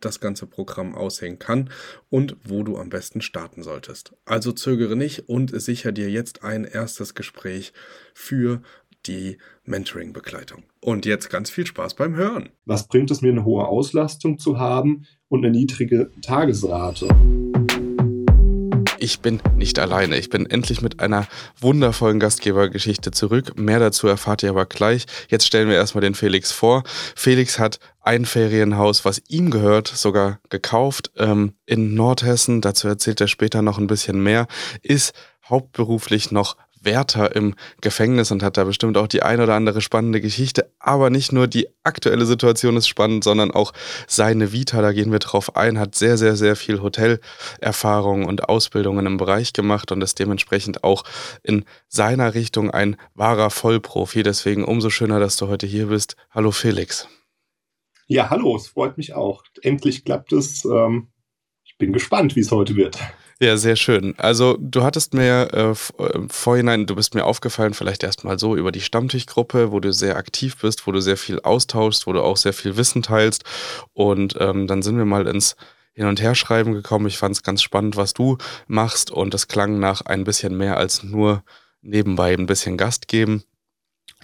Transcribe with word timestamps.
das 0.00 0.20
ganze 0.20 0.46
Programm 0.46 0.94
aussehen 0.94 1.38
kann 1.38 1.70
und 2.10 2.36
wo 2.44 2.62
du 2.62 2.78
am 2.78 2.88
besten 2.88 3.20
starten 3.20 3.62
solltest. 3.62 4.12
Also 4.24 4.52
zögere 4.52 4.96
nicht 4.96 5.28
und 5.28 5.58
sicher 5.60 5.92
dir 5.92 6.10
jetzt 6.10 6.42
ein 6.42 6.64
erstes 6.64 7.14
Gespräch 7.14 7.72
für 8.14 8.62
die 9.06 9.38
Mentoring-Begleitung. 9.64 10.64
Und 10.80 11.06
jetzt 11.06 11.30
ganz 11.30 11.50
viel 11.50 11.66
Spaß 11.66 11.94
beim 11.94 12.16
Hören. 12.16 12.50
Was 12.64 12.88
bringt 12.88 13.10
es 13.10 13.22
mir, 13.22 13.30
eine 13.30 13.44
hohe 13.44 13.66
Auslastung 13.66 14.38
zu 14.38 14.58
haben 14.58 15.06
und 15.28 15.44
eine 15.44 15.56
niedrige 15.56 16.10
Tagesrate? 16.22 17.08
Ich 19.00 19.20
bin 19.20 19.40
nicht 19.56 19.78
alleine. 19.78 20.18
Ich 20.18 20.28
bin 20.28 20.46
endlich 20.46 20.82
mit 20.82 21.00
einer 21.00 21.26
wundervollen 21.60 22.18
Gastgebergeschichte 22.18 23.12
zurück. 23.12 23.58
Mehr 23.58 23.78
dazu 23.78 24.08
erfahrt 24.08 24.42
ihr 24.42 24.50
aber 24.50 24.66
gleich. 24.66 25.06
Jetzt 25.28 25.46
stellen 25.46 25.68
wir 25.68 25.76
erstmal 25.76 26.02
den 26.02 26.14
Felix 26.14 26.50
vor. 26.50 26.82
Felix 27.14 27.58
hat 27.58 27.78
ein 28.08 28.24
Ferienhaus, 28.24 29.04
was 29.04 29.20
ihm 29.28 29.50
gehört, 29.50 29.86
sogar 29.86 30.40
gekauft 30.48 31.10
ähm, 31.18 31.52
in 31.66 31.92
Nordhessen. 31.92 32.62
Dazu 32.62 32.88
erzählt 32.88 33.20
er 33.20 33.28
später 33.28 33.60
noch 33.60 33.76
ein 33.76 33.86
bisschen 33.86 34.22
mehr. 34.22 34.46
Ist 34.80 35.12
hauptberuflich 35.46 36.30
noch 36.30 36.56
Wärter 36.80 37.36
im 37.36 37.54
Gefängnis 37.82 38.30
und 38.30 38.42
hat 38.42 38.56
da 38.56 38.64
bestimmt 38.64 38.96
auch 38.96 39.08
die 39.08 39.22
ein 39.22 39.42
oder 39.42 39.54
andere 39.54 39.82
spannende 39.82 40.22
Geschichte. 40.22 40.72
Aber 40.78 41.10
nicht 41.10 41.32
nur 41.32 41.48
die 41.48 41.68
aktuelle 41.82 42.24
Situation 42.24 42.78
ist 42.78 42.88
spannend, 42.88 43.24
sondern 43.24 43.50
auch 43.50 43.74
seine 44.06 44.52
Vita, 44.52 44.80
da 44.80 44.92
gehen 44.92 45.12
wir 45.12 45.18
drauf 45.18 45.54
ein, 45.54 45.78
hat 45.78 45.94
sehr, 45.94 46.16
sehr, 46.16 46.34
sehr 46.34 46.56
viel 46.56 46.80
Hotelerfahrung 46.80 48.24
und 48.24 48.48
Ausbildungen 48.48 49.04
im 49.04 49.18
Bereich 49.18 49.52
gemacht 49.52 49.92
und 49.92 50.00
ist 50.00 50.18
dementsprechend 50.18 50.82
auch 50.82 51.04
in 51.42 51.66
seiner 51.88 52.32
Richtung 52.32 52.70
ein 52.70 52.96
wahrer 53.14 53.50
Vollprofi. 53.50 54.22
Deswegen 54.22 54.64
umso 54.64 54.88
schöner, 54.88 55.20
dass 55.20 55.36
du 55.36 55.48
heute 55.48 55.66
hier 55.66 55.88
bist. 55.88 56.16
Hallo 56.30 56.52
Felix. 56.52 57.06
Ja, 58.10 58.30
hallo, 58.30 58.56
es 58.56 58.68
freut 58.68 58.96
mich 58.96 59.12
auch. 59.12 59.44
Endlich 59.60 60.02
klappt 60.02 60.32
es. 60.32 60.64
Ähm, 60.64 61.08
ich 61.62 61.76
bin 61.76 61.92
gespannt, 61.92 62.36
wie 62.36 62.40
es 62.40 62.50
heute 62.50 62.74
wird. 62.74 62.98
Ja, 63.38 63.58
sehr 63.58 63.76
schön. 63.76 64.14
Also 64.16 64.56
du 64.58 64.82
hattest 64.82 65.12
mir 65.12 65.48
äh, 65.52 66.02
äh 66.02 66.28
vorhinein, 66.28 66.86
du 66.86 66.96
bist 66.96 67.14
mir 67.14 67.24
aufgefallen, 67.24 67.74
vielleicht 67.74 68.02
erstmal 68.02 68.38
so 68.38 68.56
über 68.56 68.72
die 68.72 68.80
Stammtischgruppe, 68.80 69.72
wo 69.72 69.78
du 69.78 69.92
sehr 69.92 70.16
aktiv 70.16 70.56
bist, 70.56 70.86
wo 70.86 70.92
du 70.92 71.02
sehr 71.02 71.18
viel 71.18 71.40
austauschst, 71.40 72.06
wo 72.06 72.14
du 72.14 72.22
auch 72.22 72.38
sehr 72.38 72.54
viel 72.54 72.78
Wissen 72.78 73.02
teilst. 73.02 73.44
Und 73.92 74.36
ähm, 74.40 74.66
dann 74.66 74.80
sind 74.80 74.96
wir 74.96 75.04
mal 75.04 75.26
ins 75.26 75.54
Hin- 75.92 76.06
und 76.06 76.22
Herschreiben 76.22 76.72
gekommen. 76.72 77.06
Ich 77.06 77.18
fand 77.18 77.36
es 77.36 77.42
ganz 77.42 77.62
spannend, 77.62 77.96
was 77.96 78.14
du 78.14 78.38
machst. 78.68 79.10
Und 79.10 79.34
es 79.34 79.48
klang 79.48 79.78
nach 79.78 80.00
ein 80.00 80.24
bisschen 80.24 80.56
mehr 80.56 80.78
als 80.78 81.02
nur 81.02 81.44
nebenbei 81.82 82.32
ein 82.32 82.46
bisschen 82.46 82.78
Gast 82.78 83.06
geben 83.06 83.44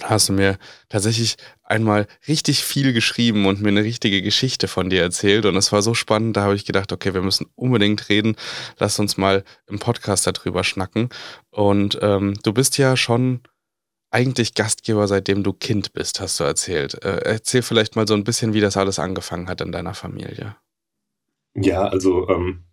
hast 0.03 0.29
du 0.29 0.33
mir 0.33 0.59
tatsächlich 0.89 1.37
einmal 1.63 2.07
richtig 2.27 2.65
viel 2.65 2.93
geschrieben 2.93 3.47
und 3.47 3.63
mir 3.63 3.69
eine 3.69 3.85
richtige 3.85 4.23
Geschichte 4.23 4.69
von 4.69 4.91
dir 4.91 5.03
erzählt. 5.03 5.47
Und 5.47 5.57
es 5.57 5.73
war 5.73 5.83
so 5.83 5.95
spannend, 5.95 6.37
da 6.37 6.43
habe 6.43 6.57
ich 6.57 6.65
gedacht, 6.65 6.93
okay, 6.93 7.15
wir 7.15 7.23
müssen 7.23 7.47
unbedingt 7.55 8.09
reden. 8.09 8.37
Lass 8.79 8.99
uns 8.99 9.17
mal 9.17 9.45
im 9.67 9.79
Podcast 9.79 10.27
darüber 10.27 10.65
schnacken. 10.65 11.09
Und 11.51 11.99
ähm, 12.03 12.35
du 12.43 12.53
bist 12.53 12.77
ja 12.79 12.97
schon 12.97 13.41
eigentlich 14.11 14.55
Gastgeber, 14.55 15.09
seitdem 15.09 15.43
du 15.43 15.53
Kind 15.53 15.93
bist, 15.93 16.21
hast 16.21 16.39
du 16.39 16.45
erzählt. 16.45 17.03
Äh, 17.05 17.23
erzähl 17.25 17.63
vielleicht 17.63 17.97
mal 17.97 18.07
so 18.07 18.15
ein 18.15 18.25
bisschen, 18.25 18.55
wie 18.55 18.61
das 18.61 18.77
alles 18.77 18.99
angefangen 18.99 19.49
hat 19.49 19.61
in 19.61 19.73
deiner 19.73 19.95
Familie. 19.95 20.57
Ja, 21.55 21.83
also 21.83 22.29
ähm, 22.29 22.65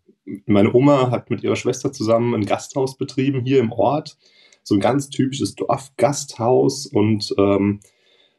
meine 0.46 0.73
Oma 0.73 1.12
hat 1.12 1.29
mit 1.29 1.44
ihrer 1.44 1.56
Schwester 1.56 1.91
zusammen 1.91 2.35
ein 2.35 2.46
Gasthaus 2.46 2.97
betrieben 2.97 3.41
hier 3.41 3.59
im 3.59 3.72
Ort 3.72 4.17
so 4.63 4.75
ein 4.75 4.81
ganz 4.81 5.09
typisches 5.09 5.55
Dorfgasthaus 5.55 6.85
und 6.85 7.33
ähm, 7.38 7.79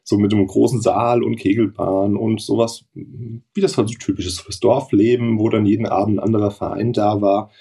so 0.03 0.17
mit 0.17 0.33
einem 0.33 0.47
großen 0.47 0.81
Saal 0.81 1.23
und 1.23 1.37
Kegelbahn 1.37 2.17
und 2.17 2.41
sowas, 2.41 2.85
wie 2.93 3.61
das 3.61 3.77
halt 3.77 3.87
so 3.87 3.95
typisch 3.95 4.27
ist 4.27 4.41
fürs 4.41 4.59
Dorfleben, 4.59 5.39
wo 5.39 5.49
dann 5.49 5.65
jeden 5.65 5.85
Abend 5.85 6.17
ein 6.17 6.23
anderer 6.23 6.51
Verein 6.51 6.91
da 6.93 7.21
war. 7.21 7.51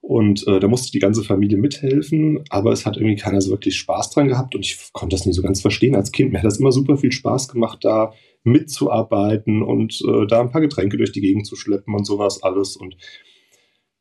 Und 0.00 0.46
äh, 0.46 0.60
da 0.60 0.68
musste 0.68 0.92
die 0.92 1.00
ganze 1.00 1.22
Familie 1.22 1.58
mithelfen, 1.58 2.44
aber 2.50 2.72
es 2.72 2.86
hat 2.86 2.96
irgendwie 2.96 3.16
keiner 3.16 3.40
so 3.40 3.50
wirklich 3.50 3.76
Spaß 3.76 4.10
dran 4.10 4.28
gehabt 4.28 4.54
und 4.54 4.64
ich 4.64 4.92
konnte 4.92 5.14
das 5.14 5.26
nicht 5.26 5.34
so 5.34 5.42
ganz 5.42 5.60
verstehen 5.60 5.96
als 5.96 6.12
Kind. 6.12 6.32
Mir 6.32 6.38
hat 6.38 6.46
das 6.46 6.60
immer 6.60 6.72
super 6.72 6.96
viel 6.96 7.12
Spaß 7.12 7.48
gemacht, 7.48 7.80
da 7.82 8.12
mitzuarbeiten 8.44 9.62
und 9.62 10.00
äh, 10.06 10.26
da 10.26 10.40
ein 10.40 10.50
paar 10.50 10.60
Getränke 10.60 10.96
durch 10.96 11.12
die 11.12 11.20
Gegend 11.20 11.46
zu 11.46 11.56
schleppen 11.56 11.94
und 11.94 12.06
sowas 12.06 12.42
alles. 12.42 12.76
Und 12.76 12.96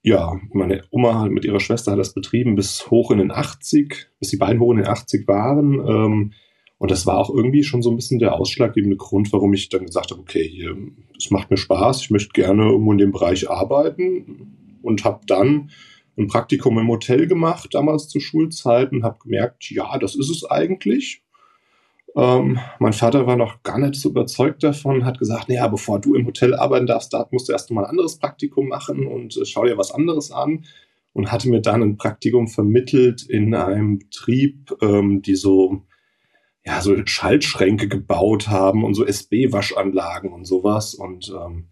ja, 0.07 0.40
meine 0.53 0.84
Oma 0.90 1.28
mit 1.28 1.44
ihrer 1.44 1.59
Schwester 1.59 1.91
hat 1.91 2.00
das 2.00 2.13
betrieben 2.13 2.56
bis 2.56 2.90
hoch 2.90 3.12
in 3.12 3.18
den 3.18 3.29
80, 3.29 4.07
bis 4.19 4.29
die 4.29 4.38
beiden 4.38 4.62
hoch 4.62 4.72
in 4.72 4.78
den 4.78 4.88
80 4.88 5.28
waren. 5.28 5.73
Ähm, 5.85 6.34
und 6.78 6.91
das 6.91 7.06
war 7.06 7.18
auch 7.18 7.29
irgendwie 7.29 7.63
schon 7.63 7.81
so 7.81 7.90
ein 7.90 7.97
bisschen 7.97 8.19
der 8.19 8.35
ausschlaggebende 8.35 8.95
Grund, 8.95 9.34
warum 9.34 9.53
ich 9.53 9.68
dann 9.68 9.85
gesagt 9.85 10.12
habe, 10.12 10.22
okay, 10.22 10.47
hier, 10.47 10.78
es 11.18 11.29
macht 11.29 11.51
mir 11.51 11.57
Spaß, 11.57 12.03
ich 12.03 12.09
möchte 12.09 12.29
gerne 12.31 12.69
irgendwo 12.69 12.94
in 12.94 13.00
dem 13.00 13.12
Bereich 13.12 13.50
arbeiten 13.50 14.79
und 14.81 15.03
habe 15.03 15.25
dann 15.28 15.72
ein 16.18 16.28
Praktikum 16.28 16.79
im 16.79 16.88
Hotel 16.88 17.28
gemacht, 17.28 17.74
damals 17.74 18.07
zu 18.07 18.22
Schulzeiten, 18.22 19.03
habe 19.03 19.19
gemerkt, 19.22 19.69
ja, 19.72 19.97
das 19.97 20.16
ist 20.16 20.29
es 20.29 20.45
eigentlich. 20.50 21.22
Ähm, 22.16 22.59
mein 22.79 22.94
Vater 22.94 23.28
war 23.28 23.35
noch 23.35 23.62
gar 23.63 23.78
nicht 23.78 23.95
so 23.95 24.09
überzeugt 24.09 24.63
davon, 24.63 25.06
hat 25.06 25.19
gesagt, 25.19 25.50
naja, 25.50 25.68
bevor 25.68 26.00
du 26.00 26.16
im 26.16 26.25
Hotel 26.25 26.56
arbeiten 26.56 26.88
darfst, 26.88 27.13
da 27.13 27.28
musst 27.31 27.47
du 27.47 27.53
erst 27.53 27.69
mal 27.72 27.84
ein 27.84 27.91
anderes 27.91 28.18
Praktikum 28.18 28.68
machen 28.68 29.06
und 29.06 29.38
äh, 29.38 29.45
schau 29.45 29.66
dir 29.66 29.78
was 29.78 29.91
anderes 29.91 30.31
an. 30.31 30.66
Und 31.13 31.31
hatte 31.31 31.50
mir 31.50 31.62
dann 31.62 31.81
ein 31.81 31.97
Praktikum 31.97 32.47
vermittelt 32.47 33.23
in 33.23 33.56
einem 33.56 33.97
Betrieb, 33.97 34.72
ähm, 34.84 35.23
die 35.23 35.35
so, 35.35 35.81
ja, 36.63 36.79
so 36.79 36.95
Schaltschränke 37.06 37.88
gebaut 37.88 38.50
haben 38.50 38.84
und 38.84 38.94
so 38.94 39.03
SB-Waschanlagen 39.03 40.31
und 40.31 40.45
sowas. 40.45 40.94
Und 40.94 41.34
ähm, 41.35 41.69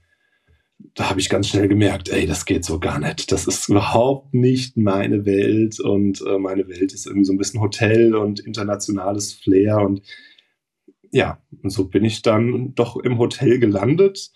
da 0.77 1.09
habe 1.09 1.19
ich 1.19 1.29
ganz 1.29 1.47
schnell 1.47 1.67
gemerkt, 1.67 2.09
ey, 2.09 2.25
das 2.25 2.45
geht 2.45 2.65
so 2.65 2.79
gar 2.79 2.99
nicht. 2.99 3.31
Das 3.31 3.47
ist 3.47 3.69
überhaupt 3.69 4.33
nicht 4.33 4.77
meine 4.77 5.25
Welt 5.25 5.79
und 5.79 6.21
äh, 6.21 6.37
meine 6.37 6.67
Welt 6.67 6.93
ist 6.93 7.05
irgendwie 7.05 7.25
so 7.25 7.33
ein 7.33 7.37
bisschen 7.37 7.61
Hotel 7.61 8.15
und 8.15 8.39
internationales 8.39 9.33
Flair 9.33 9.79
und 9.79 10.01
ja, 11.11 11.41
und 11.63 11.69
so 11.69 11.87
bin 11.87 12.03
ich 12.03 12.21
dann 12.23 12.75
doch 12.75 12.97
im 12.97 13.17
Hotel 13.19 13.59
gelandet, 13.59 14.31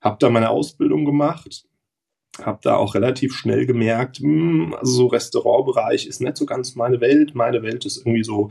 habe 0.00 0.16
da 0.18 0.30
meine 0.30 0.48
Ausbildung 0.48 1.04
gemacht, 1.04 1.66
habe 2.40 2.60
da 2.62 2.76
auch 2.76 2.94
relativ 2.94 3.34
schnell 3.34 3.66
gemerkt, 3.66 4.20
mh, 4.22 4.28
hm, 4.28 4.74
also 4.74 4.92
so 4.92 5.06
Restaurantbereich 5.08 6.06
ist 6.06 6.20
nicht 6.20 6.36
so 6.36 6.46
ganz 6.46 6.76
meine 6.76 7.00
Welt. 7.00 7.34
Meine 7.34 7.62
Welt 7.62 7.84
ist 7.84 7.98
irgendwie 7.98 8.24
so 8.24 8.50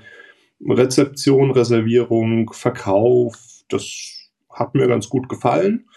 Rezeption, 0.61 1.51
Reservierung, 1.51 2.51
Verkauf. 2.53 3.37
Das 3.69 3.85
hat 4.51 4.75
mir 4.75 4.87
ganz 4.87 5.09
gut 5.09 5.29
gefallen. 5.29 5.87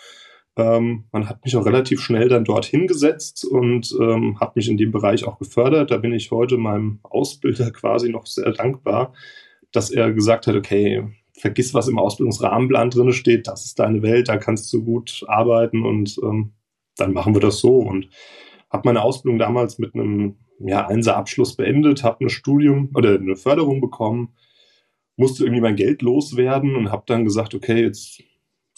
Ähm, 0.57 1.05
man 1.13 1.29
hat 1.29 1.45
mich 1.45 1.57
auch 1.57 1.65
relativ 1.65 2.01
schnell 2.01 2.29
dann 2.29 2.45
dort 2.45 2.65
hingesetzt 2.65 3.45
und 3.45 3.97
ähm, 4.01 4.39
hat 4.41 4.57
mich 4.57 4.69
in 4.69 4.77
dem 4.77 4.91
Bereich 4.91 5.25
auch 5.25 5.39
gefördert. 5.39 5.91
Da 5.91 5.99
bin 5.99 6.13
ich 6.13 6.31
heute 6.31 6.57
meinem 6.57 7.01
Ausbilder 7.03 7.71
quasi 7.73 8.11
noch 8.11 8.27
sehr 8.27 8.53
dankbar, 8.53 9.13
dass 9.73 9.91
er 9.91 10.13
gesagt 10.13 10.47
hat, 10.47 10.57
okay, 10.57 11.05
vergiss, 11.39 11.73
was 11.73 11.89
im 11.89 11.99
Ausbildungsrahmenplan 11.99 12.91
drin 12.91 13.13
steht, 13.13 13.47
das 13.47 13.65
ist 13.65 13.79
deine 13.79 14.03
Welt, 14.03 14.29
da 14.29 14.37
kannst 14.37 14.73
du 14.73 14.85
gut 14.85 15.25
arbeiten 15.27 15.85
und 15.85 16.19
ähm, 16.23 16.53
dann 16.97 17.13
machen 17.13 17.35
wir 17.35 17.41
das 17.41 17.59
so. 17.59 17.79
Und 17.79 18.09
habe 18.71 18.89
meine 18.89 19.03
Ausbildung 19.03 19.39
damals 19.39 19.79
mit 19.79 19.95
einem 19.95 20.37
ja, 20.59 20.87
Einser-Abschluss 20.87 21.57
beendet, 21.57 22.05
habe 22.05 22.25
ein 22.25 22.29
Studium 22.29 22.91
oder 22.95 23.15
eine 23.15 23.37
Förderung 23.37 23.81
bekommen, 23.81 24.35
musste 25.17 25.45
irgendwie 25.45 25.63
mein 25.63 25.77
Geld 25.77 26.03
loswerden 26.03 26.77
und 26.77 26.93
habe 26.93 27.05
dann 27.07 27.25
gesagt, 27.25 27.55
okay, 27.55 27.83
jetzt 27.83 28.23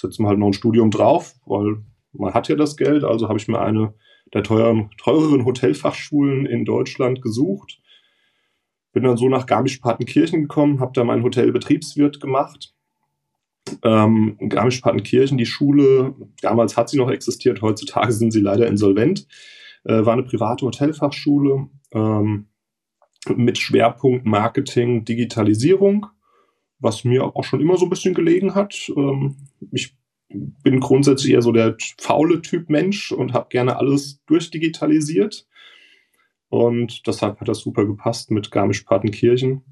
setzen 0.02 0.22
wir 0.24 0.28
halt 0.28 0.38
noch 0.38 0.48
ein 0.48 0.52
Studium 0.52 0.90
drauf, 0.90 1.34
weil 1.46 1.78
man 2.12 2.34
hat 2.34 2.48
ja 2.48 2.56
das 2.56 2.76
Geld, 2.76 3.04
also 3.04 3.28
habe 3.28 3.38
ich 3.38 3.48
mir 3.48 3.60
eine 3.60 3.94
der 4.34 4.42
teuren, 4.42 4.90
teureren 4.98 5.44
Hotelfachschulen 5.44 6.46
in 6.46 6.64
Deutschland 6.64 7.22
gesucht. 7.22 7.80
Bin 8.92 9.04
dann 9.04 9.16
so 9.16 9.28
nach 9.28 9.46
Garmisch-Partenkirchen 9.46 10.42
gekommen, 10.42 10.80
habe 10.80 10.92
da 10.94 11.04
meinen 11.04 11.22
Hotelbetriebswirt 11.22 12.20
gemacht. 12.20 12.74
Ähm, 13.82 14.36
Garmisch-Partenkirchen, 14.40 15.38
die 15.38 15.46
Schule, 15.46 16.14
damals 16.40 16.76
hat 16.76 16.88
sie 16.88 16.98
noch 16.98 17.10
existiert, 17.10 17.62
heutzutage 17.62 18.12
sind 18.12 18.32
sie 18.32 18.40
leider 18.40 18.66
insolvent, 18.66 19.26
äh, 19.84 20.04
war 20.04 20.14
eine 20.14 20.24
private 20.24 20.66
Hotelfachschule 20.66 21.68
ähm, 21.92 22.48
mit 23.34 23.58
Schwerpunkt 23.58 24.26
Marketing, 24.26 25.04
Digitalisierung, 25.04 26.06
was 26.82 27.04
mir 27.04 27.24
auch 27.24 27.44
schon 27.44 27.60
immer 27.60 27.76
so 27.76 27.86
ein 27.86 27.90
bisschen 27.90 28.14
gelegen 28.14 28.54
hat. 28.54 28.90
Ähm, 28.96 29.36
ich 29.70 29.96
bin 30.28 30.80
grundsätzlich 30.80 31.32
eher 31.32 31.42
so 31.42 31.52
der 31.52 31.76
faule 31.98 32.42
Typ 32.42 32.68
Mensch 32.68 33.12
und 33.12 33.32
habe 33.32 33.48
gerne 33.50 33.76
alles 33.76 34.22
durchdigitalisiert. 34.26 35.46
Und 36.48 37.06
deshalb 37.06 37.40
hat 37.40 37.48
das 37.48 37.60
super 37.60 37.86
gepasst 37.86 38.30
mit 38.30 38.50
Garmisch-Partenkirchen. 38.50 39.62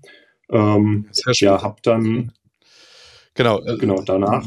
Ähm, 0.50 1.06
ja, 1.40 1.62
habe 1.62 1.80
dann 1.82 2.32
Genau. 3.34 3.60
Äh, 3.64 3.76
genau, 3.78 4.02
danach. 4.02 4.44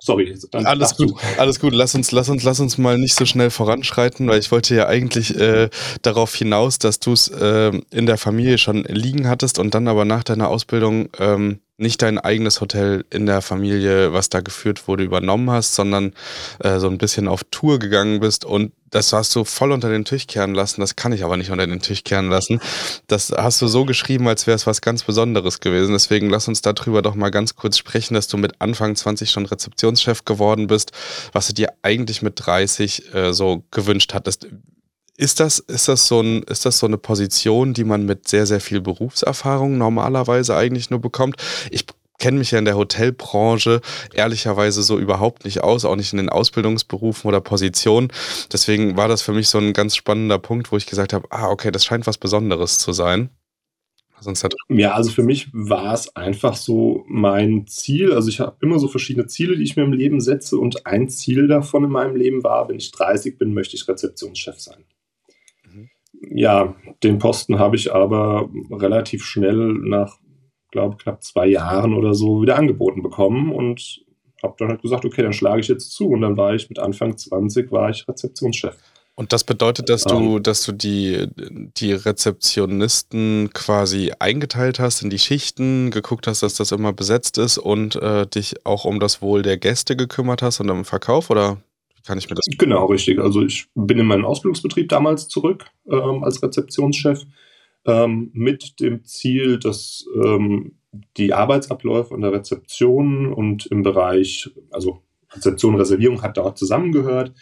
Sorry. 0.00 0.34
alles 0.52 0.96
gut, 0.96 1.12
alles 1.38 1.60
gut. 1.60 1.74
Lass 1.74 1.94
uns, 1.94 2.10
lass 2.10 2.28
uns, 2.28 2.42
lass 2.42 2.58
uns 2.58 2.78
mal 2.78 2.98
nicht 2.98 3.14
so 3.14 3.26
schnell 3.26 3.50
voranschreiten, 3.50 4.26
weil 4.28 4.40
ich 4.40 4.50
wollte 4.50 4.74
ja 4.74 4.86
eigentlich 4.86 5.38
äh, 5.38 5.68
darauf 6.02 6.34
hinaus, 6.34 6.78
dass 6.78 7.00
du 7.00 7.12
es 7.12 7.28
äh, 7.28 7.70
in 7.90 8.06
der 8.06 8.16
Familie 8.16 8.58
schon 8.58 8.84
liegen 8.84 9.28
hattest 9.28 9.58
und 9.58 9.74
dann 9.74 9.86
aber 9.88 10.04
nach 10.04 10.24
deiner 10.24 10.48
Ausbildung 10.48 11.10
ähm, 11.18 11.60
nicht 11.76 12.02
dein 12.02 12.18
eigenes 12.18 12.60
Hotel 12.60 13.04
in 13.10 13.26
der 13.26 13.42
Familie, 13.42 14.12
was 14.12 14.28
da 14.28 14.40
geführt 14.40 14.86
wurde, 14.86 15.02
übernommen 15.02 15.50
hast, 15.50 15.74
sondern 15.74 16.12
äh, 16.60 16.78
so 16.78 16.88
ein 16.88 16.98
bisschen 16.98 17.26
auf 17.26 17.42
Tour 17.50 17.78
gegangen 17.78 18.20
bist 18.20 18.44
und 18.44 18.72
das 18.90 19.12
hast 19.12 19.34
du 19.34 19.42
voll 19.42 19.72
unter 19.72 19.88
den 19.88 20.04
Tisch 20.04 20.28
kehren 20.28 20.54
lassen. 20.54 20.80
Das 20.80 20.94
kann 20.94 21.12
ich 21.12 21.24
aber 21.24 21.36
nicht 21.36 21.50
unter 21.50 21.66
den 21.66 21.80
Tisch 21.80 22.04
kehren 22.04 22.30
lassen. 22.30 22.60
Das 23.08 23.32
hast 23.36 23.60
du 23.60 23.66
so 23.66 23.84
geschrieben, 23.84 24.28
als 24.28 24.46
wäre 24.46 24.54
es 24.54 24.68
was 24.68 24.82
ganz 24.82 25.02
Besonderes 25.02 25.58
gewesen. 25.58 25.94
Deswegen 25.94 26.30
lass 26.30 26.46
uns 26.46 26.62
darüber 26.62 27.02
doch 27.02 27.16
mal 27.16 27.30
ganz 27.30 27.56
kurz 27.56 27.76
sprechen, 27.76 28.14
dass 28.14 28.28
du 28.28 28.36
mit 28.36 28.60
Anfang 28.60 28.94
20 28.94 29.32
schon 29.32 29.46
Rezeptionschef 29.46 30.24
geworden 30.24 30.68
bist, 30.68 30.92
was 31.32 31.48
du 31.48 31.54
dir 31.54 31.70
eigentlich 31.82 32.22
mit 32.22 32.34
30 32.36 33.12
äh, 33.12 33.32
so 33.32 33.64
gewünscht 33.72 34.14
hattest. 34.14 34.46
Ist 35.16 35.38
das, 35.38 35.60
ist, 35.60 35.86
das 35.86 36.08
so 36.08 36.20
ein, 36.20 36.42
ist 36.42 36.66
das 36.66 36.80
so 36.80 36.86
eine 36.86 36.98
Position, 36.98 37.72
die 37.72 37.84
man 37.84 38.04
mit 38.04 38.26
sehr, 38.26 38.46
sehr 38.46 38.60
viel 38.60 38.80
Berufserfahrung 38.80 39.78
normalerweise 39.78 40.56
eigentlich 40.56 40.90
nur 40.90 41.00
bekommt? 41.00 41.36
Ich 41.70 41.86
kenne 42.18 42.38
mich 42.38 42.50
ja 42.50 42.58
in 42.58 42.64
der 42.64 42.76
Hotelbranche 42.76 43.80
ehrlicherweise 44.12 44.82
so 44.82 44.98
überhaupt 44.98 45.44
nicht 45.44 45.62
aus, 45.62 45.84
auch 45.84 45.94
nicht 45.94 46.12
in 46.12 46.16
den 46.16 46.30
Ausbildungsberufen 46.30 47.28
oder 47.28 47.40
Positionen. 47.40 48.08
Deswegen 48.52 48.96
war 48.96 49.06
das 49.06 49.22
für 49.22 49.32
mich 49.32 49.48
so 49.48 49.58
ein 49.58 49.72
ganz 49.72 49.94
spannender 49.94 50.38
Punkt, 50.38 50.72
wo 50.72 50.76
ich 50.76 50.86
gesagt 50.86 51.12
habe, 51.12 51.28
ah, 51.30 51.48
okay, 51.48 51.70
das 51.70 51.84
scheint 51.84 52.08
was 52.08 52.18
Besonderes 52.18 52.78
zu 52.78 52.92
sein. 52.92 53.30
Sonst 54.20 54.42
hat 54.42 54.54
ja, 54.68 54.94
also 54.94 55.10
für 55.10 55.22
mich 55.22 55.48
war 55.52 55.92
es 55.92 56.16
einfach 56.16 56.56
so 56.56 57.04
mein 57.06 57.66
Ziel. 57.66 58.14
Also 58.14 58.30
ich 58.30 58.40
habe 58.40 58.56
immer 58.62 58.78
so 58.78 58.88
verschiedene 58.88 59.26
Ziele, 59.26 59.54
die 59.56 59.64
ich 59.64 59.76
mir 59.76 59.82
im 59.82 59.92
Leben 59.92 60.20
setze. 60.20 60.56
Und 60.56 60.86
ein 60.86 61.08
Ziel 61.10 61.46
davon 61.46 61.84
in 61.84 61.90
meinem 61.90 62.16
Leben 62.16 62.42
war, 62.42 62.68
wenn 62.68 62.76
ich 62.76 62.90
30 62.90 63.38
bin, 63.38 63.52
möchte 63.52 63.76
ich 63.76 63.86
Rezeptionschef 63.86 64.58
sein 64.58 64.84
ja, 66.30 66.74
den 67.02 67.18
Posten 67.18 67.58
habe 67.58 67.76
ich 67.76 67.92
aber 67.92 68.48
relativ 68.70 69.24
schnell 69.24 69.56
nach, 69.56 70.18
glaube 70.70 70.96
knapp 70.96 71.22
zwei 71.22 71.46
Jahren 71.46 71.94
oder 71.94 72.14
so 72.14 72.42
wieder 72.42 72.56
angeboten 72.56 73.02
bekommen 73.02 73.52
und 73.52 74.04
habe 74.42 74.54
dann 74.58 74.68
halt 74.68 74.82
gesagt, 74.82 75.04
okay, 75.04 75.22
dann 75.22 75.32
schlage 75.32 75.60
ich 75.60 75.68
jetzt 75.68 75.92
zu. 75.92 76.08
Und 76.08 76.20
dann 76.20 76.36
war 76.36 76.54
ich 76.54 76.68
mit 76.68 76.78
Anfang 76.78 77.16
20 77.16 77.72
war 77.72 77.90
ich 77.90 78.06
Rezeptionschef. 78.06 78.76
Und 79.16 79.32
das 79.32 79.44
bedeutet, 79.44 79.88
dass 79.88 80.02
du, 80.02 80.16
um, 80.16 80.36
ähm. 80.36 80.42
dass 80.42 80.64
du 80.64 80.72
die, 80.72 81.28
die 81.36 81.92
Rezeptionisten 81.92 83.50
quasi 83.52 84.12
eingeteilt 84.18 84.80
hast 84.80 85.02
in 85.02 85.10
die 85.10 85.20
Schichten, 85.20 85.92
geguckt 85.92 86.26
hast, 86.26 86.42
dass 86.42 86.54
das 86.54 86.72
immer 86.72 86.92
besetzt 86.92 87.38
ist 87.38 87.58
und 87.58 87.94
äh, 87.96 88.26
dich 88.26 88.66
auch 88.66 88.84
um 88.84 88.98
das 88.98 89.22
Wohl 89.22 89.42
der 89.42 89.56
Gäste 89.56 89.96
gekümmert 89.96 90.42
hast 90.42 90.60
und 90.60 90.68
am 90.68 90.84
Verkauf 90.84 91.30
oder 91.30 91.58
kann 92.06 92.18
ich 92.18 92.28
mir 92.28 92.36
das. 92.36 92.44
Genau, 92.58 92.86
richtig. 92.86 93.18
Also 93.18 93.42
ich 93.42 93.66
bin 93.74 93.98
in 93.98 94.06
meinen 94.06 94.24
Ausbildungsbetrieb 94.24 94.88
damals 94.88 95.28
zurück 95.28 95.66
ähm, 95.90 96.22
als 96.22 96.42
Rezeptionschef 96.42 97.22
ähm, 97.86 98.30
mit 98.32 98.80
dem 98.80 99.04
Ziel, 99.04 99.58
dass 99.58 100.06
ähm, 100.22 100.72
die 101.16 101.32
Arbeitsabläufe 101.32 102.14
an 102.14 102.20
der 102.20 102.32
Rezeption 102.32 103.32
und 103.32 103.66
im 103.66 103.82
Bereich, 103.82 104.50
also 104.70 105.02
Rezeption, 105.32 105.74
Reservierung 105.74 106.22
hat 106.22 106.36
dort 106.36 106.58
zusammengehört, 106.58 107.32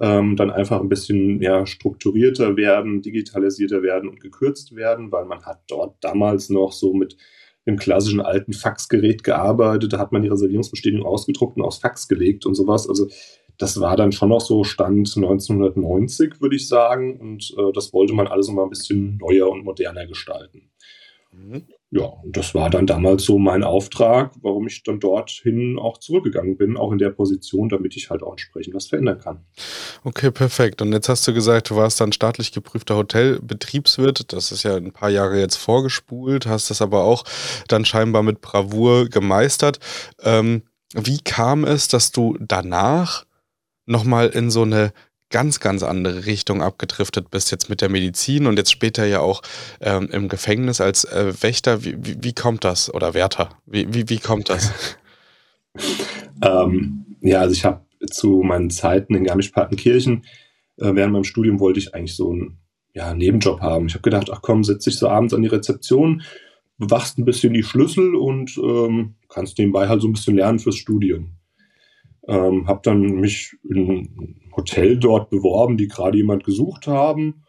ähm, 0.00 0.36
dann 0.36 0.50
einfach 0.50 0.80
ein 0.80 0.88
bisschen 0.88 1.40
ja, 1.42 1.66
strukturierter 1.66 2.56
werden, 2.56 3.02
digitalisierter 3.02 3.82
werden 3.82 4.08
und 4.08 4.20
gekürzt 4.20 4.74
werden, 4.74 5.12
weil 5.12 5.24
man 5.24 5.44
hat 5.44 5.62
dort 5.68 5.96
damals 6.00 6.50
noch 6.50 6.72
so 6.72 6.94
mit 6.94 7.16
dem 7.66 7.76
klassischen 7.76 8.20
alten 8.20 8.52
Faxgerät 8.52 9.24
gearbeitet. 9.24 9.92
Da 9.92 9.98
hat 9.98 10.12
man 10.12 10.22
die 10.22 10.28
Reservierungsbestätigung 10.28 11.06
ausgedruckt 11.06 11.56
und 11.56 11.62
aufs 11.62 11.78
Fax 11.78 12.08
gelegt 12.08 12.44
und 12.44 12.54
sowas. 12.54 12.88
Also 12.88 13.08
das 13.58 13.80
war 13.80 13.96
dann 13.96 14.12
schon 14.12 14.30
noch 14.30 14.40
so 14.40 14.64
Stand 14.64 15.16
1990, 15.16 16.40
würde 16.40 16.56
ich 16.56 16.68
sagen. 16.68 17.18
Und 17.20 17.54
äh, 17.56 17.72
das 17.72 17.92
wollte 17.92 18.14
man 18.14 18.26
alles 18.26 18.48
immer 18.48 18.64
ein 18.64 18.70
bisschen 18.70 19.18
neuer 19.18 19.48
und 19.50 19.64
moderner 19.64 20.06
gestalten. 20.06 20.70
Mhm. 21.32 21.64
Ja, 21.90 22.06
und 22.06 22.36
das 22.36 22.56
war 22.56 22.70
dann 22.70 22.88
damals 22.88 23.22
so 23.22 23.38
mein 23.38 23.62
Auftrag, 23.62 24.32
warum 24.42 24.66
ich 24.66 24.82
dann 24.82 24.98
dorthin 24.98 25.78
auch 25.78 25.98
zurückgegangen 25.98 26.56
bin, 26.56 26.76
auch 26.76 26.90
in 26.90 26.98
der 26.98 27.10
Position, 27.10 27.68
damit 27.68 27.94
ich 27.94 28.10
halt 28.10 28.24
auch 28.24 28.32
entsprechend 28.32 28.74
was 28.74 28.86
verändern 28.86 29.20
kann. 29.20 29.44
Okay, 30.02 30.32
perfekt. 30.32 30.82
Und 30.82 30.92
jetzt 30.92 31.08
hast 31.08 31.28
du 31.28 31.32
gesagt, 31.32 31.70
du 31.70 31.76
warst 31.76 32.00
dann 32.00 32.10
staatlich 32.10 32.50
geprüfter 32.50 32.96
Hotelbetriebswirt. 32.96 34.32
Das 34.32 34.50
ist 34.50 34.64
ja 34.64 34.74
ein 34.74 34.90
paar 34.90 35.10
Jahre 35.10 35.38
jetzt 35.38 35.54
vorgespult, 35.54 36.46
hast 36.46 36.68
das 36.68 36.82
aber 36.82 37.04
auch 37.04 37.22
dann 37.68 37.84
scheinbar 37.84 38.24
mit 38.24 38.40
Bravour 38.40 39.08
gemeistert. 39.08 39.78
Ähm, 40.20 40.62
wie 40.94 41.18
kam 41.18 41.64
es, 41.64 41.86
dass 41.86 42.10
du 42.10 42.36
danach 42.40 43.24
nochmal 43.86 44.28
in 44.28 44.50
so 44.50 44.62
eine 44.62 44.92
ganz, 45.30 45.58
ganz 45.58 45.82
andere 45.82 46.26
Richtung 46.26 46.62
abgedriftet 46.62 47.30
bist, 47.30 47.50
jetzt 47.50 47.68
mit 47.68 47.80
der 47.80 47.88
Medizin 47.88 48.46
und 48.46 48.56
jetzt 48.56 48.70
später 48.70 49.04
ja 49.04 49.20
auch 49.20 49.42
ähm, 49.80 50.08
im 50.12 50.28
Gefängnis 50.28 50.80
als 50.80 51.04
äh, 51.04 51.32
Wächter. 51.42 51.84
Wie, 51.84 51.96
wie, 51.98 52.22
wie, 52.22 52.32
kommt 52.34 52.64
das? 52.64 52.92
Oder 52.92 53.14
Wärter? 53.14 53.50
Wie, 53.66 53.92
wie, 53.92 54.08
wie 54.08 54.18
kommt 54.18 54.48
das? 54.48 54.72
ähm, 56.42 57.16
ja, 57.20 57.40
also 57.40 57.52
ich 57.52 57.64
habe 57.64 57.84
zu 58.10 58.42
meinen 58.44 58.70
Zeiten 58.70 59.14
in 59.14 59.24
Garmisch-Partenkirchen, 59.24 60.24
äh, 60.76 60.94
während 60.94 61.12
meinem 61.12 61.24
Studium 61.24 61.58
wollte 61.58 61.80
ich 61.80 61.94
eigentlich 61.94 62.16
so 62.16 62.30
einen 62.30 62.58
ja, 62.92 63.12
Nebenjob 63.12 63.60
haben. 63.60 63.86
Ich 63.86 63.94
habe 63.94 64.02
gedacht, 64.02 64.30
ach 64.30 64.40
komm, 64.40 64.62
setz 64.62 64.84
dich 64.84 64.98
so 64.98 65.08
abends 65.08 65.34
an 65.34 65.42
die 65.42 65.48
Rezeption, 65.48 66.22
bewachst 66.78 67.18
ein 67.18 67.24
bisschen 67.24 67.52
die 67.54 67.62
Schlüssel 67.62 68.14
und 68.14 68.56
ähm, 68.56 69.16
kannst 69.28 69.58
nebenbei 69.58 69.88
halt 69.88 70.00
so 70.00 70.08
ein 70.08 70.12
bisschen 70.12 70.36
lernen 70.36 70.58
fürs 70.58 70.76
Studium. 70.76 71.36
Ähm, 72.26 72.66
habe 72.66 72.80
dann 72.82 73.00
mich 73.00 73.56
in 73.68 73.90
ein 73.90 74.40
Hotel 74.56 74.96
dort 74.96 75.30
beworben, 75.30 75.76
die 75.76 75.88
gerade 75.88 76.16
jemand 76.16 76.44
gesucht 76.44 76.86
haben. 76.86 77.44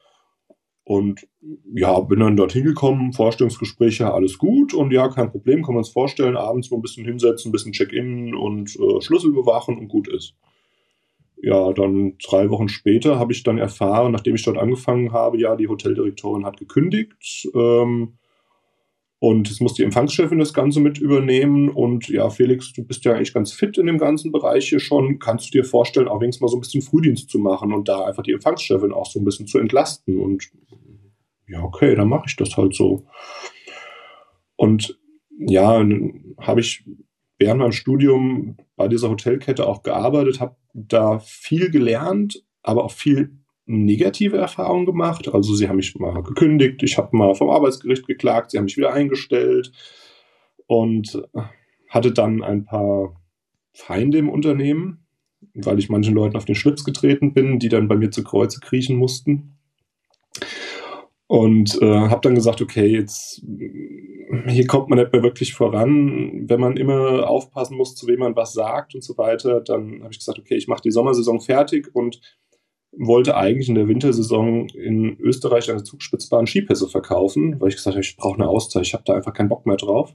Und 0.83 1.27
ja, 1.73 1.99
bin 2.01 2.19
dann 2.19 2.37
dorthin 2.37 2.63
gekommen, 2.63 3.13
Vorstellungsgespräche, 3.13 4.13
alles 4.13 4.37
gut. 4.37 4.73
Und 4.73 4.91
ja, 4.91 5.07
kein 5.09 5.31
Problem, 5.31 5.63
kann 5.63 5.73
man 5.73 5.81
es 5.81 5.89
vorstellen. 5.89 6.37
Abends 6.37 6.69
nur 6.69 6.79
ein 6.79 6.83
bisschen 6.83 7.05
hinsetzen, 7.05 7.49
ein 7.49 7.51
bisschen 7.51 7.71
Check-in 7.71 8.35
und 8.35 8.75
äh, 8.75 9.01
Schlüssel 9.01 9.31
bewachen 9.33 9.77
und 9.77 9.87
gut 9.87 10.07
ist. 10.07 10.35
Ja, 11.41 11.73
dann 11.73 12.17
drei 12.23 12.49
Wochen 12.49 12.69
später 12.69 13.19
habe 13.19 13.33
ich 13.33 13.43
dann 13.43 13.57
erfahren, 13.57 14.11
nachdem 14.11 14.35
ich 14.35 14.43
dort 14.43 14.57
angefangen 14.57 15.11
habe, 15.11 15.39
ja, 15.39 15.55
die 15.55 15.67
Hoteldirektorin 15.67 16.45
hat 16.45 16.57
gekündigt. 16.57 17.49
Ähm, 17.53 18.17
und 19.19 19.49
es 19.49 19.59
muss 19.59 19.73
die 19.73 19.83
Empfangschefin 19.83 20.39
das 20.39 20.53
Ganze 20.53 20.79
mit 20.81 20.97
übernehmen. 20.97 21.69
Und 21.69 22.09
ja, 22.09 22.29
Felix, 22.29 22.73
du 22.73 22.83
bist 22.83 23.05
ja 23.05 23.13
eigentlich 23.13 23.33
ganz 23.33 23.53
fit 23.53 23.77
in 23.77 23.85
dem 23.85 23.97
ganzen 23.97 24.31
Bereich 24.31 24.67
hier 24.67 24.79
schon. 24.79 25.19
Kannst 25.19 25.47
du 25.47 25.51
dir 25.51 25.63
vorstellen, 25.63 26.07
auch 26.07 26.21
wenigstens 26.21 26.41
mal 26.41 26.47
so 26.49 26.57
ein 26.57 26.61
bisschen 26.61 26.81
Frühdienst 26.81 27.29
zu 27.29 27.39
machen 27.39 27.73
und 27.73 27.87
da 27.87 28.05
einfach 28.05 28.23
die 28.23 28.33
Empfangschefin 28.33 28.91
auch 28.91 29.09
so 29.09 29.19
ein 29.19 29.25
bisschen 29.25 29.47
zu 29.47 29.57
entlasten? 29.57 30.19
Und 30.19 30.51
ja, 31.47 31.63
okay, 31.63 31.95
dann 31.95 32.09
mache 32.09 32.25
ich 32.27 32.35
das 32.35 32.57
halt 32.57 32.75
so. 32.75 33.05
Und 34.57 34.99
ja, 35.37 35.83
habe 36.39 36.59
ich 36.59 36.85
während 37.39 37.59
meinem 37.59 37.71
Studium 37.71 38.57
bei 38.75 38.87
dieser 38.87 39.09
Hotelkette 39.09 39.67
auch 39.67 39.81
gearbeitet, 39.81 40.39
habe 40.39 40.55
da 40.73 41.19
viel 41.19 41.69
gelernt, 41.71 42.43
aber 42.63 42.83
auch 42.83 42.91
viel 42.91 43.37
negative 43.65 44.37
Erfahrungen 44.37 44.85
gemacht. 44.85 45.27
Also 45.33 45.55
sie 45.55 45.67
haben 45.67 45.77
mich 45.77 45.95
mal 45.95 46.21
gekündigt, 46.23 46.83
ich 46.83 46.97
habe 46.97 47.15
mal 47.15 47.33
vom 47.35 47.49
Arbeitsgericht 47.49 48.07
geklagt, 48.07 48.51
sie 48.51 48.57
haben 48.57 48.65
mich 48.65 48.77
wieder 48.77 48.93
eingestellt 48.93 49.71
und 50.67 51.21
hatte 51.89 52.11
dann 52.11 52.43
ein 52.43 52.65
paar 52.65 53.21
Feinde 53.73 54.17
im 54.17 54.29
Unternehmen, 54.29 55.05
weil 55.53 55.79
ich 55.79 55.89
manchen 55.89 56.15
Leuten 56.15 56.37
auf 56.37 56.45
den 56.45 56.55
Schlips 56.55 56.83
getreten 56.83 57.33
bin, 57.33 57.59
die 57.59 57.69
dann 57.69 57.87
bei 57.87 57.95
mir 57.95 58.11
zu 58.11 58.23
Kreuze 58.23 58.59
kriechen 58.59 58.97
mussten. 58.97 59.57
Und 61.27 61.81
äh, 61.81 61.85
habe 61.85 62.21
dann 62.21 62.35
gesagt, 62.35 62.61
okay, 62.61 62.85
jetzt 62.85 63.43
hier 64.47 64.67
kommt 64.67 64.89
man 64.89 64.99
nicht 64.99 65.11
mehr 65.11 65.23
wirklich 65.23 65.53
voran. 65.53 66.47
Wenn 66.47 66.59
man 66.59 66.77
immer 66.77 67.27
aufpassen 67.27 67.77
muss, 67.77 67.95
zu 67.95 68.07
wem 68.07 68.19
man 68.19 68.35
was 68.35 68.53
sagt 68.53 68.93
und 68.95 69.03
so 69.03 69.17
weiter, 69.17 69.61
dann 69.61 70.01
habe 70.01 70.11
ich 70.11 70.19
gesagt, 70.19 70.39
okay, 70.39 70.55
ich 70.55 70.67
mache 70.67 70.81
die 70.83 70.91
Sommersaison 70.91 71.39
fertig 71.39 71.89
und 71.93 72.21
wollte 72.97 73.35
eigentlich 73.35 73.69
in 73.69 73.75
der 73.75 73.87
Wintersaison 73.87 74.67
in 74.69 75.17
Österreich 75.19 75.69
eine 75.69 75.83
zugspitzbaren 75.83 76.47
Skipässe 76.47 76.87
verkaufen, 76.87 77.59
weil 77.59 77.69
ich 77.69 77.75
gesagt 77.75 77.95
habe, 77.95 78.03
ich 78.03 78.17
brauche 78.17 78.35
eine 78.35 78.47
Auszeit, 78.47 78.83
ich 78.83 78.93
habe 78.93 79.03
da 79.05 79.13
einfach 79.13 79.33
keinen 79.33 79.49
Bock 79.49 79.65
mehr 79.65 79.77
drauf. 79.77 80.13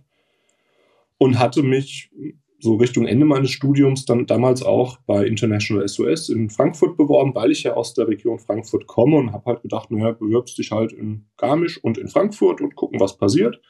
Und 1.19 1.39
hatte 1.39 1.63
mich 1.63 2.11
so 2.61 2.77
Richtung 2.77 3.07
Ende 3.07 3.27
meines 3.27 3.51
Studiums 3.51 4.05
dann 4.05 4.27
damals 4.27 4.63
auch 4.63 4.99
bei 5.07 5.27
International 5.27 5.87
SOS 5.87 6.29
in 6.29 6.51
Frankfurt 6.51 6.97
beworben, 6.97 7.35
weil 7.35 7.51
ich 7.51 7.63
ja 7.63 7.75
aus 7.75 7.95
der 7.95 8.09
Region 8.09 8.39
Frankfurt 8.39 8.87
komme 8.87 9.17
und 9.17 9.33
habe 9.33 9.47
halt 9.47 9.63
gedacht, 9.63 9.91
naja, 9.91 10.13
bewirbst 10.13 10.59
dich 10.59 10.71
halt 10.71 10.93
in 10.93 11.27
Garmisch 11.37 11.83
und 11.83 11.99
in 11.99 12.09
Frankfurt 12.09 12.61
und 12.61 12.75
gucken, 12.75 13.01
was 13.01 13.17
passiert. 13.17 13.61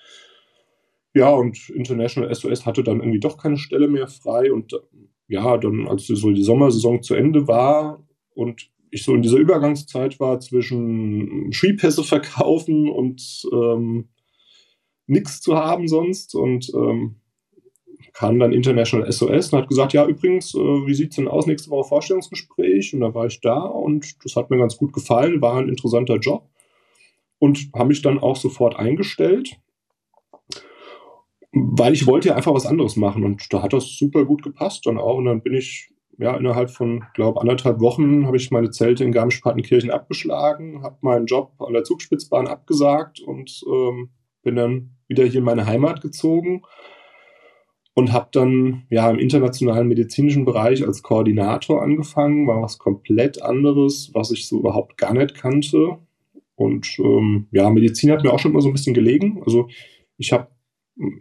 Ja, 1.14 1.30
und 1.30 1.70
International 1.70 2.32
SOS 2.32 2.66
hatte 2.66 2.82
dann 2.82 3.00
irgendwie 3.00 3.20
doch 3.20 3.36
keine 3.36 3.58
Stelle 3.58 3.88
mehr 3.88 4.06
frei 4.06 4.52
und 4.52 4.80
ja, 5.28 5.56
dann, 5.56 5.86
als 5.88 6.06
so 6.06 6.30
die 6.30 6.42
Sommersaison 6.42 7.02
zu 7.02 7.14
Ende 7.14 7.46
war 7.46 8.04
und 8.34 8.70
ich 8.90 9.04
so 9.04 9.14
in 9.14 9.22
dieser 9.22 9.38
Übergangszeit 9.38 10.18
war 10.20 10.40
zwischen 10.40 11.52
Skipässe 11.52 12.04
verkaufen 12.04 12.88
und 12.88 13.48
ähm, 13.52 14.08
nichts 15.06 15.40
zu 15.40 15.56
haben 15.56 15.88
sonst 15.88 16.34
und 16.34 16.70
ähm, 16.74 17.16
kam 18.12 18.38
dann 18.38 18.52
International 18.52 19.10
SOS 19.10 19.52
und 19.52 19.60
hat 19.60 19.68
gesagt, 19.68 19.92
ja, 19.92 20.06
übrigens, 20.06 20.54
äh, 20.54 20.58
wie 20.58 20.94
sieht 20.94 21.10
es 21.10 21.16
denn 21.16 21.28
aus, 21.28 21.46
nächste 21.46 21.70
Woche 21.70 21.88
Vorstellungsgespräch? 21.88 22.94
Und 22.94 23.00
da 23.00 23.14
war 23.14 23.26
ich 23.26 23.40
da 23.40 23.60
und 23.60 24.24
das 24.24 24.36
hat 24.36 24.50
mir 24.50 24.58
ganz 24.58 24.76
gut 24.76 24.92
gefallen, 24.92 25.40
war 25.40 25.58
ein 25.58 25.68
interessanter 25.68 26.16
Job 26.16 26.48
und 27.38 27.70
habe 27.74 27.88
mich 27.88 28.02
dann 28.02 28.18
auch 28.18 28.36
sofort 28.36 28.76
eingestellt, 28.76 29.60
weil 31.52 31.92
ich 31.92 32.06
wollte 32.06 32.28
ja 32.28 32.36
einfach 32.36 32.54
was 32.54 32.66
anderes 32.66 32.96
machen 32.96 33.24
und 33.24 33.52
da 33.52 33.62
hat 33.62 33.72
das 33.72 33.96
super 33.96 34.24
gut 34.24 34.42
gepasst 34.42 34.86
dann 34.86 34.98
auch 34.98 35.16
und 35.16 35.24
dann 35.24 35.42
bin 35.42 35.54
ich 35.54 35.89
ja, 36.20 36.36
innerhalb 36.36 36.70
von, 36.70 37.04
glaube 37.14 37.40
anderthalb 37.40 37.80
Wochen 37.80 38.26
habe 38.26 38.36
ich 38.36 38.50
meine 38.50 38.70
Zelte 38.70 39.04
in 39.04 39.12
Garmisch-Partenkirchen 39.12 39.90
abgeschlagen, 39.90 40.82
habe 40.82 40.98
meinen 41.00 41.24
Job 41.24 41.52
an 41.60 41.72
der 41.72 41.84
Zugspitzbahn 41.84 42.46
abgesagt 42.46 43.20
und 43.20 43.64
ähm, 43.66 44.10
bin 44.42 44.56
dann 44.56 44.90
wieder 45.08 45.24
hier 45.24 45.38
in 45.38 45.44
meine 45.44 45.66
Heimat 45.66 46.02
gezogen 46.02 46.62
und 47.94 48.12
habe 48.12 48.28
dann 48.32 48.84
ja 48.90 49.10
im 49.10 49.18
internationalen 49.18 49.88
medizinischen 49.88 50.44
Bereich 50.44 50.86
als 50.86 51.02
Koordinator 51.02 51.82
angefangen, 51.82 52.46
war 52.46 52.60
was 52.60 52.78
komplett 52.78 53.40
anderes, 53.42 54.10
was 54.12 54.30
ich 54.30 54.46
so 54.46 54.58
überhaupt 54.58 54.98
gar 54.98 55.14
nicht 55.14 55.34
kannte. 55.34 55.98
Und 56.54 56.98
ähm, 56.98 57.48
ja, 57.50 57.70
Medizin 57.70 58.10
hat 58.10 58.22
mir 58.22 58.32
auch 58.32 58.38
schon 58.38 58.52
immer 58.52 58.60
so 58.60 58.68
ein 58.68 58.74
bisschen 58.74 58.94
gelegen. 58.94 59.42
Also 59.46 59.68
ich 60.18 60.32
habe 60.32 60.48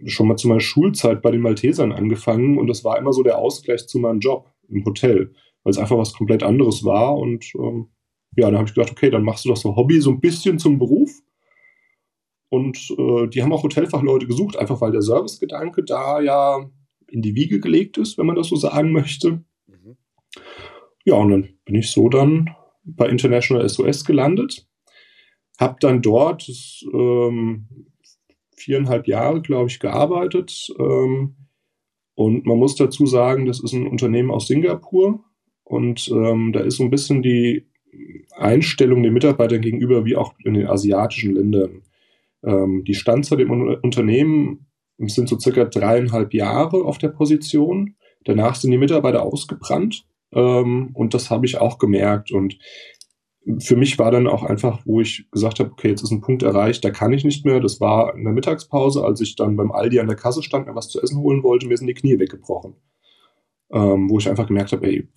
schon 0.06 0.27
mal 0.27 0.36
zu 0.36 0.50
meiner 0.50 0.60
Schulzeit 0.60 1.22
bei 1.22 1.32
den 1.32 1.41
Maltesern 1.41 1.94
angefangen 1.94 2.58
und 2.58 2.68
das 2.68 2.84
war 2.84 2.98
immer 2.98 3.13
so 3.13 3.24
der 3.24 3.38
Ausgleich 3.38 3.88
zu 3.88 3.98
meinem 4.00 4.20
Job 4.20 4.51
im 4.70 4.86
Hotel, 4.86 5.34
weil 5.64 5.72
es 5.72 5.78
einfach 5.78 5.98
was 5.98 6.14
komplett 6.14 6.44
anderes 6.44 6.84
war. 6.84 7.18
Und 7.18 7.54
ähm, 7.56 7.90
ja, 8.36 8.48
dann 8.50 8.58
habe 8.58 8.68
ich 8.68 8.76
gedacht, 8.76 8.92
okay, 8.92 9.10
dann 9.10 9.24
machst 9.24 9.46
du 9.46 9.50
das 9.50 9.62
so 9.62 9.76
Hobby 9.76 10.00
so 10.02 10.12
ein 10.12 10.20
bisschen 10.20 10.60
zum 10.60 10.80
Beruf. 10.80 11.12
Und 12.50 12.96
äh, 12.98 13.28
die 13.28 13.44
haben 13.44 13.54
auch 13.54 13.64
Hotelfachleute 13.64 14.26
gesucht, 14.26 14.58
einfach 14.58 14.82
weil 14.82 14.92
der 14.92 15.02
Servicegedanke 15.02 15.84
da 15.84 16.20
ja 16.20 16.70
in 17.08 17.22
die 17.22 17.36
Wiege 17.36 17.60
gelegt 17.60 17.98
ist, 17.98 18.18
wenn 18.18 18.26
man 18.26 18.36
das 18.36 18.48
so 18.48 18.56
sagen 18.56 18.92
möchte. 18.92 19.44
Mhm. 19.68 19.98
Ja, 21.06 21.16
und 21.16 21.30
dann 21.30 21.50
bin 21.66 21.76
ich 21.76 21.92
so 21.92 22.10
dann 22.10 22.50
bei 22.84 23.08
International 23.08 23.68
SOS 23.68 24.06
gelandet. 24.06 24.68
Habe 25.60 25.78
dann 25.80 26.02
dort 26.02 26.50
ähm, 26.94 27.68
viereinhalb 28.56 29.08
Jahre, 29.08 29.42
glaube 29.42 29.70
ich, 29.70 29.80
gearbeitet. 29.80 30.74
Ähm, 30.80 31.36
und 32.20 32.46
man 32.46 32.58
muss 32.58 32.76
dazu 32.76 33.06
sagen, 33.06 33.46
das 33.46 33.62
ist 33.62 33.72
ein 33.72 33.88
Unternehmen 33.88 34.30
aus 34.30 34.48
Singapur 34.48 35.24
und 35.64 36.10
ähm, 36.10 36.52
da 36.52 36.60
ist 36.60 36.76
so 36.76 36.84
ein 36.84 36.90
bisschen 36.90 37.22
die 37.22 37.66
Einstellung 38.36 39.02
den 39.04 39.14
Mitarbeitern 39.14 39.62
gegenüber 39.62 40.04
wie 40.04 40.18
auch 40.18 40.34
in 40.44 40.56
den 40.56 40.68
asiatischen 40.68 41.34
Ländern. 41.34 41.84
Ähm, 42.44 42.84
die 42.86 42.94
Standzeit 42.94 43.40
im 43.40 43.52
Unternehmen 43.52 44.68
sind 44.98 45.30
so 45.30 45.40
circa 45.40 45.64
dreieinhalb 45.64 46.34
Jahre 46.34 46.84
auf 46.84 46.98
der 46.98 47.08
Position. 47.08 47.96
Danach 48.26 48.56
sind 48.56 48.72
die 48.72 48.78
Mitarbeiter 48.78 49.24
ausgebrannt 49.24 50.06
ähm, 50.34 50.90
und 50.96 51.14
das 51.14 51.30
habe 51.30 51.46
ich 51.46 51.58
auch 51.58 51.78
gemerkt. 51.78 52.34
Und 52.34 52.58
für 53.60 53.75
mich 53.75 53.98
war 53.98 54.12
dann 54.12 54.27
auch 54.27 54.44
einfach, 54.44 54.82
wo 54.86 55.01
ich 55.01 55.29
gesagt 55.32 55.60
habe, 55.60 55.72
okay, 55.72 55.89
jetzt 55.89 56.03
ist 56.03 56.12
ein 56.12 56.22
Punkt 56.22 56.44
erreicht, 56.44 56.84
da 56.84 56.91
kann 56.91 57.13
ich 57.13 57.24
nicht 57.24 57.46
mehr. 57.46 57.60
Das 57.60 57.82
war 57.82 58.15
in 58.15 58.24
der 58.24 58.34
Mittagspause, 58.34 59.03
als 59.03 59.22
ich 59.22 59.36
dann 59.36 59.56
beim 59.56 59.72
Aldi 59.72 60.00
an 60.00 60.08
der 60.08 60.15
Kasse 60.15 60.44
stand, 60.44 60.68
mir 60.68 60.75
was 60.75 60.89
zu 60.89 61.01
essen 61.01 61.20
holen 61.20 61.44
wollte, 61.44 61.68
mir 61.68 61.77
sind 61.77 61.88
die 61.88 61.94
Knie 61.94 62.20
weggebrochen. 62.20 62.75
Ähm, 63.72 64.10
wo 64.10 64.18
ich 64.18 64.29
einfach 64.29 64.48
gemerkt 64.48 64.72
habe, 64.72 64.88
ey, 64.88 65.08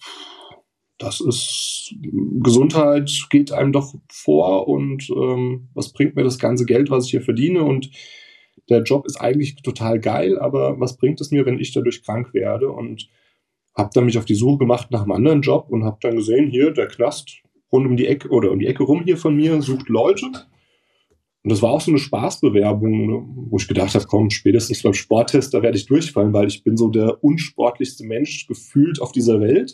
das 0.98 1.20
ist 1.20 1.94
Gesundheit 2.42 3.10
geht 3.30 3.52
einem 3.52 3.72
doch 3.72 3.94
vor 4.10 4.68
und 4.68 5.10
ähm, 5.10 5.68
was 5.74 5.92
bringt 5.92 6.16
mir 6.16 6.22
das 6.22 6.38
ganze 6.38 6.64
Geld, 6.64 6.90
was 6.90 7.06
ich 7.06 7.10
hier 7.10 7.22
verdiene 7.22 7.64
und 7.64 7.90
der 8.68 8.82
Job 8.82 9.06
ist 9.06 9.20
eigentlich 9.20 9.56
total 9.56 9.98
geil, 9.98 10.38
aber 10.38 10.78
was 10.78 10.96
bringt 10.96 11.20
es 11.20 11.30
mir, 11.30 11.44
wenn 11.44 11.58
ich 11.58 11.72
dadurch 11.72 12.04
krank 12.04 12.32
werde 12.32 12.70
und 12.70 13.08
habe 13.74 13.90
dann 13.94 14.04
mich 14.04 14.18
auf 14.18 14.24
die 14.24 14.34
Suche 14.34 14.58
gemacht 14.58 14.90
nach 14.90 15.02
einem 15.02 15.12
anderen 15.12 15.42
Job 15.42 15.66
und 15.70 15.84
habe 15.84 15.98
dann 16.00 16.16
gesehen, 16.16 16.50
hier 16.50 16.70
der 16.70 16.86
Knast 16.86 17.41
rund 17.72 17.86
um 17.86 17.96
die 17.96 18.06
Ecke 18.06 18.28
oder 18.28 18.50
um 18.50 18.58
die 18.58 18.66
Ecke 18.66 18.82
rum 18.84 19.02
hier 19.04 19.16
von 19.16 19.34
mir, 19.34 19.62
sucht 19.62 19.88
Leute. 19.88 20.26
Und 20.26 21.50
das 21.50 21.60
war 21.60 21.70
auch 21.70 21.80
so 21.80 21.90
eine 21.90 21.98
Spaßbewerbung, 21.98 23.06
ne, 23.06 23.24
wo 23.50 23.56
ich 23.56 23.66
gedacht 23.66 23.94
habe, 23.94 24.04
komm, 24.06 24.30
spätestens 24.30 24.82
beim 24.82 24.94
Sporttest, 24.94 25.52
da 25.52 25.62
werde 25.62 25.76
ich 25.76 25.86
durchfallen, 25.86 26.32
weil 26.32 26.46
ich 26.46 26.62
bin 26.62 26.76
so 26.76 26.88
der 26.88 27.22
unsportlichste 27.24 28.04
Mensch 28.04 28.46
gefühlt 28.46 29.00
auf 29.00 29.10
dieser 29.10 29.40
Welt. 29.40 29.72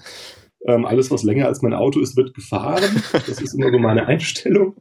Ähm, 0.66 0.86
alles, 0.86 1.10
was 1.10 1.24
länger 1.24 1.46
als 1.46 1.60
mein 1.60 1.74
Auto 1.74 2.00
ist, 2.00 2.16
wird 2.16 2.34
gefahren. 2.34 3.02
Das 3.12 3.40
ist 3.40 3.54
immer 3.54 3.70
so 3.70 3.78
meine 3.78 4.06
Einstellung. 4.06 4.76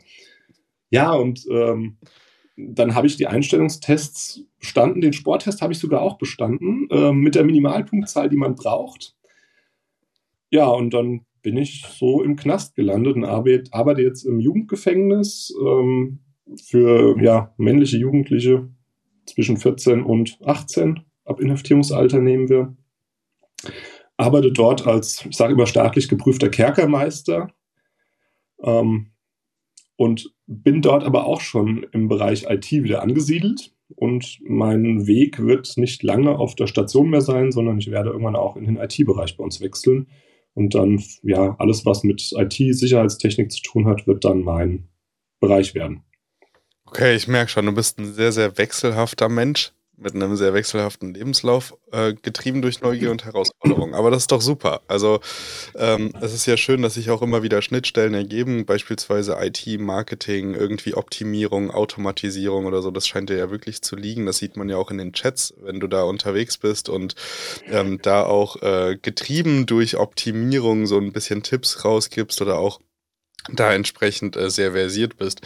Ja, 0.89 1.11
und 1.11 1.45
ähm, 1.51 1.97
dann 2.55 2.95
habe 2.95 3.07
ich 3.07 3.17
die 3.17 3.27
Einstellungstests 3.27 4.43
bestanden. 4.59 5.01
Den 5.01 5.13
Sporttest 5.13 5.61
habe 5.61 5.73
ich 5.73 5.79
sogar 5.79 6.01
auch 6.01 6.17
bestanden, 6.17 6.87
äh, 6.89 7.11
mit 7.11 7.35
der 7.35 7.43
Minimalpunktzahl, 7.43 8.29
die 8.29 8.37
man 8.37 8.55
braucht. 8.55 9.15
Ja, 10.49 10.67
und 10.67 10.93
dann 10.93 11.25
bin 11.47 11.55
ich 11.55 11.85
so 11.97 12.21
im 12.21 12.35
Knast 12.35 12.75
gelandet 12.75 13.15
und 13.15 13.23
arbeite, 13.23 13.71
arbeite 13.71 14.01
jetzt 14.01 14.25
im 14.25 14.41
Jugendgefängnis 14.41 15.55
ähm, 15.65 16.19
für 16.61 17.17
ja, 17.23 17.53
männliche 17.55 17.95
Jugendliche 17.95 18.67
zwischen 19.25 19.55
14 19.55 20.03
und 20.03 20.39
18. 20.43 20.99
Ab 21.23 21.39
Inhaftierungsalter 21.39 22.19
nehmen 22.19 22.49
wir. 22.49 22.75
Arbeite 24.17 24.51
dort 24.51 24.85
als, 24.85 25.25
ich 25.25 25.37
sage 25.37 25.53
immer, 25.53 25.67
staatlich 25.67 26.09
geprüfter 26.09 26.49
Kerkermeister. 26.49 27.49
Ähm, 28.61 29.11
und 29.95 30.33
bin 30.47 30.81
dort 30.81 31.05
aber 31.05 31.27
auch 31.27 31.39
schon 31.39 31.85
im 31.93 32.09
Bereich 32.09 32.43
IT 32.49 32.69
wieder 32.73 33.01
angesiedelt. 33.03 33.73
Und 33.95 34.39
mein 34.43 35.07
Weg 35.07 35.39
wird 35.41 35.77
nicht 35.77 36.03
lange 36.03 36.37
auf 36.37 36.55
der 36.55 36.67
Station 36.67 37.09
mehr 37.09 37.21
sein, 37.21 37.53
sondern 37.53 37.77
ich 37.77 37.89
werde 37.89 38.09
irgendwann 38.09 38.35
auch 38.35 38.57
in 38.57 38.65
den 38.65 38.75
IT-Bereich 38.75 39.37
bei 39.37 39.45
uns 39.45 39.61
wechseln 39.61 40.07
und 40.57 40.73
dann, 40.73 41.03
ja, 41.21 41.55
alles, 41.59 41.85
was 41.85 42.03
mit 42.03 42.33
IT-Sicherheitstechnik 42.35 43.51
zu 43.51 43.61
tun 43.61 43.85
hat, 43.85 44.07
wird 44.07 44.25
dann 44.25 44.41
mein 44.41 44.87
Bereich 45.39 45.75
werden. 45.75 46.01
Okay, 46.85 47.15
ich 47.15 47.27
merke 47.27 47.51
schon, 47.51 47.67
du 47.67 47.73
bist 47.73 47.99
ein 47.99 48.11
sehr, 48.11 48.31
sehr 48.31 48.57
wechselhafter 48.57 49.29
Mensch 49.29 49.71
mit 49.97 50.13
einem 50.13 50.35
sehr 50.35 50.53
wechselhaften 50.53 51.13
Lebenslauf, 51.13 51.75
äh, 51.91 52.13
getrieben 52.13 52.61
durch 52.61 52.81
Neugier 52.81 53.09
und 53.09 53.25
Herausforderung. 53.25 53.95
Aber 53.95 54.11
das 54.11 54.23
ist 54.23 54.31
doch 54.31 54.41
super. 54.41 54.81
Also 54.87 55.19
ähm, 55.75 56.13
es 56.21 56.33
ist 56.33 56.45
ja 56.45 56.55
schön, 56.55 56.83
dass 56.83 56.93
sich 56.93 57.09
auch 57.09 57.23
immer 57.23 57.41
wieder 57.41 57.61
Schnittstellen 57.63 58.13
ergeben, 58.13 58.65
beispielsweise 58.65 59.37
IT, 59.41 59.65
Marketing, 59.79 60.53
irgendwie 60.53 60.93
Optimierung, 60.93 61.71
Automatisierung 61.71 62.65
oder 62.65 62.81
so. 62.83 62.91
Das 62.91 63.07
scheint 63.07 63.29
dir 63.29 63.37
ja 63.37 63.49
wirklich 63.49 63.81
zu 63.81 63.95
liegen. 63.95 64.27
Das 64.27 64.37
sieht 64.37 64.55
man 64.55 64.69
ja 64.69 64.77
auch 64.77 64.91
in 64.91 64.99
den 64.99 65.13
Chats, 65.13 65.55
wenn 65.61 65.79
du 65.79 65.87
da 65.87 66.03
unterwegs 66.03 66.57
bist 66.57 66.89
und 66.89 67.15
ähm, 67.65 67.99
da 68.01 68.23
auch 68.23 68.61
äh, 68.61 68.97
getrieben 69.01 69.65
durch 69.65 69.97
Optimierung 69.97 70.85
so 70.85 70.97
ein 70.99 71.11
bisschen 71.11 71.41
Tipps 71.41 71.83
rausgibst 71.83 72.41
oder 72.41 72.59
auch 72.59 72.79
da 73.51 73.73
entsprechend 73.73 74.35
äh, 74.35 74.49
sehr 74.49 74.73
versiert 74.73 75.17
bist. 75.17 75.41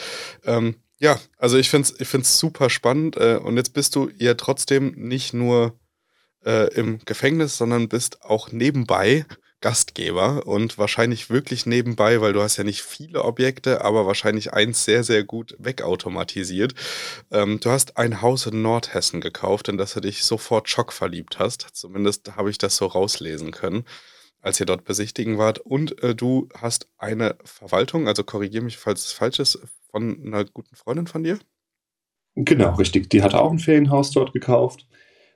Ähm, 0.46 0.76
ja, 1.02 1.20
also 1.38 1.58
ich 1.58 1.70
finde 1.70 1.90
es 1.90 2.00
ich 2.00 2.08
find's 2.08 2.38
super 2.38 2.70
spannend 2.70 3.18
äh, 3.18 3.40
und 3.42 3.58
jetzt 3.58 3.74
bist 3.74 3.96
du 3.96 4.12
ja 4.18 4.36
trotzdem 4.36 4.94
nicht 4.96 5.34
nur 5.34 5.80
äh, 6.46 6.72
im 6.76 7.00
Gefängnis, 7.06 7.58
sondern 7.58 7.90
bist 7.90 8.22
auch 8.22 8.52
nebenbei 8.52 9.26
Gastgeber 9.62 10.46
und 10.48 10.78
wahrscheinlich 10.78 11.30
wirklich 11.30 11.66
nebenbei, 11.66 12.22
weil 12.22 12.34
du 12.34 12.42
hast 12.42 12.58
ja 12.58 12.64
nicht 12.64 12.84
viele 12.84 13.24
Objekte, 13.24 13.84
aber 13.84 14.06
wahrscheinlich 14.06 14.54
eins 14.54 14.86
sehr, 14.86 15.04
sehr 15.04 15.24
gut 15.24 15.56
wegautomatisiert. 15.60 16.74
Ähm, 17.32 17.60
du 17.60 17.70
hast 17.72 17.98
ein 17.98 18.22
Haus 18.22 18.46
in 18.48 18.62
Nordhessen 18.62 19.22
gekauft, 19.22 19.70
in 19.70 19.78
das 19.78 19.94
du 19.94 20.02
dich 20.02 20.24
sofort 20.24 20.70
schockverliebt 20.70 21.40
hast. 21.40 21.68
Zumindest 21.74 22.36
habe 22.36 22.50
ich 22.52 22.58
das 22.58 22.76
so 22.76 22.88
rauslesen 22.88 23.52
können, 23.52 23.86
als 24.42 24.60
ihr 24.60 24.66
dort 24.68 24.84
besichtigen 24.84 25.38
wart. 25.38 25.60
Und 25.60 26.02
äh, 26.04 26.16
du 26.16 26.50
hast 26.56 26.88
eine 26.98 27.38
Verwaltung, 27.44 28.08
also 28.08 28.24
korrigiere 28.24 28.64
mich, 28.64 28.78
falls 28.78 29.06
es 29.06 29.12
falsch 29.12 29.40
ist, 29.40 29.60
von 29.92 30.22
einer 30.26 30.46
guten 30.46 30.76
Freundin 30.76 31.08
von 31.08 31.24
dir? 31.24 31.38
Genau, 32.36 32.76
richtig. 32.76 33.10
Die 33.10 33.22
hat 33.22 33.36
auch 33.36 33.52
ein 33.52 33.60
Ferienhaus 33.60 34.12
dort 34.12 34.34
gekauft. 34.34 34.88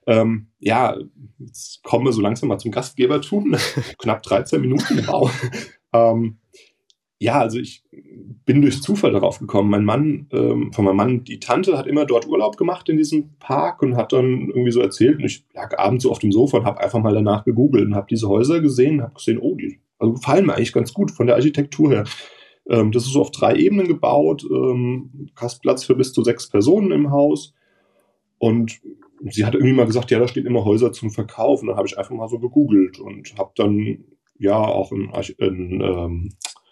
Ähm, 0.07 0.47
ja, 0.59 0.97
jetzt 1.39 1.83
kommen 1.83 2.05
wir 2.05 2.13
so 2.13 2.21
langsam 2.21 2.50
mal 2.50 2.57
zum 2.57 2.71
Gastgebertum. 2.71 3.55
Knapp 3.97 4.24
13 4.24 4.62
Minuten, 4.62 5.05
wow. 5.07 5.31
ähm, 5.93 6.38
ja, 7.17 7.39
also 7.39 7.57
ich 7.59 7.83
bin 8.45 8.62
durch 8.62 8.81
Zufall 8.81 9.12
darauf 9.12 9.39
gekommen. 9.39 9.69
Mein 9.69 9.85
Mann, 9.85 10.27
ähm, 10.31 10.74
von 10.74 10.85
meinem 10.85 10.97
Mann, 10.97 11.24
die 11.24 11.39
Tante 11.39 11.77
hat 11.77 11.88
immer 11.88 12.05
dort 12.05 12.27
Urlaub 12.27 12.57
gemacht 12.57 12.88
in 12.89 12.97
diesem 12.97 13.38
Park 13.39 13.81
und 13.81 13.95
hat 13.95 14.13
dann 14.13 14.50
irgendwie 14.50 14.71
so 14.71 14.81
erzählt. 14.81 15.17
Und 15.17 15.25
ich 15.25 15.45
lag 15.53 15.77
abends 15.77 16.03
so 16.03 16.12
auf 16.12 16.19
dem 16.19 16.31
Sofa 16.31 16.57
und 16.57 16.65
habe 16.65 16.81
einfach 16.81 17.00
mal 17.00 17.13
danach 17.13 17.43
gegoogelt 17.43 17.85
und 17.85 17.95
habe 17.95 18.07
diese 18.09 18.27
Häuser 18.29 18.59
gesehen, 18.59 19.01
habe 19.01 19.13
gesehen, 19.13 19.39
oh, 19.39 19.55
die 19.55 19.79
also 19.97 20.13
gefallen 20.13 20.45
mir 20.45 20.55
eigentlich 20.55 20.74
ganz 20.74 20.93
gut 20.93 21.09
von 21.09 21.25
der 21.25 21.35
Architektur 21.35 21.89
her. 21.89 22.03
Ähm, 22.69 22.91
das 22.91 23.05
ist 23.05 23.13
so 23.13 23.22
auf 23.22 23.31
drei 23.31 23.55
Ebenen 23.55 23.88
gebaut, 23.88 24.45
ähm, 24.50 25.29
hast 25.36 25.62
Platz 25.62 25.84
für 25.84 25.95
bis 25.95 26.13
zu 26.13 26.24
sechs 26.24 26.50
Personen 26.50 26.91
im 26.91 27.12
Haus. 27.12 27.53
Und 28.38 28.81
sie 29.29 29.45
hat 29.45 29.53
irgendwie 29.55 29.74
mal 29.74 29.86
gesagt, 29.86 30.12
ja, 30.12 30.19
da 30.19 30.27
stehen 30.27 30.45
immer 30.45 30.65
Häuser 30.65 30.91
zum 30.91 31.12
Verkauf. 31.12 31.62
Und 31.62 31.67
dann 31.67 31.77
habe 31.77 31.88
ich 31.88 31.98
einfach 31.98 32.15
mal 32.15 32.27
so 32.27 32.39
gegoogelt 32.39 33.00
und 33.00 33.36
habe 33.38 33.51
dann 33.55 34.05
ja 34.38 34.57
auch 34.57 34.91
einen, 34.91 35.13
einen 35.13 35.81
ähm, 35.81 36.29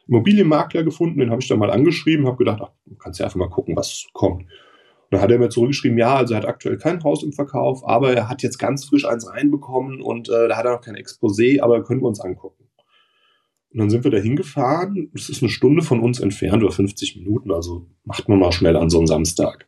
Immobilienmakler 0.07 0.83
gefunden, 0.83 1.19
den 1.19 1.31
habe 1.31 1.41
ich 1.41 1.47
dann 1.47 1.59
mal 1.59 1.71
angeschrieben, 1.71 2.27
habe 2.27 2.37
gedacht, 2.37 2.59
ach, 2.61 2.71
kannst 2.99 3.19
ja 3.19 3.25
einfach 3.25 3.37
mal 3.37 3.49
gucken, 3.49 3.75
was 3.75 4.05
kommt. 4.13 4.43
Und 4.43 4.47
dann 5.11 5.21
hat 5.21 5.31
er 5.31 5.39
mir 5.39 5.49
zurückgeschrieben, 5.49 5.97
ja, 5.97 6.15
also 6.15 6.33
er 6.33 6.41
hat 6.41 6.47
aktuell 6.47 6.77
kein 6.77 7.03
Haus 7.03 7.23
im 7.23 7.31
Verkauf, 7.31 7.87
aber 7.87 8.13
er 8.13 8.27
hat 8.27 8.43
jetzt 8.43 8.57
ganz 8.57 8.85
frisch 8.85 9.05
eins 9.05 9.29
reinbekommen 9.29 10.01
und 10.01 10.29
äh, 10.29 10.47
da 10.47 10.57
hat 10.57 10.65
er 10.65 10.73
noch 10.73 10.81
kein 10.81 10.95
Exposé, 10.95 11.61
aber 11.61 11.83
können 11.83 12.01
wir 12.01 12.07
uns 12.07 12.19
angucken. 12.19 12.65
Und 13.73 13.79
dann 13.79 13.89
sind 13.89 14.03
wir 14.03 14.11
da 14.11 14.19
hingefahren. 14.19 15.09
Es 15.15 15.29
ist 15.29 15.41
eine 15.41 15.49
Stunde 15.49 15.81
von 15.81 15.99
uns 15.99 16.19
entfernt 16.19 16.63
oder 16.63 16.71
50 16.71 17.17
Minuten, 17.17 17.51
also 17.51 17.87
macht 18.03 18.29
man 18.29 18.39
mal 18.39 18.51
schnell 18.51 18.77
an 18.77 18.91
so 18.91 18.99
einem 18.99 19.07
Samstag. 19.07 19.67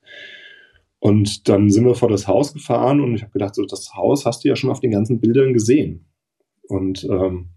Und 0.99 1.49
dann 1.49 1.69
sind 1.69 1.85
wir 1.85 1.95
vor 1.95 2.09
das 2.09 2.27
Haus 2.27 2.53
gefahren 2.53 2.99
und 3.01 3.15
ich 3.15 3.23
habe 3.23 3.31
gedacht, 3.31 3.55
so 3.55 3.65
das 3.65 3.93
Haus 3.95 4.25
hast 4.25 4.43
du 4.43 4.47
ja 4.47 4.55
schon 4.55 4.69
auf 4.69 4.79
den 4.79 4.91
ganzen 4.91 5.19
Bildern 5.19 5.53
gesehen. 5.53 6.05
Und 6.67 7.03
ähm, 7.05 7.49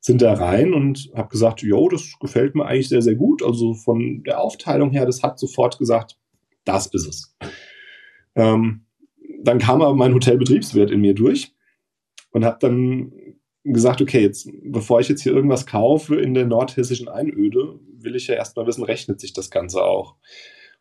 sind 0.00 0.20
da 0.20 0.34
rein 0.34 0.74
und 0.74 1.10
habe 1.14 1.28
gesagt, 1.28 1.62
jo, 1.62 1.88
das 1.88 2.18
gefällt 2.20 2.54
mir 2.54 2.66
eigentlich 2.66 2.88
sehr, 2.88 3.00
sehr 3.02 3.14
gut. 3.14 3.42
Also 3.42 3.74
von 3.74 4.22
der 4.24 4.40
Aufteilung 4.40 4.90
her, 4.90 5.06
das 5.06 5.22
hat 5.22 5.38
sofort 5.38 5.78
gesagt, 5.78 6.18
das 6.64 6.86
ist 6.86 7.06
es. 7.06 7.36
Ähm, 8.34 8.86
dann 9.42 9.58
kam 9.58 9.82
aber 9.82 9.94
mein 9.94 10.14
Hotelbetriebswirt 10.14 10.90
in 10.90 11.00
mir 11.00 11.14
durch 11.14 11.54
und 12.32 12.44
habe 12.44 12.58
dann 12.60 13.12
gesagt, 13.64 14.02
okay, 14.02 14.20
jetzt, 14.20 14.48
bevor 14.62 15.00
ich 15.00 15.08
jetzt 15.08 15.22
hier 15.22 15.32
irgendwas 15.32 15.66
kaufe 15.66 16.16
in 16.16 16.34
der 16.34 16.46
nordhessischen 16.46 17.08
Einöde, 17.08 17.80
will 17.98 18.14
ich 18.14 18.26
ja 18.26 18.34
erstmal 18.34 18.66
wissen, 18.66 18.84
rechnet 18.84 19.20
sich 19.20 19.32
das 19.32 19.50
Ganze 19.50 19.82
auch. 19.82 20.16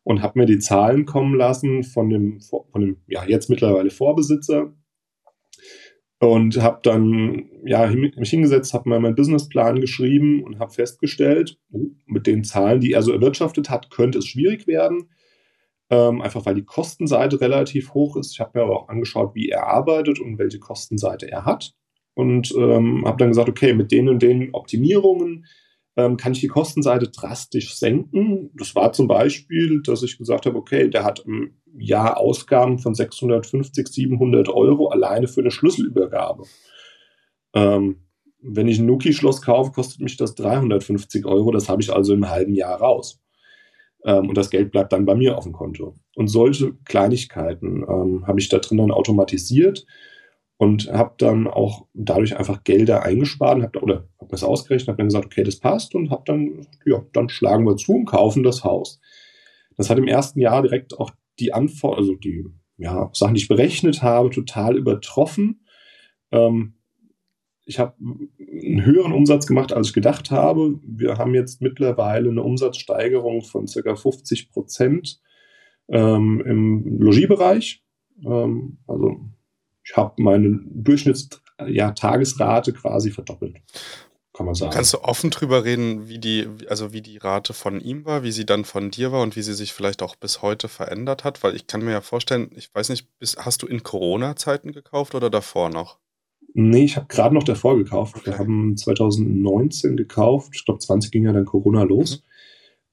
Und 0.03 0.21
habe 0.21 0.39
mir 0.39 0.45
die 0.45 0.59
Zahlen 0.59 1.05
kommen 1.05 1.35
lassen 1.35 1.83
von 1.83 2.09
dem, 2.09 2.41
von 2.41 2.81
dem 2.81 2.97
ja, 3.07 3.23
jetzt 3.25 3.49
mittlerweile 3.49 3.89
Vorbesitzer, 3.89 4.73
und 6.23 6.61
habe 6.61 6.79
dann 6.83 7.49
ja 7.65 7.85
mich 7.87 8.29
hingesetzt, 8.29 8.73
habe 8.73 8.89
mal 8.89 8.99
meinen 8.99 9.15
Businessplan 9.15 9.81
geschrieben 9.81 10.43
und 10.43 10.59
habe 10.59 10.71
festgestellt, 10.71 11.59
oh, 11.71 11.87
mit 12.05 12.27
den 12.27 12.43
Zahlen, 12.43 12.79
die 12.79 12.93
er 12.93 13.01
so 13.01 13.11
erwirtschaftet 13.11 13.69
hat, 13.69 13.89
könnte 13.89 14.19
es 14.19 14.27
schwierig 14.27 14.65
werden. 14.67 15.09
Ähm, 15.89 16.21
einfach 16.21 16.45
weil 16.45 16.55
die 16.55 16.63
Kostenseite 16.63 17.41
relativ 17.41 17.93
hoch 17.93 18.15
ist. 18.15 18.31
Ich 18.31 18.39
habe 18.39 18.57
mir 18.57 18.63
aber 18.63 18.79
auch 18.79 18.89
angeschaut, 18.89 19.35
wie 19.35 19.49
er 19.49 19.67
arbeitet 19.67 20.19
und 20.19 20.37
welche 20.37 20.59
Kostenseite 20.59 21.29
er 21.29 21.45
hat. 21.45 21.73
Und 22.15 22.53
ähm, 22.55 23.05
habe 23.05 23.17
dann 23.17 23.29
gesagt, 23.29 23.49
okay, 23.49 23.73
mit 23.73 23.91
den 23.91 24.07
und 24.07 24.21
den 24.21 24.53
Optimierungen 24.53 25.45
ähm, 25.95 26.17
kann 26.17 26.33
ich 26.33 26.39
die 26.39 26.47
Kostenseite 26.47 27.09
drastisch 27.09 27.75
senken. 27.75 28.51
Das 28.55 28.75
war 28.75 28.93
zum 28.93 29.07
Beispiel, 29.07 29.81
dass 29.83 30.03
ich 30.03 30.17
gesagt 30.17 30.45
habe, 30.45 30.57
okay, 30.57 30.89
der 30.89 31.03
hat 31.03 31.23
im 31.25 31.55
Jahr 31.77 32.17
Ausgaben 32.17 32.79
von 32.79 32.95
650, 32.95 33.87
700 33.87 34.49
Euro 34.49 34.89
alleine 34.89 35.27
für 35.27 35.41
eine 35.41 35.51
Schlüsselübergabe. 35.51 36.43
Ähm, 37.53 37.97
wenn 38.41 38.67
ich 38.67 38.79
ein 38.79 38.85
Nuki-Schloss 38.85 39.41
kaufe, 39.41 39.71
kostet 39.71 40.01
mich 40.01 40.17
das 40.17 40.35
350 40.35 41.25
Euro. 41.25 41.51
Das 41.51 41.69
habe 41.69 41.81
ich 41.81 41.93
also 41.93 42.13
im 42.13 42.29
halben 42.29 42.53
Jahr 42.53 42.79
raus. 42.79 43.21
Ähm, 44.03 44.29
und 44.29 44.37
das 44.37 44.49
Geld 44.49 44.71
bleibt 44.71 44.93
dann 44.93 45.05
bei 45.05 45.15
mir 45.15 45.37
auf 45.37 45.45
dem 45.45 45.53
Konto. 45.53 45.95
Und 46.15 46.27
solche 46.27 46.73
Kleinigkeiten 46.85 47.83
ähm, 47.87 48.27
habe 48.27 48.39
ich 48.39 48.49
da 48.49 48.59
drin 48.59 48.79
dann 48.79 48.91
automatisiert 48.91 49.85
und 50.57 50.91
habe 50.91 51.15
dann 51.17 51.47
auch 51.47 51.87
dadurch 51.93 52.37
einfach 52.37 52.63
Gelder 52.63 53.03
eingespart 53.03 53.61
hab, 53.61 53.81
oder 53.81 54.07
habe 54.19 54.31
das 54.31 54.43
ausgerechnet, 54.43 54.87
habe 54.87 54.97
dann 54.97 55.07
gesagt, 55.07 55.25
okay, 55.25 55.43
das 55.43 55.59
passt 55.59 55.95
und 55.95 56.09
habe 56.09 56.23
dann, 56.25 56.67
ja, 56.85 57.03
dann 57.13 57.29
schlagen 57.29 57.65
wir 57.65 57.75
zu 57.75 57.93
und 57.93 58.05
kaufen 58.05 58.43
das 58.43 58.63
Haus. 58.63 58.99
Das 59.75 59.89
hat 59.89 59.97
im 59.97 60.07
ersten 60.07 60.39
Jahr 60.39 60.61
direkt 60.61 60.99
auch 60.99 61.11
die 61.39 61.53
Antwort, 61.53 61.97
also 61.97 62.15
die 62.15 62.45
ja, 62.77 63.09
Sachen, 63.13 63.35
die 63.35 63.41
ich 63.41 63.47
berechnet 63.47 64.01
habe, 64.01 64.29
total 64.29 64.77
übertroffen. 64.77 65.65
Ähm, 66.31 66.75
ich 67.65 67.79
habe 67.79 67.95
einen 67.99 68.85
höheren 68.85 69.13
Umsatz 69.13 69.47
gemacht, 69.47 69.71
als 69.71 69.87
ich 69.87 69.93
gedacht 69.93 70.31
habe. 70.31 70.79
Wir 70.83 71.17
haben 71.17 71.33
jetzt 71.33 71.61
mittlerweile 71.61 72.29
eine 72.29 72.43
Umsatzsteigerung 72.43 73.41
von 73.41 73.67
ca. 73.67 73.95
50 73.95 74.49
Prozent 74.49 75.21
ähm, 75.87 76.43
im 76.45 76.99
Logiebereich. 76.99 77.83
Ähm, 78.25 78.79
also 78.87 79.21
ich 79.83 79.95
habe 79.95 80.21
meine 80.21 80.59
Durchschnittstagesrate 80.65 82.71
ja, 82.71 82.77
quasi 82.77 83.11
verdoppelt 83.11 83.61
kann 84.33 84.47
man 84.47 84.55
sagen. 84.55 84.73
Kannst 84.73 84.93
du 84.93 85.03
offen 85.03 85.29
drüber 85.29 85.63
reden, 85.63 86.09
wie 86.09 86.17
die, 86.17 86.47
also 86.67 86.91
wie 86.91 87.01
die 87.01 87.17
Rate 87.17 87.53
von 87.53 87.79
ihm 87.79 88.03
war, 88.05 88.23
wie 88.23 88.31
sie 88.31 88.45
dann 88.45 88.65
von 88.65 88.89
dir 88.89 89.11
war 89.11 89.21
und 89.21 89.35
wie 89.35 89.43
sie 89.43 89.53
sich 89.53 89.73
vielleicht 89.73 90.01
auch 90.01 90.15
bis 90.15 90.41
heute 90.41 90.67
verändert 90.67 91.23
hat? 91.23 91.43
Weil 91.43 91.55
ich 91.55 91.67
kann 91.67 91.85
mir 91.85 91.91
ja 91.91 92.01
vorstellen, 92.01 92.49
ich 92.55 92.73
weiß 92.73 92.89
nicht, 92.89 93.07
bis, 93.19 93.37
hast 93.37 93.61
du 93.61 93.67
in 93.67 93.83
Corona-Zeiten 93.83 94.71
gekauft 94.71 95.13
oder 95.15 95.29
davor 95.29 95.69
noch? 95.69 95.99
Nee, 96.55 96.83
ich 96.83 96.97
habe 96.97 97.07
gerade 97.07 97.33
noch 97.33 97.43
davor 97.43 97.77
gekauft. 97.77 98.15
Okay. 98.15 98.31
Wir 98.31 98.39
haben 98.39 98.75
2019 98.75 99.97
gekauft. 99.97 100.51
Ich 100.55 100.65
glaube, 100.65 100.79
20 100.79 101.11
ging 101.11 101.25
ja 101.25 101.31
dann 101.31 101.45
Corona 101.45 101.83
los. 101.83 102.23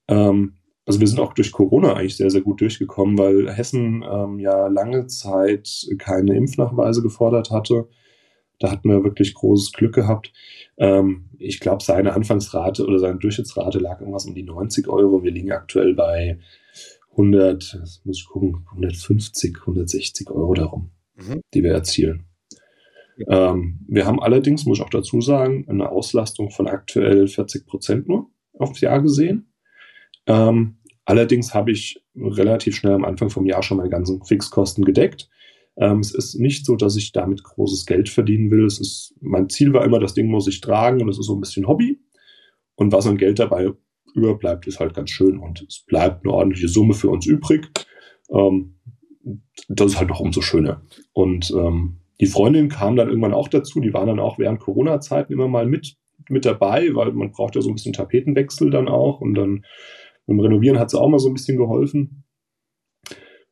Mhm. 0.09 0.17
Ähm, 0.17 0.57
also 0.91 0.99
wir 0.99 1.07
sind 1.07 1.21
auch 1.21 1.35
durch 1.35 1.53
Corona 1.53 1.95
eigentlich 1.95 2.17
sehr, 2.17 2.31
sehr 2.31 2.41
gut 2.41 2.61
durchgekommen, 2.61 3.17
weil 3.17 3.49
Hessen 3.49 4.03
ähm, 4.03 4.41
ja 4.41 4.67
lange 4.67 5.07
Zeit 5.07 5.87
keine 5.99 6.35
Impfnachweise 6.37 7.01
gefordert 7.01 7.53
hatte. 7.53 7.87
Da 8.59 8.73
hatten 8.73 8.89
wir 8.89 9.05
wirklich 9.05 9.35
großes 9.35 9.71
Glück 9.71 9.95
gehabt. 9.95 10.33
Ähm, 10.79 11.31
ich 11.39 11.61
glaube, 11.61 11.85
seine 11.85 12.13
Anfangsrate 12.13 12.85
oder 12.85 12.99
seine 12.99 13.21
Durchschnittsrate 13.21 13.79
lag 13.79 14.01
irgendwas 14.01 14.27
um 14.27 14.35
die 14.35 14.43
90 14.43 14.89
Euro. 14.89 15.23
Wir 15.23 15.31
liegen 15.31 15.53
aktuell 15.53 15.95
bei 15.95 16.41
100, 17.13 17.83
muss 18.03 18.19
ich 18.19 18.27
gucken, 18.27 18.67
150, 18.71 19.59
160 19.61 20.29
Euro 20.29 20.55
darum, 20.55 20.91
mhm. 21.15 21.41
die 21.55 21.63
wir 21.63 21.71
erzielen. 21.71 22.25
Ja. 23.17 23.53
Ähm, 23.53 23.79
wir 23.87 24.07
haben 24.07 24.21
allerdings, 24.21 24.67
muss 24.67 24.79
ich 24.79 24.85
auch 24.85 24.91
dazu 24.91 25.21
sagen, 25.21 25.67
eine 25.69 25.89
Auslastung 25.89 26.51
von 26.51 26.67
aktuell 26.67 27.29
40 27.29 27.65
Prozent 27.65 28.09
nur 28.09 28.29
aufs 28.59 28.81
Jahr 28.81 29.01
gesehen. 29.01 29.53
Ähm, 30.27 30.80
allerdings 31.11 31.55
habe 31.55 31.73
ich 31.73 32.01
relativ 32.15 32.77
schnell 32.77 32.95
am 32.95 33.05
Anfang 33.05 33.31
vom 33.31 33.45
Jahr 33.45 33.65
schon 33.65 33.79
meine 33.79 33.91
ganzen 33.91 34.23
Fixkosten 34.25 34.85
gedeckt. 34.85 35.29
Ähm, 35.77 35.99
es 35.99 36.15
ist 36.15 36.37
nicht 36.37 36.65
so, 36.65 36.77
dass 36.77 36.97
ich 36.97 37.11
damit 37.11 37.43
großes 37.43 37.85
Geld 37.85 38.09
verdienen 38.09 38.51
will. 38.53 38.65
Es 38.65 38.79
ist, 38.79 39.15
mein 39.21 39.49
Ziel 39.49 39.73
war 39.73 39.85
immer, 39.85 39.99
das 39.99 40.15
Ding 40.15 40.29
muss 40.29 40.47
ich 40.47 40.61
tragen 40.61 41.03
und 41.03 41.09
es 41.09 41.19
ist 41.19 41.27
so 41.27 41.35
ein 41.35 41.41
bisschen 41.41 41.67
Hobby. 41.67 41.99
Und 42.77 42.93
was 42.93 43.09
an 43.09 43.17
Geld 43.17 43.41
dabei 43.41 43.71
überbleibt, 44.15 44.69
ist 44.69 44.79
halt 44.79 44.95
ganz 44.95 45.11
schön 45.11 45.39
und 45.39 45.65
es 45.69 45.85
bleibt 45.85 46.25
eine 46.25 46.33
ordentliche 46.33 46.69
Summe 46.69 46.95
für 46.95 47.11
uns 47.11 47.27
übrig. 47.27 47.69
Ähm, 48.33 48.77
das 49.69 49.93
ist 49.93 49.99
halt 49.99 50.11
noch 50.11 50.21
umso 50.21 50.43
schöner. 50.43 50.83
Und 51.13 51.51
ähm, 51.51 51.99
die 52.21 52.27
Freundin 52.27 52.69
kam 52.69 52.95
dann 52.95 53.09
irgendwann 53.09 53.35
auch 53.35 53.49
dazu, 53.49 53.81
die 53.81 53.93
waren 53.93 54.07
dann 54.07 54.21
auch 54.21 54.39
während 54.39 54.61
Corona-Zeiten 54.61 55.33
immer 55.33 55.49
mal 55.49 55.67
mit, 55.67 55.97
mit 56.29 56.45
dabei, 56.45 56.95
weil 56.95 57.13
man 57.13 57.33
braucht 57.33 57.57
ja 57.57 57.63
so 57.63 57.69
ein 57.69 57.75
bisschen 57.75 57.93
Tapetenwechsel 57.93 58.71
dann 58.71 58.89
auch 58.89 59.21
und 59.21 59.35
dann 59.35 59.65
beim 60.31 60.41
Renovieren 60.41 60.79
hat 60.79 60.91
sie 60.91 60.99
auch 60.99 61.09
mal 61.09 61.19
so 61.19 61.29
ein 61.29 61.35
bisschen 61.35 61.59
geholfen. 61.59 62.25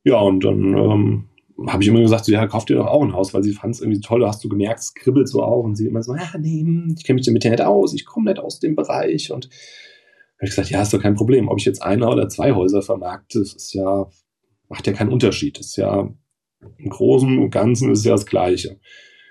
Ja, 0.05 0.21
und 0.21 0.45
dann 0.45 0.75
ähm, 0.75 1.29
habe 1.67 1.83
ich 1.83 1.89
immer 1.89 2.01
gesagt, 2.01 2.25
so, 2.25 2.33
ja, 2.33 2.47
kauf 2.47 2.65
dir 2.65 2.77
doch 2.77 2.87
auch 2.87 3.03
ein 3.03 3.13
Haus, 3.13 3.35
weil 3.35 3.43
sie 3.43 3.53
fand 3.53 3.75
es 3.75 3.81
irgendwie 3.81 4.01
toll. 4.01 4.21
Da 4.21 4.29
hast 4.29 4.43
du 4.45 4.49
gemerkt, 4.49 4.81
es 4.81 4.95
kribbelt 4.95 5.29
so 5.29 5.43
auch. 5.43 5.65
Und 5.65 5.75
sie 5.75 5.87
immer 5.87 6.03
so, 6.03 6.15
ja, 6.15 6.31
nee, 6.39 6.61
hm, 6.61 6.95
ich 6.97 7.05
kenne 7.05 7.17
mich 7.17 7.27
damit 7.27 7.45
ja 7.45 7.51
nicht 7.51 7.63
aus, 7.63 7.93
ich 7.95 8.07
komme 8.07 8.31
nicht 8.31 8.41
aus 8.41 8.61
dem 8.61 8.77
Bereich. 8.77 9.33
Und 9.33 9.47
habe 9.47 10.45
ich 10.45 10.51
gesagt, 10.51 10.71
ja, 10.71 10.83
ist 10.83 10.95
doch 10.95 11.03
kein 11.03 11.17
Problem. 11.17 11.49
Ob 11.49 11.59
ich 11.59 11.65
jetzt 11.65 11.83
einer 11.83 12.11
oder 12.11 12.29
zwei 12.29 12.53
Häuser 12.53 12.81
vermarkte, 12.81 13.41
ist 13.41 13.75
ja, 13.75 14.09
macht 14.69 14.87
ja 14.87 14.93
keinen 14.93 15.13
Unterschied. 15.13 15.59
Ist 15.59 15.77
ja 15.77 16.09
im 16.79 16.91
Großen 16.91 17.39
und 17.39 17.51
Ganzen 17.51 17.91
ist 17.91 18.05
ja 18.05 18.13
das 18.13 18.27
Gleiche. 18.27 18.79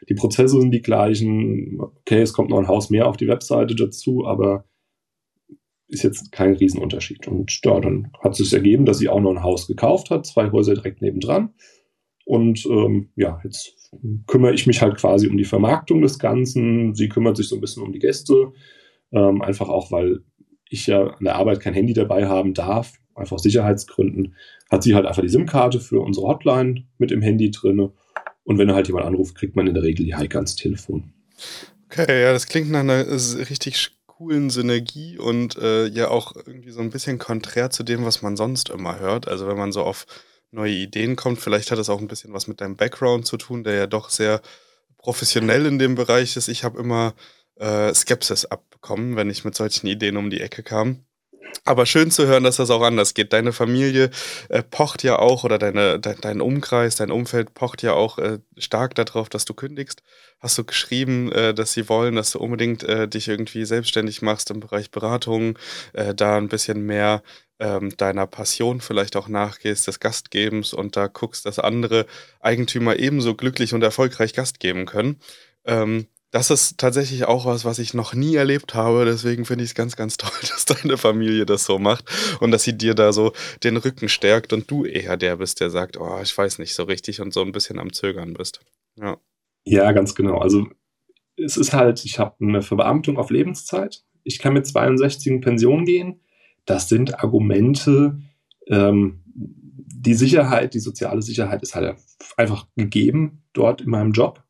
Die 0.09 0.15
Prozesse 0.15 0.59
sind 0.59 0.71
die 0.71 0.81
gleichen. 0.81 1.79
Okay, 1.79 2.21
es 2.21 2.33
kommt 2.33 2.49
noch 2.49 2.59
ein 2.59 2.67
Haus 2.67 2.89
mehr 2.89 3.07
auf 3.07 3.15
die 3.17 3.27
Webseite 3.27 3.73
dazu, 3.73 4.25
aber 4.25 4.65
ist 5.87 6.03
jetzt 6.03 6.31
kein 6.31 6.53
Riesenunterschied. 6.53 7.27
Und 7.27 7.59
ja, 7.63 7.79
dann 7.79 8.11
hat 8.21 8.33
es 8.33 8.37
sich 8.39 8.53
ergeben, 8.53 8.85
dass 8.85 8.97
sie 8.97 9.09
auch 9.09 9.21
noch 9.21 9.31
ein 9.31 9.43
Haus 9.43 9.67
gekauft 9.67 10.09
hat, 10.09 10.25
zwei 10.25 10.51
Häuser 10.51 10.73
direkt 10.73 11.01
nebendran. 11.01 11.53
Und 12.25 12.65
ähm, 12.65 13.09
ja, 13.15 13.39
jetzt 13.43 13.73
kümmere 14.27 14.53
ich 14.53 14.67
mich 14.67 14.81
halt 14.81 14.97
quasi 14.97 15.27
um 15.27 15.37
die 15.37 15.45
Vermarktung 15.45 16.01
des 16.01 16.19
Ganzen. 16.19 16.93
Sie 16.93 17.07
kümmert 17.07 17.37
sich 17.37 17.47
so 17.47 17.55
ein 17.55 17.61
bisschen 17.61 17.83
um 17.83 17.93
die 17.93 17.99
Gäste. 17.99 18.51
Ähm, 19.13 19.41
einfach 19.41 19.69
auch, 19.69 19.91
weil 19.91 20.23
ich 20.69 20.87
ja 20.87 21.07
an 21.07 21.23
der 21.23 21.35
Arbeit 21.35 21.61
kein 21.61 21.73
Handy 21.73 21.93
dabei 21.93 22.27
haben 22.27 22.53
darf, 22.53 22.93
einfach 23.15 23.35
aus 23.35 23.43
Sicherheitsgründen, 23.43 24.35
hat 24.69 24.83
sie 24.83 24.93
halt 24.93 25.05
einfach 25.05 25.21
die 25.21 25.29
SIM-Karte 25.29 25.79
für 25.79 26.01
unsere 26.01 26.27
Hotline 26.27 26.83
mit 26.97 27.13
im 27.13 27.21
Handy 27.21 27.49
drin. 27.51 27.91
Und 28.43 28.57
wenn 28.57 28.73
halt 28.73 28.87
jemand 28.87 29.05
anruft, 29.05 29.35
kriegt 29.35 29.55
man 29.55 29.67
in 29.67 29.73
der 29.73 29.83
Regel 29.83 30.05
die 30.05 30.15
Heike 30.15 30.37
ans 30.37 30.57
Telefon. 30.57 31.13
Okay, 31.89 32.21
ja, 32.21 32.33
das 32.33 32.47
klingt 32.47 32.69
nach 32.69 32.81
einer 32.81 33.07
richtig 33.07 33.77
coolen 34.17 34.49
Synergie 34.49 35.17
und 35.19 35.57
äh, 35.57 35.85
ja 35.87 36.09
auch 36.09 36.35
irgendwie 36.35 36.71
so 36.71 36.81
ein 36.81 36.89
bisschen 36.89 37.19
konträr 37.19 37.69
zu 37.69 37.83
dem, 37.83 38.03
was 38.03 38.23
man 38.23 38.35
sonst 38.35 38.69
immer 38.69 38.99
hört. 38.99 39.27
Also 39.27 39.47
wenn 39.47 39.57
man 39.57 39.71
so 39.71 39.83
auf 39.83 40.07
neue 40.51 40.73
Ideen 40.73 41.15
kommt. 41.15 41.39
Vielleicht 41.39 41.71
hat 41.71 41.77
das 41.77 41.89
auch 41.89 41.99
ein 41.99 42.07
bisschen 42.07 42.33
was 42.33 42.47
mit 42.47 42.61
deinem 42.61 42.75
Background 42.75 43.25
zu 43.25 43.37
tun, 43.37 43.63
der 43.63 43.75
ja 43.75 43.87
doch 43.87 44.09
sehr 44.09 44.41
professionell 44.97 45.65
in 45.65 45.79
dem 45.79 45.95
Bereich 45.95 46.35
ist. 46.35 46.47
Ich 46.47 46.63
habe 46.63 46.79
immer 46.79 47.13
äh, 47.55 47.93
Skepsis 47.93 48.45
abbekommen, 48.45 49.15
wenn 49.15 49.29
ich 49.29 49.45
mit 49.45 49.55
solchen 49.55 49.87
Ideen 49.87 50.17
um 50.17 50.29
die 50.29 50.41
Ecke 50.41 50.63
kam. 50.63 51.05
Aber 51.67 51.85
schön 51.85 52.11
zu 52.11 52.27
hören, 52.27 52.45
dass 52.45 52.55
das 52.55 52.69
auch 52.69 52.81
anders 52.81 53.13
geht. 53.13 53.33
Deine 53.33 53.51
Familie 53.51 54.09
äh, 54.47 54.63
pocht 54.63 55.03
ja 55.03 55.19
auch 55.19 55.43
oder 55.43 55.57
deine, 55.57 55.99
de, 55.99 56.15
dein 56.19 56.39
Umkreis, 56.39 56.95
dein 56.95 57.11
Umfeld 57.11 57.53
pocht 57.53 57.81
ja 57.83 57.91
auch 57.91 58.19
äh, 58.19 58.39
stark 58.57 58.95
darauf, 58.95 59.27
dass 59.27 59.43
du 59.43 59.53
kündigst. 59.53 60.01
Hast 60.39 60.57
du 60.57 60.63
geschrieben, 60.63 61.29
äh, 61.33 61.53
dass 61.53 61.73
sie 61.73 61.89
wollen, 61.89 62.15
dass 62.15 62.31
du 62.31 62.39
unbedingt 62.39 62.83
äh, 62.83 63.09
dich 63.09 63.27
irgendwie 63.27 63.65
selbstständig 63.65 64.21
machst 64.21 64.49
im 64.49 64.61
Bereich 64.61 64.91
Beratung, 64.91 65.59
äh, 65.91 66.13
da 66.15 66.37
ein 66.37 66.47
bisschen 66.47 66.85
mehr 66.85 67.21
ähm, 67.59 67.95
deiner 67.97 68.27
Passion 68.27 68.79
vielleicht 68.79 69.15
auch 69.15 69.27
nachgehst, 69.27 69.87
des 69.87 69.99
Gastgebens 69.99 70.73
und 70.73 70.95
da 70.95 71.07
guckst, 71.07 71.45
dass 71.45 71.59
andere 71.59 72.05
Eigentümer 72.39 72.97
ebenso 72.97 73.35
glücklich 73.35 73.73
und 73.73 73.83
erfolgreich 73.83 74.33
Gast 74.33 74.59
geben 74.59 74.85
können. 74.85 75.19
Ähm, 75.65 76.07
das 76.31 76.51
ist 76.51 76.77
tatsächlich 76.77 77.25
auch 77.25 77.45
was, 77.45 77.63
was 77.63 77.79
ich 77.79 77.93
noch 77.93 78.13
nie 78.13 78.35
erlebt 78.35 78.73
habe. 78.73 79.05
Deswegen 79.05 79.45
finde 79.45 79.63
ich 79.63 79.71
es 79.71 79.75
ganz, 79.75 79.95
ganz 79.95 80.17
toll, 80.17 80.31
dass 80.41 80.65
deine 80.65 80.97
Familie 80.97 81.45
das 81.45 81.65
so 81.65 81.79
macht 81.79 82.05
und 82.41 82.51
dass 82.51 82.63
sie 82.63 82.77
dir 82.77 82.93
da 82.93 83.13
so 83.13 83.33
den 83.63 83.77
Rücken 83.77 84.09
stärkt 84.09 84.53
und 84.53 84.69
du 84.69 84.85
eher 84.85 85.17
der 85.17 85.37
bist, 85.37 85.59
der 85.61 85.69
sagt, 85.69 85.97
oh, 85.97 86.19
ich 86.21 86.37
weiß 86.37 86.59
nicht 86.59 86.75
so 86.75 86.83
richtig 86.83 87.21
und 87.21 87.33
so 87.33 87.41
ein 87.41 87.51
bisschen 87.51 87.79
am 87.79 87.93
Zögern 87.93 88.33
bist. 88.33 88.59
Ja, 88.95 89.17
ja 89.63 89.91
ganz 89.91 90.15
genau. 90.15 90.39
Also 90.39 90.67
es 91.37 91.55
ist 91.55 91.73
halt, 91.73 92.03
ich 92.03 92.19
habe 92.19 92.35
eine 92.41 92.61
Verbeamtung 92.61 93.17
auf 93.17 93.29
Lebenszeit. 93.29 94.03
Ich 94.23 94.39
kann 94.39 94.53
mit 94.53 94.67
62 94.67 95.27
in 95.27 95.41
Pension 95.41 95.85
gehen. 95.85 96.19
Das 96.65 96.89
sind 96.89 97.23
Argumente, 97.23 98.19
ähm, 98.67 99.23
die 99.99 100.13
Sicherheit, 100.13 100.73
die 100.73 100.79
soziale 100.79 101.21
Sicherheit 101.21 101.63
ist 101.63 101.75
halt 101.75 101.97
einfach 102.35 102.67
gegeben 102.75 103.43
dort 103.53 103.81
in 103.81 103.89
meinem 103.89 104.11
Job. 104.11 104.43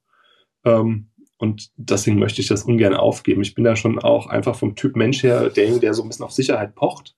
Ähm, 0.65 1.09
und 1.37 1.69
deswegen 1.77 2.19
möchte 2.19 2.41
ich 2.41 2.47
das 2.47 2.63
ungern 2.63 2.95
aufgeben. 2.95 3.41
Ich 3.41 3.53
bin 3.53 3.63
da 3.63 3.75
schon 3.75 3.99
auch 3.99 4.27
einfach 4.27 4.55
vom 4.55 4.75
Typ 4.75 4.95
Mensch 4.95 5.23
her 5.23 5.49
derjenige, 5.49 5.81
der 5.81 5.93
so 5.93 6.03
ein 6.03 6.09
bisschen 6.09 6.25
auf 6.25 6.31
Sicherheit 6.31 6.75
pocht. 6.75 7.15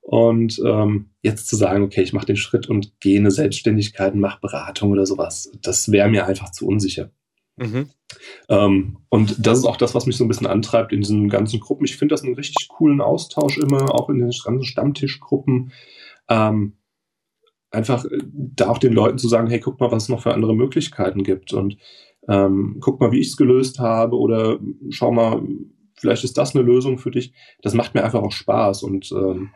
Und 0.00 0.60
ähm, 0.64 1.10
jetzt 1.22 1.48
zu 1.48 1.56
sagen, 1.56 1.82
okay, 1.82 2.02
ich 2.02 2.14
mache 2.14 2.26
den 2.26 2.36
Schritt 2.36 2.68
und 2.68 2.98
gehe 3.00 3.16
in 3.16 3.22
eine 3.22 3.30
Selbstständigkeit 3.30 4.14
und 4.14 4.20
mache 4.20 4.40
Beratung 4.40 4.90
oder 4.90 5.04
sowas, 5.04 5.50
das 5.60 5.92
wäre 5.92 6.08
mir 6.08 6.26
einfach 6.26 6.50
zu 6.50 6.66
unsicher. 6.66 7.10
Mhm. 7.56 7.90
Ähm, 8.48 8.98
und 9.10 9.46
das 9.46 9.58
ist 9.58 9.64
auch 9.64 9.76
das, 9.76 9.94
was 9.94 10.06
mich 10.06 10.16
so 10.16 10.24
ein 10.24 10.28
bisschen 10.28 10.46
antreibt 10.46 10.92
in 10.92 11.00
diesen 11.00 11.28
ganzen 11.28 11.60
Gruppen. 11.60 11.84
Ich 11.84 11.96
finde 11.96 12.14
das 12.14 12.22
einen 12.22 12.34
richtig 12.34 12.68
coolen 12.68 13.00
Austausch 13.00 13.58
immer, 13.58 13.94
auch 13.94 14.08
in 14.08 14.18
den 14.18 14.30
ganzen 14.30 14.64
Stammtischgruppen. 14.64 15.72
Ähm, 16.28 16.78
einfach 17.70 18.04
äh, 18.04 18.18
da 18.24 18.70
auch 18.70 18.78
den 18.78 18.92
Leuten 18.92 19.18
zu 19.18 19.28
sagen, 19.28 19.48
hey, 19.48 19.60
guck 19.60 19.80
mal, 19.80 19.90
was 19.90 20.04
es 20.04 20.08
noch 20.08 20.22
für 20.22 20.34
andere 20.34 20.54
Möglichkeiten 20.54 21.22
gibt. 21.22 21.52
Und 21.52 21.76
ähm, 22.28 22.76
guck 22.80 23.00
mal, 23.00 23.12
wie 23.12 23.20
ich 23.20 23.28
es 23.28 23.36
gelöst 23.36 23.78
habe 23.78 24.16
oder 24.16 24.58
schau 24.90 25.10
mal, 25.10 25.42
vielleicht 25.94 26.24
ist 26.24 26.38
das 26.38 26.54
eine 26.54 26.64
Lösung 26.64 26.98
für 26.98 27.10
dich. 27.10 27.32
Das 27.62 27.74
macht 27.74 27.94
mir 27.94 28.04
einfach 28.04 28.22
auch 28.22 28.32
Spaß 28.32 28.82
und 28.82 29.10
ähm, 29.12 29.50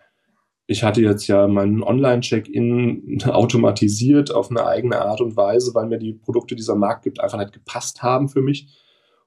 ich 0.66 0.84
hatte 0.84 1.02
jetzt 1.02 1.26
ja 1.26 1.48
meinen 1.48 1.82
Online-Check-In 1.82 3.22
automatisiert 3.26 4.34
auf 4.34 4.50
eine 4.50 4.66
eigene 4.66 5.02
Art 5.02 5.20
und 5.20 5.36
Weise, 5.36 5.74
weil 5.74 5.86
mir 5.86 5.98
die 5.98 6.14
Produkte, 6.14 6.54
die 6.54 6.60
dieser 6.60 6.76
Markt 6.76 7.04
gibt, 7.04 7.20
einfach 7.20 7.38
nicht 7.38 7.52
gepasst 7.52 8.02
haben 8.02 8.28
für 8.28 8.42
mich 8.42 8.68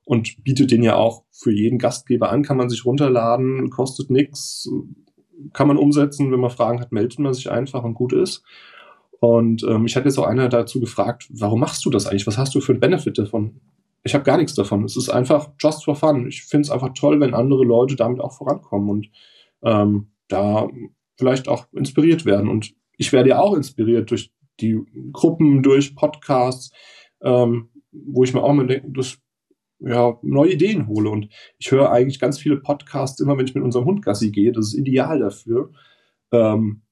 und 0.06 0.44
bietet 0.44 0.72
den 0.72 0.84
ja 0.84 0.96
auch 0.96 1.24
für 1.32 1.52
jeden 1.52 1.78
Gastgeber 1.78 2.32
an, 2.32 2.44
kann 2.44 2.58
man 2.58 2.70
sich 2.70 2.86
runterladen, 2.86 3.70
kostet 3.70 4.10
nichts, 4.10 4.70
kann 5.54 5.68
man 5.68 5.78
umsetzen, 5.78 6.32
wenn 6.32 6.40
man 6.40 6.52
Fragen 6.52 6.80
hat, 6.80 6.92
meldet 6.92 7.20
man 7.20 7.34
sich 7.34 7.52
einfach 7.52 7.84
und 7.84 7.96
gut 7.96 8.14
ist. 8.14 8.44
Und 9.26 9.64
ähm, 9.64 9.82
mich 9.82 9.96
hat 9.96 10.06
jetzt 10.06 10.20
auch 10.20 10.28
einer 10.28 10.50
dazu 10.50 10.80
gefragt, 10.80 11.28
warum 11.32 11.60
machst 11.60 11.84
du 11.84 11.90
das 11.90 12.06
eigentlich? 12.06 12.28
Was 12.28 12.38
hast 12.38 12.54
du 12.54 12.62
für 12.62 12.74
einen 12.74 12.80
Benefit 12.80 13.18
davon? 13.18 13.60
Ich 14.04 14.14
habe 14.14 14.24
gar 14.24 14.38
nichts 14.38 14.54
davon. 14.54 14.84
Es 14.84 14.96
ist 14.96 15.10
einfach 15.10 15.50
just 15.60 15.84
for 15.84 15.96
fun. 15.96 16.28
Ich 16.28 16.44
finde 16.44 16.62
es 16.62 16.70
einfach 16.70 16.94
toll, 16.94 17.20
wenn 17.20 17.34
andere 17.34 17.64
Leute 17.64 17.96
damit 17.96 18.22
auch 18.22 18.34
vorankommen 18.34 18.88
und 18.88 19.10
ähm, 19.64 20.12
da 20.28 20.68
vielleicht 21.18 21.48
auch 21.48 21.66
inspiriert 21.74 22.28
werden. 22.28 22.48
Und 22.48 22.76
ich 22.98 23.14
werde 23.14 23.30
ja 23.30 23.40
auch 23.40 23.56
inspiriert 23.56 24.12
durch 24.12 24.32
die 24.60 24.80
Gruppen, 25.12 25.64
durch 25.64 25.96
Podcasts, 25.96 26.72
ähm, 27.24 27.70
wo 27.92 28.24
ich 28.24 28.32
mir 28.32 28.44
auch 28.44 28.54
mal 28.54 28.68
denke, 28.68 28.92
das 28.92 29.18
ja, 29.80 30.20
neue 30.22 30.54
Ideen 30.54 30.88
hole. 30.88 31.10
Und 31.10 31.30
ich 31.58 31.72
höre 31.72 31.92
eigentlich 31.92 32.20
ganz 32.20 32.38
viele 32.38 32.58
Podcasts 32.58 33.20
immer, 33.20 33.36
wenn 33.40 33.48
ich 33.48 33.56
mit 33.56 33.64
unserem 33.64 33.86
Hund 33.86 34.06
Gassi 34.06 34.30
gehe. 34.30 34.52
Das 34.52 34.68
ist 34.68 34.76
ideal 34.76 35.18
dafür. 35.18 35.72
Ähm, 36.32 36.84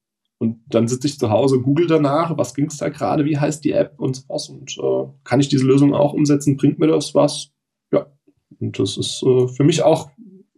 und 0.44 0.60
dann 0.68 0.88
sitze 0.88 1.06
ich 1.06 1.18
zu 1.18 1.30
Hause, 1.30 1.58
google 1.60 1.86
danach, 1.86 2.36
was 2.36 2.54
ging 2.54 2.66
es 2.66 2.76
da 2.76 2.90
gerade, 2.90 3.24
wie 3.24 3.38
heißt 3.38 3.64
die 3.64 3.72
App 3.72 3.94
und 3.98 4.16
sowas. 4.16 4.50
Und 4.50 4.76
äh, 4.76 5.10
kann 5.24 5.40
ich 5.40 5.48
diese 5.48 5.64
Lösung 5.64 5.94
auch 5.94 6.12
umsetzen? 6.12 6.58
Bringt 6.58 6.78
mir 6.78 6.86
das 6.86 7.14
was? 7.14 7.50
Ja. 7.90 8.06
Und 8.60 8.78
das 8.78 8.98
ist 8.98 9.22
äh, 9.22 9.48
für 9.48 9.64
mich 9.64 9.82
auch 9.82 10.10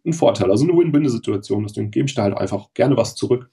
ein 0.05 0.12
Vorteil, 0.12 0.51
also 0.51 0.64
eine 0.64 0.77
Win-Win-Situation. 0.77 1.62
Deswegen 1.62 1.92
gebe 1.92 2.09
ich 2.09 2.14
da 2.14 2.25
halt 2.25 2.37
einfach 2.37 2.75
gerne 2.75 2.96
was 2.96 3.14
zurück. 3.14 3.49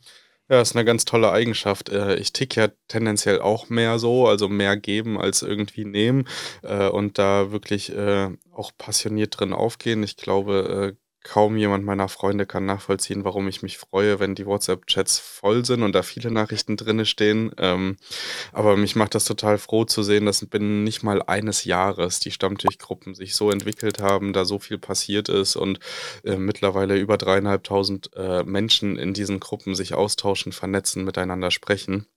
Ja, 0.50 0.60
ist 0.60 0.76
eine 0.76 0.86
ganz 0.86 1.06
tolle 1.06 1.32
Eigenschaft. 1.32 1.90
Äh, 1.90 2.16
ich 2.16 2.34
ticke 2.34 2.62
ja 2.62 2.68
tendenziell 2.88 3.40
auch 3.40 3.70
mehr 3.70 4.00
so, 4.00 4.28
also 4.28 4.50
mehr 4.50 4.76
geben 4.76 5.20
als 5.20 5.44
irgendwie 5.44 5.86
nehmen 5.86 6.28
äh, 6.64 6.90
und 6.90 7.20
da 7.20 7.52
wirklich 7.52 7.96
äh, 7.96 8.30
auch 8.52 8.72
passioniert 8.78 9.40
drin 9.40 9.54
aufgehen. 9.54 10.02
Ich 10.02 10.18
glaube, 10.18 10.98
kaum 11.24 11.58
jemand 11.58 11.86
meiner 11.86 12.10
Freunde 12.10 12.46
kann 12.46 12.66
nachvollziehen, 12.66 13.24
warum 13.24 13.48
ich 13.48 13.64
mich 13.64 13.78
freue, 13.78 14.20
wenn 14.20 14.36
die 14.36 14.46
WhatsApp-Chats 14.46 15.20
voll 15.20 15.66
sind 15.66 15.82
und 15.82 15.94
da 15.94 16.04
viele 16.04 16.32
Nachrichten 16.32 16.78
drin 16.78 17.06
stehen. 17.06 17.52
Ähm, 17.58 17.98
aber 18.52 18.78
mich 18.78 18.96
macht 18.96 19.16
das 19.16 19.26
total 19.26 19.58
froh 19.58 19.86
zu 19.86 20.04
sehen, 20.04 20.26
dass 20.26 20.46
binnen 20.46 20.84
nicht 20.84 21.04
mal 21.04 21.22
eines 21.22 21.64
Jahres 21.64 22.20
die 22.20 22.32
Stammtischgruppen 22.32 23.16
sich 23.16 23.36
so 23.36 23.50
entwickelt 23.50 24.02
haben, 24.02 24.34
da 24.34 24.46
so 24.46 24.60
viel 24.60 24.78
passiert 24.78 25.30
ist 25.30 25.56
und 25.56 25.80
äh, 26.24 26.36
mittlerweile 26.36 26.98
über 26.98 27.18
dreieinhalbtausend 27.18 28.12
äh, 28.16 28.44
Menschen 28.44 28.98
in 28.98 29.14
diesen 29.14 29.40
Gruppen 29.40 29.76
sich 29.76 29.94
austauschen, 29.94 30.52
vernetzen, 30.52 31.06
miteinander 31.06 31.52
sprechen. 31.52 32.08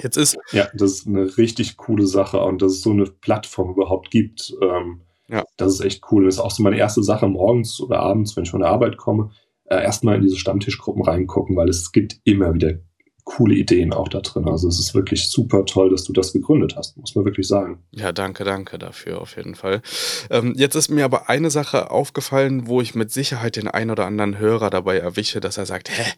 Jetzt 0.00 0.16
ist. 0.16 0.38
Ja, 0.52 0.68
das 0.74 0.92
ist 0.92 1.06
eine 1.06 1.36
richtig 1.36 1.76
coole 1.76 2.06
Sache 2.06 2.40
und 2.40 2.62
dass 2.62 2.72
es 2.72 2.82
so 2.82 2.90
eine 2.90 3.04
Plattform 3.04 3.70
überhaupt 3.70 4.10
gibt. 4.10 4.54
Ähm, 4.62 5.02
ja. 5.30 5.44
Das 5.56 5.72
ist 5.74 5.80
echt 5.80 6.02
cool. 6.10 6.24
Das 6.24 6.34
ist 6.34 6.40
auch 6.40 6.50
so 6.50 6.62
meine 6.62 6.78
erste 6.78 7.02
Sache 7.02 7.26
morgens 7.28 7.80
oder 7.80 8.00
abends, 8.00 8.36
wenn 8.36 8.44
ich 8.44 8.50
von 8.50 8.60
der 8.60 8.70
Arbeit 8.70 8.96
komme, 8.96 9.30
äh, 9.64 9.82
erstmal 9.82 10.16
in 10.16 10.22
diese 10.22 10.36
Stammtischgruppen 10.36 11.02
reingucken, 11.02 11.56
weil 11.56 11.68
es 11.68 11.92
gibt 11.92 12.20
immer 12.24 12.52
wieder 12.54 12.74
coole 13.24 13.54
Ideen 13.54 13.92
auch 13.92 14.08
da 14.08 14.20
drin. 14.20 14.48
Also 14.48 14.66
es 14.66 14.80
ist 14.80 14.94
wirklich 14.94 15.28
super 15.28 15.64
toll, 15.64 15.90
dass 15.90 16.04
du 16.04 16.12
das 16.12 16.32
gegründet 16.32 16.74
hast, 16.76 16.96
muss 16.96 17.14
man 17.14 17.24
wirklich 17.24 17.46
sagen. 17.46 17.78
Ja, 17.92 18.12
danke, 18.12 18.44
danke 18.44 18.78
dafür 18.78 19.20
auf 19.20 19.36
jeden 19.36 19.54
Fall. 19.54 19.82
Ähm, 20.30 20.54
jetzt 20.56 20.74
ist 20.74 20.88
mir 20.88 21.04
aber 21.04 21.28
eine 21.28 21.50
Sache 21.50 21.90
aufgefallen, 21.90 22.66
wo 22.66 22.80
ich 22.80 22.94
mit 22.94 23.12
Sicherheit 23.12 23.56
den 23.56 23.68
ein 23.68 23.90
oder 23.90 24.06
anderen 24.06 24.38
Hörer 24.38 24.70
dabei 24.70 24.98
erwische, 24.98 25.40
dass 25.40 25.58
er 25.58 25.66
sagt, 25.66 25.90
hä, 25.90 26.10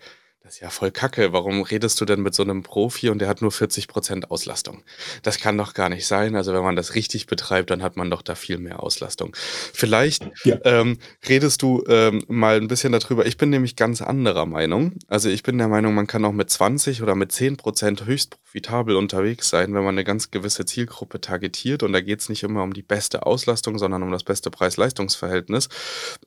das 0.43 0.55
ist 0.55 0.61
ja 0.61 0.71
voll 0.71 0.91
kacke. 0.91 1.33
Warum 1.33 1.63
redest 1.63 2.01
du 2.01 2.05
denn 2.05 2.21
mit 2.21 2.35
so 2.35 2.43
einem 2.43 2.65
Profi 2.65 3.11
und 3.11 3.21
der 3.21 3.29
hat 3.29 3.43
nur 3.43 3.53
40% 3.53 4.25
Auslastung? 4.25 4.83
Das 5.23 5.39
kann 5.39 5.57
doch 5.57 5.73
gar 5.73 5.89
nicht 5.89 6.05
sein. 6.05 6.35
Also 6.35 6.53
wenn 6.53 6.65
man 6.65 6.75
das 6.75 6.97
richtig 6.97 7.29
betreibt, 7.29 7.71
dann 7.71 7.81
hat 7.81 7.97
man 7.97 8.11
doch 8.11 8.23
da 8.23 8.35
viel 8.35 8.59
mehr 8.59 8.83
Auslastung. 8.83 9.37
Vielleicht 9.73 10.29
ja. 10.43 10.59
ähm, 10.65 10.99
redest 11.29 11.63
du 11.63 11.85
ähm, 11.87 12.25
mal 12.27 12.57
ein 12.57 12.67
bisschen 12.67 12.91
darüber. 12.91 13.25
Ich 13.25 13.37
bin 13.37 13.51
nämlich 13.51 13.77
ganz 13.77 14.03
anderer 14.03 14.45
Meinung. 14.45 14.95
Also 15.07 15.29
ich 15.29 15.45
bin 15.45 15.59
der 15.59 15.69
Meinung, 15.69 15.95
man 15.95 16.09
kann 16.09 16.25
auch 16.25 16.33
mit 16.33 16.51
20 16.51 17.03
oder 17.03 17.15
mit 17.15 17.31
10% 17.31 18.05
höchst 18.05 18.43
profitabel 18.43 18.97
unterwegs 18.97 19.49
sein, 19.49 19.73
wenn 19.75 19.85
man 19.85 19.95
eine 19.95 20.05
ganz 20.05 20.31
gewisse 20.33 20.67
Zielgruppe 20.67 21.21
targetiert. 21.21 21.85
Und 21.85 21.93
da 21.93 22.01
geht 22.01 22.21
es 22.21 22.29
nicht 22.29 22.43
immer 22.43 22.65
um 22.65 22.75
die 22.75 22.83
beste 22.83 23.25
Auslastung, 23.25 23.79
sondern 23.79 24.03
um 24.03 24.11
das 24.11 24.25
beste 24.25 24.51
Preis-Leistungs-Verhältnis. 24.51 25.69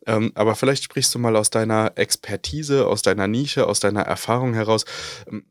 Ähm, 0.07 0.31
aber 0.35 0.55
vielleicht 0.55 0.83
sprichst 0.83 1.13
du 1.13 1.19
mal 1.19 1.35
aus 1.35 1.49
deiner 1.49 1.91
Expertise, 1.95 2.87
aus 2.87 3.01
deiner 3.01 3.27
Nische, 3.27 3.67
aus 3.67 3.81
deiner 3.81 4.04
Erfahrung 4.05 4.53
heraus, 4.53 4.85
ähm, 5.27 5.45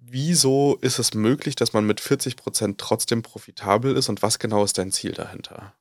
wieso 0.00 0.78
ist 0.80 0.98
es 0.98 1.14
möglich, 1.14 1.56
dass 1.56 1.72
man 1.72 1.86
mit 1.86 2.00
40 2.00 2.36
Prozent 2.36 2.78
trotzdem 2.78 3.22
profitabel 3.22 3.96
ist 3.96 4.08
und 4.08 4.22
was 4.22 4.38
genau 4.38 4.64
ist 4.64 4.78
dein 4.78 4.92
Ziel 4.92 5.12
dahinter? 5.12 5.74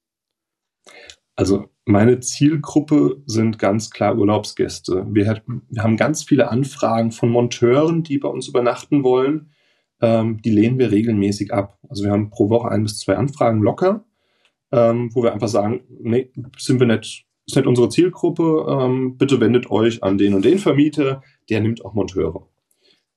Also 1.35 1.69
meine 1.85 2.21
Zielgruppe 2.21 3.21
sind 3.25 3.59
ganz 3.59 3.91
klar 3.91 4.17
Urlaubsgäste. 4.17 5.05
Wir, 5.09 5.41
wir 5.69 5.83
haben 5.83 5.97
ganz 5.97 6.23
viele 6.23 6.49
Anfragen 6.49 7.11
von 7.11 7.29
Monteuren, 7.29 8.03
die 8.03 8.17
bei 8.17 8.29
uns 8.29 8.47
übernachten 8.47 9.03
wollen. 9.03 9.51
Ähm, 10.01 10.41
die 10.41 10.51
lehnen 10.51 10.79
wir 10.79 10.91
regelmäßig 10.91 11.53
ab. 11.53 11.77
Also 11.89 12.03
wir 12.05 12.11
haben 12.11 12.29
pro 12.29 12.49
Woche 12.49 12.69
ein 12.69 12.83
bis 12.83 12.99
zwei 12.99 13.17
Anfragen 13.17 13.61
locker, 13.61 14.05
ähm, 14.71 15.13
wo 15.13 15.23
wir 15.23 15.33
einfach 15.33 15.49
sagen, 15.49 15.83
nee, 15.89 16.31
sind 16.57 16.79
wir 16.79 16.87
nicht, 16.87 17.25
ist 17.47 17.55
nicht 17.55 17.67
unsere 17.67 17.89
Zielgruppe, 17.89 18.65
ähm, 18.67 19.17
bitte 19.17 19.39
wendet 19.39 19.69
euch 19.69 20.03
an 20.03 20.17
den 20.17 20.33
und 20.33 20.45
den 20.45 20.57
Vermieter, 20.57 21.21
der 21.49 21.61
nimmt 21.61 21.85
auch 21.85 21.93
Monteure. 21.93 22.47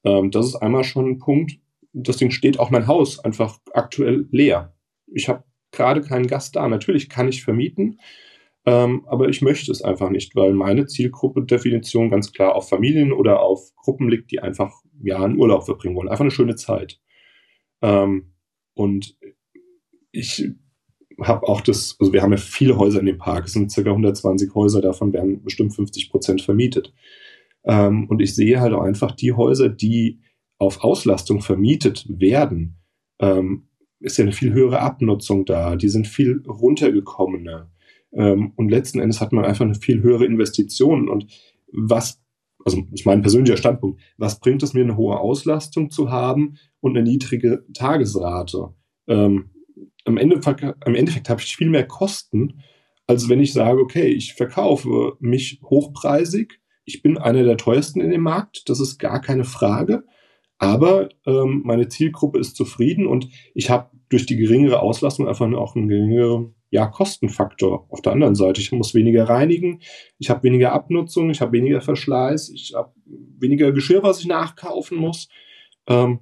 Ähm, 0.04 0.30
das 0.30 0.46
ist 0.46 0.56
einmal 0.56 0.84
schon 0.84 1.06
ein 1.06 1.18
Punkt. 1.18 1.58
Deswegen 1.92 2.30
steht 2.30 2.60
auch 2.60 2.70
mein 2.70 2.86
Haus 2.86 3.18
einfach 3.18 3.58
aktuell 3.72 4.28
leer. 4.30 4.74
Ich 5.06 5.28
habe 5.28 5.44
gerade 5.72 6.02
keinen 6.02 6.26
Gast 6.26 6.56
da. 6.56 6.68
Natürlich 6.68 7.08
kann 7.08 7.28
ich 7.28 7.42
vermieten, 7.42 8.00
ähm, 8.66 9.06
aber 9.06 9.28
ich 9.28 9.40
möchte 9.40 9.72
es 9.72 9.82
einfach 9.82 10.10
nicht, 10.10 10.36
weil 10.36 10.52
meine 10.52 10.86
Zielgruppe-Definition 10.86 12.10
ganz 12.10 12.32
klar 12.32 12.54
auf 12.54 12.68
Familien 12.68 13.12
oder 13.12 13.40
auf 13.40 13.74
Gruppen 13.76 14.10
liegt, 14.10 14.30
die 14.30 14.40
einfach 14.40 14.72
ja 15.02 15.22
einen 15.22 15.38
Urlaub 15.38 15.64
verbringen 15.64 15.96
wollen. 15.96 16.08
Einfach 16.08 16.24
eine 16.24 16.30
schöne 16.30 16.56
Zeit. 16.56 17.00
Ähm, 17.80 18.34
und 18.74 19.16
ich 20.12 20.50
habe 21.20 21.48
auch 21.48 21.60
das, 21.60 21.96
also 21.98 22.12
wir 22.12 22.22
haben 22.22 22.32
ja 22.32 22.38
viele 22.38 22.76
Häuser 22.78 23.00
in 23.00 23.06
dem 23.06 23.18
Park, 23.18 23.46
es 23.46 23.52
sind 23.52 23.74
ca. 23.74 23.80
120 23.80 24.54
Häuser, 24.54 24.80
davon 24.80 25.12
werden 25.12 25.42
bestimmt 25.42 25.74
50 25.74 26.10
Prozent 26.10 26.42
vermietet. 26.42 26.92
Ähm, 27.64 28.08
und 28.08 28.20
ich 28.20 28.34
sehe 28.34 28.60
halt 28.60 28.72
auch 28.72 28.82
einfach 28.82 29.12
die 29.12 29.32
Häuser, 29.32 29.68
die 29.68 30.20
auf 30.58 30.82
Auslastung 30.82 31.40
vermietet 31.40 32.06
werden, 32.08 32.76
ähm, 33.20 33.68
ist 34.00 34.16
ja 34.18 34.24
eine 34.24 34.32
viel 34.32 34.52
höhere 34.52 34.80
Abnutzung 34.80 35.44
da. 35.44 35.76
Die 35.76 35.88
sind 35.88 36.06
viel 36.06 36.42
runtergekommener. 36.46 37.70
Ähm, 38.12 38.52
und 38.56 38.68
letzten 38.68 39.00
Endes 39.00 39.20
hat 39.20 39.32
man 39.32 39.44
einfach 39.44 39.64
eine 39.64 39.74
viel 39.74 40.02
höhere 40.02 40.24
Investition. 40.24 41.08
Und 41.08 41.26
was, 41.72 42.20
also 42.64 42.84
ist 42.92 43.06
mein 43.06 43.22
persönlicher 43.22 43.56
Standpunkt, 43.56 44.00
was 44.16 44.40
bringt 44.40 44.62
es 44.62 44.72
mir, 44.72 44.82
eine 44.82 44.96
hohe 44.96 45.18
Auslastung 45.18 45.90
zu 45.90 46.10
haben 46.10 46.58
und 46.80 46.96
eine 46.96 47.08
niedrige 47.08 47.64
Tagesrate? 47.74 48.74
Ähm, 49.08 49.50
am, 50.08 50.16
Ende, 50.16 50.40
am 50.80 50.94
Endeffekt 50.94 51.28
habe 51.28 51.40
ich 51.40 51.56
viel 51.56 51.70
mehr 51.70 51.86
Kosten, 51.86 52.62
als 53.06 53.28
wenn 53.28 53.40
ich 53.40 53.52
sage, 53.52 53.80
okay, 53.80 54.06
ich 54.06 54.34
verkaufe 54.34 55.16
mich 55.20 55.60
hochpreisig, 55.62 56.60
ich 56.84 57.02
bin 57.02 57.18
einer 57.18 57.44
der 57.44 57.56
teuersten 57.56 58.00
in 58.00 58.10
dem 58.10 58.22
Markt, 58.22 58.68
das 58.68 58.80
ist 58.80 58.98
gar 58.98 59.20
keine 59.20 59.44
Frage. 59.44 60.04
Aber 60.58 61.08
ähm, 61.26 61.62
meine 61.64 61.88
Zielgruppe 61.88 62.38
ist 62.38 62.56
zufrieden 62.56 63.06
und 63.06 63.28
ich 63.54 63.70
habe 63.70 63.90
durch 64.08 64.26
die 64.26 64.36
geringere 64.36 64.80
Auslastung 64.80 65.28
einfach 65.28 65.50
auch 65.52 65.76
einen 65.76 65.88
geringeren 65.88 66.54
ja, 66.70 66.86
Kostenfaktor. 66.86 67.86
Auf 67.90 68.02
der 68.02 68.12
anderen 68.12 68.34
Seite, 68.34 68.60
ich 68.60 68.72
muss 68.72 68.94
weniger 68.94 69.28
reinigen, 69.28 69.80
ich 70.18 70.30
habe 70.30 70.42
weniger 70.42 70.72
Abnutzung, 70.72 71.30
ich 71.30 71.40
habe 71.40 71.52
weniger 71.52 71.80
Verschleiß, 71.80 72.50
ich 72.50 72.74
habe 72.74 72.92
weniger 73.38 73.72
Geschirr, 73.72 74.02
was 74.02 74.20
ich 74.20 74.26
nachkaufen 74.26 74.98
muss. 74.98 75.28
Ähm, 75.86 76.20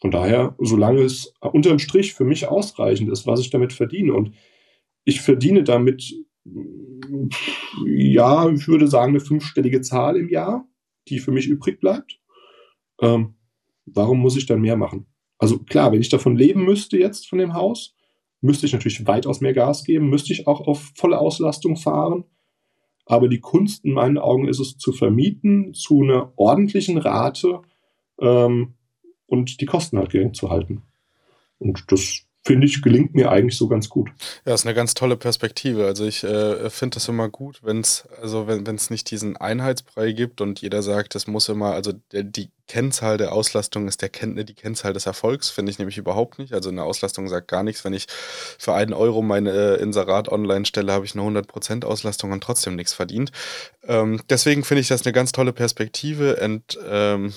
von 0.00 0.10
daher, 0.10 0.54
solange 0.58 1.02
es 1.02 1.34
unterm 1.40 1.78
Strich 1.78 2.14
für 2.14 2.24
mich 2.24 2.46
ausreichend 2.48 3.10
ist, 3.10 3.26
was 3.26 3.40
ich 3.40 3.50
damit 3.50 3.72
verdiene 3.72 4.14
und 4.14 4.32
ich 5.04 5.20
verdiene 5.20 5.64
damit, 5.64 6.14
ja, 7.84 8.48
ich 8.48 8.68
würde 8.68 8.86
sagen, 8.86 9.10
eine 9.10 9.20
fünfstellige 9.20 9.80
Zahl 9.80 10.16
im 10.16 10.28
Jahr, 10.28 10.68
die 11.08 11.18
für 11.18 11.32
mich 11.32 11.48
übrig 11.48 11.80
bleibt. 11.80 12.20
Ähm, 13.00 13.34
warum 13.86 14.20
muss 14.20 14.36
ich 14.36 14.46
dann 14.46 14.60
mehr 14.60 14.76
machen? 14.76 15.06
Also 15.38 15.58
klar, 15.58 15.92
wenn 15.92 16.00
ich 16.00 16.08
davon 16.08 16.36
leben 16.36 16.64
müsste 16.64 16.98
jetzt 16.98 17.28
von 17.28 17.38
dem 17.38 17.54
Haus, 17.54 17.94
müsste 18.40 18.66
ich 18.66 18.72
natürlich 18.72 19.06
weitaus 19.06 19.40
mehr 19.40 19.52
Gas 19.52 19.84
geben, 19.84 20.10
müsste 20.10 20.32
ich 20.32 20.46
auch 20.46 20.60
auf 20.60 20.92
volle 20.94 21.18
Auslastung 21.18 21.76
fahren. 21.76 22.24
Aber 23.04 23.28
die 23.28 23.40
Kunst 23.40 23.84
in 23.84 23.94
meinen 23.94 24.18
Augen 24.18 24.48
ist 24.48 24.60
es 24.60 24.76
zu 24.76 24.92
vermieten 24.92 25.72
zu 25.74 26.02
einer 26.02 26.32
ordentlichen 26.36 26.98
Rate 26.98 27.62
ähm, 28.20 28.74
und 29.28 29.60
die 29.60 29.66
Kosten 29.66 29.98
halt 29.98 30.10
gering 30.10 30.34
zu 30.34 30.50
halten. 30.50 30.82
Und 31.58 31.84
das 31.92 32.24
finde 32.48 32.66
ich, 32.66 32.80
gelingt 32.80 33.14
mir 33.14 33.30
eigentlich 33.30 33.58
so 33.58 33.68
ganz 33.68 33.90
gut. 33.90 34.10
Ja, 34.46 34.54
ist 34.54 34.64
eine 34.64 34.74
ganz 34.74 34.94
tolle 34.94 35.18
Perspektive. 35.18 35.84
Also 35.84 36.06
ich 36.06 36.24
äh, 36.24 36.70
finde 36.70 36.94
das 36.94 37.06
immer 37.06 37.28
gut, 37.28 37.60
wenn 37.62 37.80
es, 37.80 38.08
also 38.22 38.46
wenn 38.48 38.74
es 38.74 38.88
nicht 38.88 39.10
diesen 39.10 39.36
Einheitsbrei 39.36 40.12
gibt 40.12 40.40
und 40.40 40.62
jeder 40.62 40.82
sagt, 40.82 41.14
es 41.14 41.26
muss 41.26 41.50
immer, 41.50 41.72
also 41.72 41.92
der, 42.10 42.22
die 42.22 42.48
Kennzahl 42.66 43.18
der 43.18 43.32
Auslastung 43.32 43.86
ist 43.86 44.00
der 44.00 44.08
Ken 44.08 44.34
die 44.36 44.54
Kennzahl 44.54 44.94
des 44.94 45.04
Erfolgs, 45.04 45.50
finde 45.50 45.70
ich 45.70 45.78
nämlich 45.78 45.98
überhaupt 45.98 46.38
nicht. 46.38 46.54
Also 46.54 46.70
eine 46.70 46.84
Auslastung 46.84 47.28
sagt 47.28 47.48
gar 47.48 47.62
nichts. 47.62 47.84
Wenn 47.84 47.92
ich 47.92 48.06
für 48.08 48.72
einen 48.72 48.94
Euro 48.94 49.20
meine 49.20 49.50
äh, 49.50 49.82
Inserat 49.82 50.30
online 50.30 50.64
stelle, 50.64 50.92
habe 50.92 51.04
ich 51.04 51.14
eine 51.14 51.22
100% 51.22 51.84
Auslastung 51.84 52.32
und 52.32 52.42
trotzdem 52.42 52.76
nichts 52.76 52.94
verdient. 52.94 53.30
Ähm, 53.86 54.22
deswegen 54.30 54.64
finde 54.64 54.80
ich 54.80 54.88
das 54.88 55.04
eine 55.04 55.12
ganz 55.12 55.32
tolle 55.32 55.52
Perspektive 55.52 56.36
und 56.42 56.78
ähm, 56.88 57.34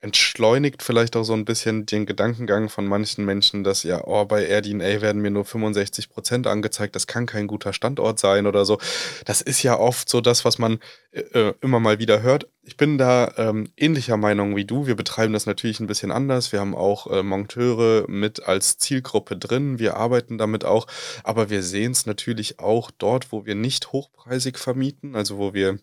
entschleunigt 0.00 0.82
vielleicht 0.82 1.14
auch 1.14 1.24
so 1.24 1.34
ein 1.34 1.44
bisschen 1.44 1.84
den 1.84 2.06
Gedankengang 2.06 2.68
von 2.70 2.86
manchen 2.86 3.24
Menschen, 3.24 3.64
dass 3.64 3.82
ja, 3.82 4.02
oh, 4.06 4.24
bei 4.24 4.46
AirDNA 4.46 5.02
werden 5.02 5.20
mir 5.20 5.30
nur 5.30 5.44
65 5.44 6.08
Prozent 6.08 6.46
angezeigt, 6.46 6.96
das 6.96 7.06
kann 7.06 7.26
kein 7.26 7.46
guter 7.46 7.72
Standort 7.72 8.18
sein 8.18 8.46
oder 8.46 8.64
so. 8.64 8.78
Das 9.26 9.42
ist 9.42 9.62
ja 9.62 9.78
oft 9.78 10.08
so 10.08 10.20
das, 10.20 10.44
was 10.44 10.58
man 10.58 10.78
äh, 11.12 11.20
äh, 11.20 11.54
immer 11.60 11.80
mal 11.80 11.98
wieder 11.98 12.22
hört. 12.22 12.48
Ich 12.62 12.76
bin 12.76 12.96
da 12.96 13.32
ähm, 13.36 13.68
ähnlicher 13.76 14.16
Meinung 14.16 14.56
wie 14.56 14.64
du. 14.64 14.86
Wir 14.86 14.96
betreiben 14.96 15.34
das 15.34 15.44
natürlich 15.44 15.80
ein 15.80 15.86
bisschen 15.86 16.12
anders. 16.12 16.52
Wir 16.52 16.60
haben 16.60 16.74
auch 16.74 17.06
äh, 17.10 17.22
Monteure 17.22 18.04
mit 18.08 18.44
als 18.44 18.78
Zielgruppe 18.78 19.36
drin. 19.36 19.78
Wir 19.78 19.96
arbeiten 19.96 20.38
damit 20.38 20.64
auch, 20.64 20.86
aber 21.24 21.50
wir 21.50 21.62
sehen 21.62 21.92
es 21.92 22.06
natürlich 22.06 22.58
auch 22.58 22.90
dort, 22.90 23.32
wo 23.32 23.44
wir 23.44 23.54
nicht 23.54 23.92
hochpreisig 23.92 24.58
vermieten, 24.58 25.14
also 25.14 25.36
wo 25.36 25.52
wir 25.52 25.78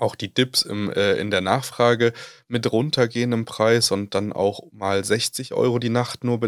auch 0.00 0.14
die 0.14 0.32
Dips 0.32 0.62
im, 0.62 0.90
äh, 0.92 1.14
in 1.14 1.30
der 1.30 1.40
Nachfrage 1.40 2.12
mit 2.48 2.70
runtergehen 2.70 3.32
im 3.32 3.44
Preis 3.44 3.90
und 3.90 4.14
dann 4.14 4.32
auch 4.32 4.64
mal 4.72 5.04
60 5.04 5.54
Euro 5.54 5.78
die 5.78 5.90
Nacht 5.90 6.24
nur 6.24 6.40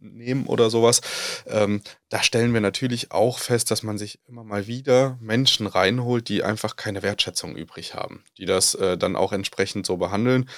nehmen 0.00 0.46
oder 0.46 0.70
sowas. 0.70 1.00
Ähm, 1.46 1.82
da 2.08 2.22
stellen 2.22 2.54
wir 2.54 2.60
natürlich 2.60 3.12
auch 3.12 3.38
fest, 3.38 3.70
dass 3.70 3.82
man 3.82 3.98
sich 3.98 4.20
immer 4.28 4.44
mal 4.44 4.66
wieder 4.66 5.18
Menschen 5.20 5.66
reinholt, 5.66 6.28
die 6.28 6.42
einfach 6.42 6.76
keine 6.76 7.02
Wertschätzung 7.02 7.56
übrig 7.56 7.94
haben, 7.94 8.24
die 8.38 8.46
das 8.46 8.74
äh, 8.74 8.96
dann 8.96 9.16
auch 9.16 9.32
entsprechend 9.32 9.86
so 9.86 9.96
behandeln. 9.96 10.48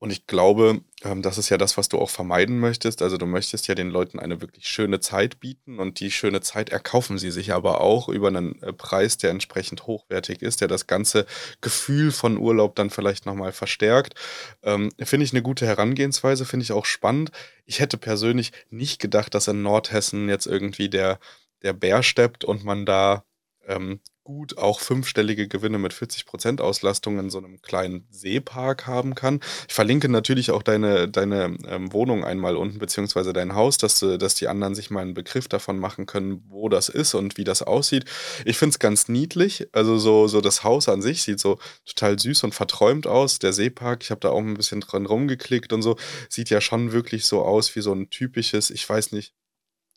Und 0.00 0.10
ich 0.10 0.26
glaube, 0.26 0.80
ähm, 1.02 1.20
das 1.20 1.36
ist 1.36 1.50
ja 1.50 1.58
das, 1.58 1.76
was 1.76 1.90
du 1.90 1.98
auch 1.98 2.08
vermeiden 2.08 2.58
möchtest. 2.58 3.02
Also 3.02 3.18
du 3.18 3.26
möchtest 3.26 3.68
ja 3.68 3.74
den 3.74 3.90
Leuten 3.90 4.18
eine 4.18 4.40
wirklich 4.40 4.66
schöne 4.66 5.00
Zeit 5.00 5.40
bieten 5.40 5.78
und 5.78 6.00
die 6.00 6.10
schöne 6.10 6.40
Zeit 6.40 6.70
erkaufen 6.70 7.18
sie 7.18 7.30
sich 7.30 7.52
aber 7.52 7.82
auch 7.82 8.08
über 8.08 8.28
einen 8.28 8.60
äh, 8.62 8.72
Preis, 8.72 9.18
der 9.18 9.30
entsprechend 9.30 9.86
hochwertig 9.86 10.40
ist, 10.40 10.62
der 10.62 10.68
das 10.68 10.86
ganze 10.86 11.26
Gefühl 11.60 12.12
von 12.12 12.38
Urlaub 12.38 12.76
dann 12.76 12.88
vielleicht 12.88 13.26
nochmal 13.26 13.52
verstärkt. 13.52 14.14
Ähm, 14.62 14.90
finde 14.98 15.24
ich 15.24 15.32
eine 15.34 15.42
gute 15.42 15.66
Herangehensweise, 15.66 16.46
finde 16.46 16.64
ich 16.64 16.72
auch 16.72 16.86
spannend. 16.86 17.30
Ich 17.66 17.80
hätte 17.80 17.98
persönlich 17.98 18.52
nicht 18.70 19.00
gedacht, 19.02 19.34
dass 19.34 19.48
in 19.48 19.60
Nordhessen 19.60 20.30
jetzt 20.30 20.46
irgendwie 20.46 20.88
der, 20.88 21.20
der 21.62 21.74
Bär 21.74 22.02
steppt 22.02 22.42
und 22.42 22.64
man 22.64 22.86
da 22.86 23.22
ähm, 23.66 24.00
gut 24.30 24.58
auch 24.58 24.80
fünfstellige 24.80 25.48
Gewinne 25.48 25.78
mit 25.78 25.92
40% 25.92 26.60
Auslastung 26.60 27.18
in 27.18 27.30
so 27.30 27.38
einem 27.38 27.60
kleinen 27.62 28.06
Seepark 28.10 28.86
haben 28.86 29.14
kann. 29.14 29.40
Ich 29.66 29.74
verlinke 29.74 30.08
natürlich 30.08 30.50
auch 30.50 30.62
deine, 30.62 31.08
deine 31.08 31.56
ähm, 31.66 31.92
Wohnung 31.92 32.24
einmal 32.24 32.56
unten, 32.56 32.78
beziehungsweise 32.78 33.32
dein 33.32 33.54
Haus, 33.54 33.78
dass, 33.78 33.98
dass 33.98 34.34
die 34.34 34.46
anderen 34.46 34.74
sich 34.74 34.90
mal 34.90 35.00
einen 35.00 35.14
Begriff 35.14 35.48
davon 35.48 35.78
machen 35.78 36.06
können, 36.06 36.44
wo 36.48 36.68
das 36.68 36.88
ist 36.88 37.14
und 37.14 37.38
wie 37.38 37.44
das 37.44 37.62
aussieht. 37.62 38.04
Ich 38.44 38.58
finde 38.58 38.74
es 38.74 38.78
ganz 38.78 39.08
niedlich. 39.08 39.68
Also 39.72 39.98
so, 39.98 40.28
so 40.28 40.40
das 40.40 40.62
Haus 40.62 40.88
an 40.88 41.02
sich 41.02 41.22
sieht 41.22 41.40
so 41.40 41.58
total 41.86 42.18
süß 42.18 42.44
und 42.44 42.54
verträumt 42.54 43.06
aus. 43.06 43.38
Der 43.38 43.52
Seepark, 43.52 44.04
ich 44.04 44.10
habe 44.10 44.20
da 44.20 44.30
auch 44.30 44.38
ein 44.38 44.54
bisschen 44.54 44.80
dran 44.80 45.06
rumgeklickt 45.06 45.72
und 45.72 45.82
so, 45.82 45.96
sieht 46.28 46.50
ja 46.50 46.60
schon 46.60 46.92
wirklich 46.92 47.24
so 47.24 47.42
aus 47.42 47.74
wie 47.74 47.80
so 47.80 47.92
ein 47.92 48.10
typisches, 48.10 48.70
ich 48.70 48.88
weiß 48.88 49.12
nicht, 49.12 49.34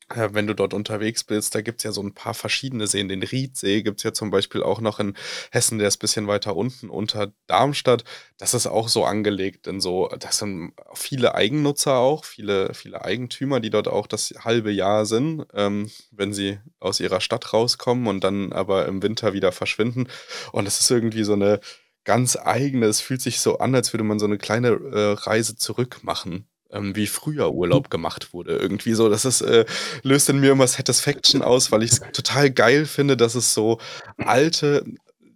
äh, 0.10 0.30
wenn 0.34 0.48
du 0.48 0.54
dort 0.54 0.74
unterwegs 0.74 1.24
bist, 1.24 1.56
da 1.56 1.62
gibt 1.62 1.80
es 1.80 1.84
ja 1.84 1.92
so 1.92 2.02
ein 2.02 2.14
paar 2.14 2.34
verschiedene 2.34 2.88
Seen. 2.88 3.08
Den 3.08 3.24
Riedsee 3.24 3.82
gibt 3.82 4.00
es 4.00 4.04
ja 4.04 4.14
zum 4.14 4.32
Beispiel 4.32 4.64
auch 4.64 4.82
noch 4.82 5.00
in 5.00 5.16
Hessen, 5.52 5.80
der 5.80 5.88
ist 5.88 5.98
ein 5.98 6.00
bisschen 6.00 6.28
weiter 6.28 6.56
unten 6.56 6.90
unter 6.90 7.34
Darmstadt. 7.48 8.04
Das 8.38 8.54
ist 8.54 8.68
auch 8.68 8.90
so 8.90 9.06
angelegt 9.06 9.68
in 9.68 9.82
so, 9.82 10.10
das 10.20 10.40
sind 10.40 10.74
viele 10.94 11.36
Eigennutzer 11.36 11.98
auch, 11.98 12.26
viele, 12.26 12.74
viele 12.74 13.04
Eigentümer, 13.04 13.60
die 13.60 13.70
dort 13.70 13.88
auch 13.88 14.08
das 14.08 14.34
halbe 14.40 14.72
Jahr 14.72 15.06
sind, 15.06 15.46
ähm, 15.54 15.90
wenn 16.12 16.34
sie 16.34 16.60
aus 16.80 17.00
ihrer 17.00 17.22
Stadt 17.22 17.54
rauskommen 17.54 18.08
und 18.08 18.24
dann 18.24 18.54
aber 18.54 18.86
im 18.88 19.02
Winter 19.02 19.34
wieder 19.34 19.52
verschwinden. 19.52 20.08
Und 20.52 20.66
das 20.66 20.80
ist 20.82 20.92
irgendwie 20.92 21.24
so 21.24 21.34
eine 21.34 21.60
ganz 22.04 22.36
eigene, 22.36 22.88
es 22.88 23.02
fühlt 23.02 23.22
sich 23.22 23.40
so 23.40 23.60
an, 23.60 23.74
als 23.76 23.94
würde 23.94 24.04
man 24.04 24.20
so 24.20 24.26
eine 24.26 24.38
kleine 24.38 24.70
äh, 24.70 25.14
Reise 25.14 25.56
zurück 25.56 26.00
machen 26.04 26.48
ähm, 26.74 26.96
wie 26.96 27.08
früher 27.08 27.54
Urlaub 27.54 27.90
gemacht 27.90 28.34
wurde. 28.34 28.58
Irgendwie 28.58 28.94
so, 28.94 29.10
das 29.10 29.26
ist, 29.26 29.42
äh, 29.42 29.66
löst 30.02 30.30
in 30.30 30.40
mir 30.40 30.52
immer 30.52 30.68
Satisfaction 30.68 31.42
aus, 31.42 31.72
weil 31.72 31.84
ich 31.84 31.92
es 31.92 32.02
total 32.12 32.52
geil 32.52 32.86
finde, 32.86 33.16
dass 33.16 33.36
es 33.36 33.54
so 33.54 33.80
alte, 34.18 34.84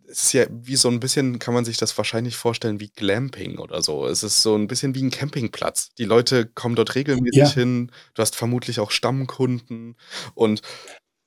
es 0.10 0.24
ist 0.24 0.34
ja 0.34 0.46
wie 0.50 0.76
so 0.76 0.90
ein 0.90 1.00
bisschen, 1.00 1.40
kann 1.40 1.54
man 1.54 1.66
sich 1.66 1.78
das 1.78 1.98
wahrscheinlich 1.98 2.36
vorstellen, 2.36 2.80
wie 2.80 2.90
Glamping 2.90 3.60
oder 3.60 3.82
so. 3.82 4.08
Es 4.08 4.24
ist 4.24 4.42
so 4.42 4.56
ein 4.56 4.68
bisschen 4.68 4.96
wie 4.96 5.04
ein 5.04 5.12
Campingplatz. 5.12 5.90
Die 5.98 6.06
Leute 6.06 6.46
kommen 6.46 6.76
dort 6.76 6.96
regelmäßig 6.96 7.40
ja. 7.40 7.50
hin. 7.50 7.92
Du 8.14 8.22
hast 8.22 8.36
vermutlich 8.36 8.80
auch 8.80 8.92
Stammkunden 8.92 9.96
und 10.34 10.62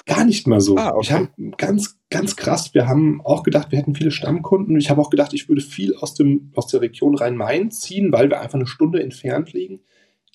Gar 0.07 0.25
nicht 0.25 0.47
mal 0.47 0.61
so. 0.61 0.77
Ah, 0.77 0.91
okay. 0.95 1.01
Ich 1.03 1.13
habe 1.13 1.29
ganz, 1.57 1.99
ganz 2.09 2.35
krass, 2.35 2.75
wir 2.75 2.89
haben 2.89 3.21
auch 3.25 3.43
gedacht, 3.43 3.71
wir 3.71 3.79
hätten 3.79 3.95
viele 3.95 4.11
Stammkunden. 4.11 4.77
Ich 4.77 4.91
habe 4.91 5.01
auch 5.01 5.11
gedacht, 5.11 5.35
ich 5.35 5.49
würde 5.49 5.61
viel 5.61 5.95
aus, 5.95 6.15
dem, 6.15 6.51
aus 6.55 6.67
der 6.69 6.81
Region 6.81 7.15
Rhein-Main 7.15 7.71
ziehen, 7.71 8.11
weil 8.11 8.31
wir 8.31 8.41
einfach 8.41 8.55
eine 8.55 8.67
Stunde 8.67 9.03
entfernt 9.03 9.53
liegen. 9.53 9.81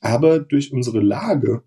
Aber 0.01 0.39
durch 0.39 0.71
unsere 0.71 0.99
Lage 0.99 1.63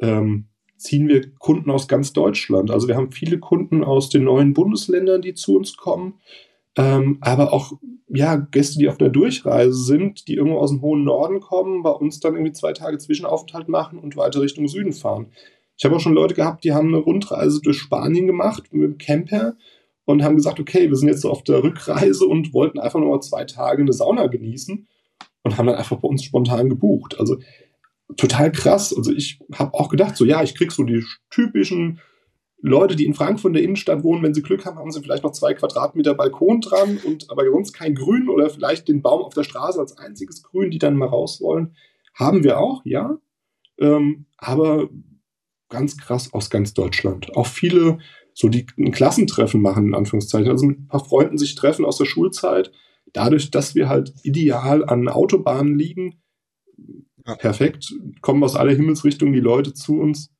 ähm, 0.00 0.46
ziehen 0.76 1.08
wir 1.08 1.34
Kunden 1.34 1.70
aus 1.70 1.88
ganz 1.88 2.12
Deutschland. 2.12 2.70
Also 2.70 2.88
wir 2.88 2.96
haben 2.96 3.12
viele 3.12 3.38
Kunden 3.38 3.84
aus 3.84 4.08
den 4.08 4.24
neuen 4.24 4.54
Bundesländern, 4.54 5.22
die 5.22 5.34
zu 5.34 5.56
uns 5.56 5.76
kommen, 5.76 6.20
ähm, 6.76 7.18
aber 7.20 7.52
auch 7.52 7.72
ja, 8.12 8.36
Gäste, 8.36 8.78
die 8.78 8.88
auf 8.88 8.98
einer 9.00 9.10
Durchreise 9.10 9.84
sind, 9.84 10.26
die 10.26 10.34
irgendwo 10.34 10.58
aus 10.58 10.70
dem 10.70 10.82
hohen 10.82 11.04
Norden 11.04 11.40
kommen, 11.40 11.82
bei 11.82 11.90
uns 11.90 12.18
dann 12.20 12.34
irgendwie 12.34 12.52
zwei 12.52 12.72
Tage 12.72 12.98
Zwischenaufenthalt 12.98 13.68
machen 13.68 13.98
und 13.98 14.16
weiter 14.16 14.40
Richtung 14.40 14.66
Süden 14.66 14.92
fahren. 14.92 15.26
Ich 15.76 15.84
habe 15.84 15.96
auch 15.96 16.00
schon 16.00 16.14
Leute 16.14 16.34
gehabt, 16.34 16.64
die 16.64 16.72
haben 16.72 16.88
eine 16.88 16.98
Rundreise 16.98 17.60
durch 17.62 17.78
Spanien 17.78 18.26
gemacht 18.26 18.64
mit 18.72 18.82
dem 18.82 18.98
Camper 18.98 19.54
und 20.04 20.22
haben 20.22 20.36
gesagt, 20.36 20.58
okay, 20.58 20.88
wir 20.88 20.96
sind 20.96 21.08
jetzt 21.08 21.22
so 21.22 21.30
auf 21.30 21.44
der 21.44 21.62
Rückreise 21.62 22.26
und 22.26 22.52
wollten 22.52 22.78
einfach 22.80 23.00
nur 23.00 23.20
zwei 23.20 23.44
Tage 23.44 23.82
eine 23.82 23.92
Sauna 23.92 24.26
genießen 24.26 24.86
und 25.42 25.58
haben 25.58 25.66
dann 25.66 25.76
einfach 25.76 25.98
bei 25.98 26.08
uns 26.08 26.24
spontan 26.24 26.68
gebucht. 26.68 27.18
Also 27.18 27.38
total 28.16 28.52
krass. 28.52 28.94
Also 28.96 29.12
ich 29.12 29.40
habe 29.54 29.74
auch 29.74 29.88
gedacht, 29.88 30.16
so 30.16 30.24
ja, 30.24 30.42
ich 30.42 30.54
krieg 30.54 30.72
so 30.72 30.84
die 30.84 31.04
typischen 31.30 32.00
Leute, 32.62 32.94
die 32.94 33.06
in 33.06 33.14
Frankfurt 33.14 33.50
in 33.50 33.54
der 33.54 33.62
Innenstadt 33.62 34.02
wohnen, 34.02 34.22
wenn 34.22 34.34
sie 34.34 34.42
Glück 34.42 34.66
haben, 34.66 34.78
haben 34.78 34.90
sie 34.90 35.00
vielleicht 35.00 35.22
noch 35.22 35.32
zwei 35.32 35.54
Quadratmeter 35.54 36.14
Balkon 36.14 36.60
dran 36.60 36.98
und 37.04 37.30
aber 37.30 37.44
sonst 37.50 37.72
kein 37.72 37.94
Grün 37.94 38.28
oder 38.28 38.50
vielleicht 38.50 38.88
den 38.88 39.02
Baum 39.02 39.22
auf 39.22 39.34
der 39.34 39.44
Straße 39.44 39.78
als 39.80 39.96
einziges 39.96 40.42
Grün, 40.42 40.70
die 40.70 40.78
dann 40.78 40.96
mal 40.96 41.08
raus 41.08 41.40
wollen. 41.40 41.74
Haben 42.14 42.44
wir 42.44 42.58
auch, 42.58 42.82
ja. 42.84 43.18
Ähm, 43.78 44.26
aber 44.36 44.90
ganz 45.70 45.96
krass 45.96 46.32
aus 46.34 46.50
ganz 46.50 46.74
Deutschland. 46.74 47.34
Auch 47.34 47.46
viele, 47.46 47.98
so 48.34 48.48
die 48.48 48.66
ein 48.76 48.92
Klassentreffen 48.92 49.62
machen, 49.62 49.86
in 49.86 49.94
Anführungszeichen, 49.94 50.50
also 50.50 50.66
mit 50.66 50.80
ein 50.80 50.88
paar 50.88 51.04
Freunden 51.04 51.38
sich 51.38 51.54
treffen 51.54 51.86
aus 51.86 51.96
der 51.96 52.04
Schulzeit. 52.04 52.72
Dadurch, 53.12 53.50
dass 53.50 53.74
wir 53.74 53.88
halt 53.88 54.12
ideal 54.22 54.84
an 54.84 55.08
Autobahnen 55.08 55.78
liegen. 55.78 56.20
Perfekt, 57.36 57.94
kommen 58.20 58.42
aus 58.44 58.56
aller 58.56 58.72
Himmelsrichtungen 58.72 59.32
die 59.32 59.40
Leute 59.40 59.74
zu 59.74 59.98
uns. 59.98 60.30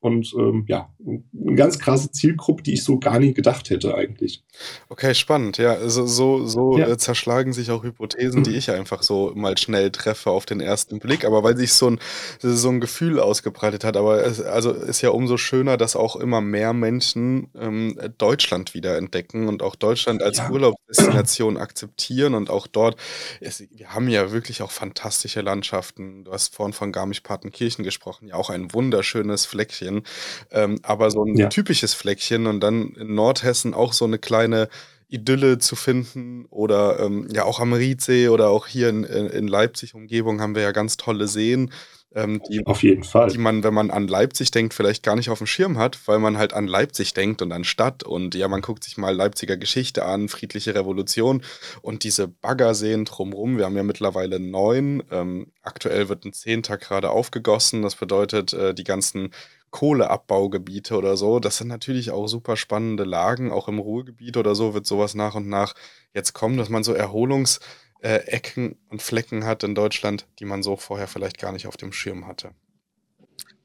Und 0.00 0.32
ähm, 0.38 0.64
ja, 0.66 0.88
eine 1.06 1.54
ganz 1.56 1.78
krasse 1.78 2.10
Zielgruppe, 2.10 2.62
die 2.62 2.72
ich 2.72 2.84
so 2.84 2.98
gar 2.98 3.18
nicht 3.18 3.34
gedacht 3.34 3.68
hätte 3.68 3.94
eigentlich. 3.94 4.42
Okay, 4.88 5.14
spannend. 5.14 5.58
Ja, 5.58 5.74
also 5.74 6.06
so, 6.06 6.46
so 6.46 6.78
ja. 6.78 6.88
äh, 6.88 6.96
zerschlagen 6.96 7.52
sich 7.52 7.70
auch 7.70 7.84
Hypothesen, 7.84 8.42
die 8.42 8.56
ich 8.56 8.70
einfach 8.70 9.02
so 9.02 9.32
mal 9.34 9.58
schnell 9.58 9.90
treffe 9.90 10.30
auf 10.30 10.46
den 10.46 10.60
ersten 10.60 11.00
Blick. 11.00 11.26
Aber 11.26 11.42
weil 11.42 11.54
sich 11.58 11.74
so 11.74 11.90
ein, 11.90 12.00
so 12.38 12.70
ein 12.70 12.80
Gefühl 12.80 13.20
ausgebreitet 13.20 13.84
hat. 13.84 13.98
Aber 13.98 14.24
es 14.24 14.40
also 14.40 14.72
ist 14.72 15.02
ja 15.02 15.10
umso 15.10 15.36
schöner, 15.36 15.76
dass 15.76 15.96
auch 15.96 16.16
immer 16.16 16.40
mehr 16.40 16.72
Menschen 16.72 17.50
ähm, 17.54 17.98
Deutschland 18.16 18.72
wieder 18.72 18.96
entdecken 18.96 19.48
und 19.48 19.62
auch 19.62 19.76
Deutschland 19.76 20.22
als 20.22 20.38
ja. 20.38 20.50
Urlaubsdestination 20.50 21.58
akzeptieren. 21.58 22.32
Und 22.32 22.48
auch 22.48 22.66
dort, 22.66 22.96
ist, 23.40 23.66
wir 23.70 23.92
haben 23.92 24.08
ja 24.08 24.32
wirklich 24.32 24.62
auch 24.62 24.70
fantastische 24.70 25.42
Landschaften. 25.42 26.24
Du 26.24 26.32
hast 26.32 26.54
vorhin 26.54 26.72
von 26.72 26.90
Garmisch-Partenkirchen 26.90 27.84
gesprochen, 27.84 28.28
ja 28.28 28.36
auch 28.36 28.48
ein 28.48 28.72
wunderschönes 28.72 29.44
Fleckchen 29.44 29.89
Fleckchen, 29.90 30.02
ähm, 30.50 30.78
aber 30.82 31.10
so 31.10 31.24
ein 31.24 31.36
ja. 31.36 31.48
typisches 31.48 31.94
Fleckchen 31.94 32.46
und 32.46 32.60
dann 32.60 32.94
in 32.94 33.14
Nordhessen 33.14 33.74
auch 33.74 33.92
so 33.92 34.04
eine 34.04 34.18
kleine 34.18 34.68
Idylle 35.08 35.58
zu 35.58 35.74
finden 35.74 36.46
oder 36.50 37.00
ähm, 37.00 37.26
ja 37.32 37.44
auch 37.44 37.58
am 37.58 37.72
Riedsee 37.72 38.28
oder 38.28 38.50
auch 38.50 38.66
hier 38.66 38.88
in, 38.88 39.04
in 39.04 39.48
Leipzig 39.48 39.94
Umgebung 39.94 40.40
haben 40.40 40.54
wir 40.54 40.62
ja 40.62 40.72
ganz 40.72 40.96
tolle 40.96 41.26
Seen. 41.26 41.70
Ähm, 42.12 42.42
die, 42.48 42.66
auf 42.66 42.82
jeden 42.82 43.04
Fall. 43.04 43.28
Die 43.28 43.38
man, 43.38 43.62
wenn 43.62 43.74
man 43.74 43.90
an 43.90 44.08
Leipzig 44.08 44.50
denkt, 44.50 44.74
vielleicht 44.74 45.04
gar 45.04 45.14
nicht 45.14 45.30
auf 45.30 45.38
dem 45.38 45.46
Schirm 45.46 45.78
hat, 45.78 45.98
weil 46.06 46.18
man 46.18 46.38
halt 46.38 46.52
an 46.52 46.66
Leipzig 46.66 47.14
denkt 47.14 47.40
und 47.40 47.52
an 47.52 47.62
Stadt. 47.62 48.02
Und 48.02 48.34
ja, 48.34 48.48
man 48.48 48.62
guckt 48.62 48.82
sich 48.82 48.96
mal 48.96 49.14
Leipziger 49.14 49.56
Geschichte 49.56 50.04
an, 50.04 50.28
friedliche 50.28 50.74
Revolution 50.74 51.42
und 51.82 52.02
diese 52.02 52.26
Baggerseen 52.26 53.04
drumrum. 53.04 53.58
Wir 53.58 53.64
haben 53.64 53.76
ja 53.76 53.84
mittlerweile 53.84 54.40
neun. 54.40 55.04
Ähm, 55.12 55.52
aktuell 55.62 56.08
wird 56.08 56.24
ein 56.24 56.32
Zehnter 56.32 56.78
gerade 56.78 57.10
aufgegossen. 57.10 57.82
Das 57.82 57.94
bedeutet, 57.94 58.52
äh, 58.52 58.74
die 58.74 58.84
ganzen 58.84 59.30
Kohleabbaugebiete 59.70 60.96
oder 60.96 61.16
so. 61.16 61.38
Das 61.38 61.58
sind 61.58 61.68
natürlich 61.68 62.10
auch 62.10 62.26
super 62.26 62.56
spannende 62.56 63.04
Lagen. 63.04 63.52
Auch 63.52 63.68
im 63.68 63.78
Ruhrgebiet 63.78 64.36
oder 64.36 64.54
so 64.54 64.74
wird 64.74 64.86
sowas 64.86 65.14
nach 65.14 65.34
und 65.34 65.48
nach 65.48 65.74
jetzt 66.14 66.32
kommen, 66.32 66.56
dass 66.56 66.68
man 66.68 66.82
so 66.82 66.92
Erholungsecken 66.92 68.76
und 68.88 69.02
Flecken 69.02 69.44
hat 69.44 69.62
in 69.62 69.74
Deutschland, 69.74 70.26
die 70.38 70.44
man 70.44 70.62
so 70.62 70.76
vorher 70.76 71.06
vielleicht 71.06 71.38
gar 71.38 71.52
nicht 71.52 71.66
auf 71.66 71.76
dem 71.76 71.92
Schirm 71.92 72.26
hatte. 72.26 72.50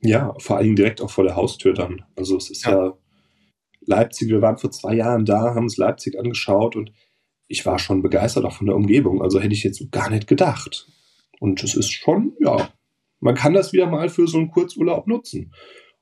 Ja, 0.02 0.36
vor 0.38 0.58
allem 0.58 0.76
direkt 0.76 1.02
auch 1.02 1.10
vor 1.10 1.24
der 1.24 1.36
Haustür 1.36 1.74
dann. 1.74 2.06
Also 2.16 2.38
es 2.38 2.52
ist 2.52 2.66
ja, 2.66 2.72
ja 2.72 2.98
Leipzig, 3.88 4.30
wir 4.30 4.42
waren 4.42 4.58
vor 4.58 4.72
zwei 4.72 4.94
Jahren 4.94 5.26
da, 5.26 5.56
haben 5.56 5.64
uns 5.64 5.78
Leipzig 5.78 6.20
angeschaut 6.20 6.76
und 6.76 6.92
ich 7.48 7.66
war 7.66 7.80
schon 7.80 8.02
begeistert 8.02 8.46
auch 8.46 8.54
von 8.54 8.68
der 8.68 8.76
Umgebung. 8.76 9.22
Also 9.22 9.40
hätte 9.40 9.54
ich 9.54 9.64
jetzt 9.64 9.80
so 9.80 9.86
gar 9.90 10.10
nicht 10.10 10.28
gedacht. 10.28 10.88
Und 11.40 11.64
es 11.64 11.76
ist 11.76 11.92
schon, 11.92 12.34
ja, 12.40 12.70
man 13.20 13.36
kann 13.36 13.54
das 13.54 13.74
wieder 13.74 13.88
mal 13.88 14.10
für 14.10 14.28
so 14.28 14.38
einen 14.38 14.52
Kurzurlaub 14.52 15.08
nutzen. 15.08 15.54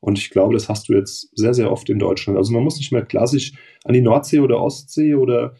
Und 0.04 0.18
ich 0.18 0.28
glaube, 0.28 0.52
das 0.52 0.68
hast 0.68 0.90
du 0.90 0.92
jetzt 0.92 1.30
sehr, 1.34 1.54
sehr 1.54 1.72
oft 1.72 1.88
in 1.88 1.98
Deutschland. 1.98 2.36
Also 2.36 2.52
man 2.52 2.62
muss 2.62 2.76
nicht 2.76 2.92
mehr 2.92 3.06
klassisch 3.06 3.52
an 3.84 3.94
die 3.94 4.02
Nordsee 4.02 4.40
oder 4.40 4.60
Ostsee 4.60 5.14
oder 5.14 5.54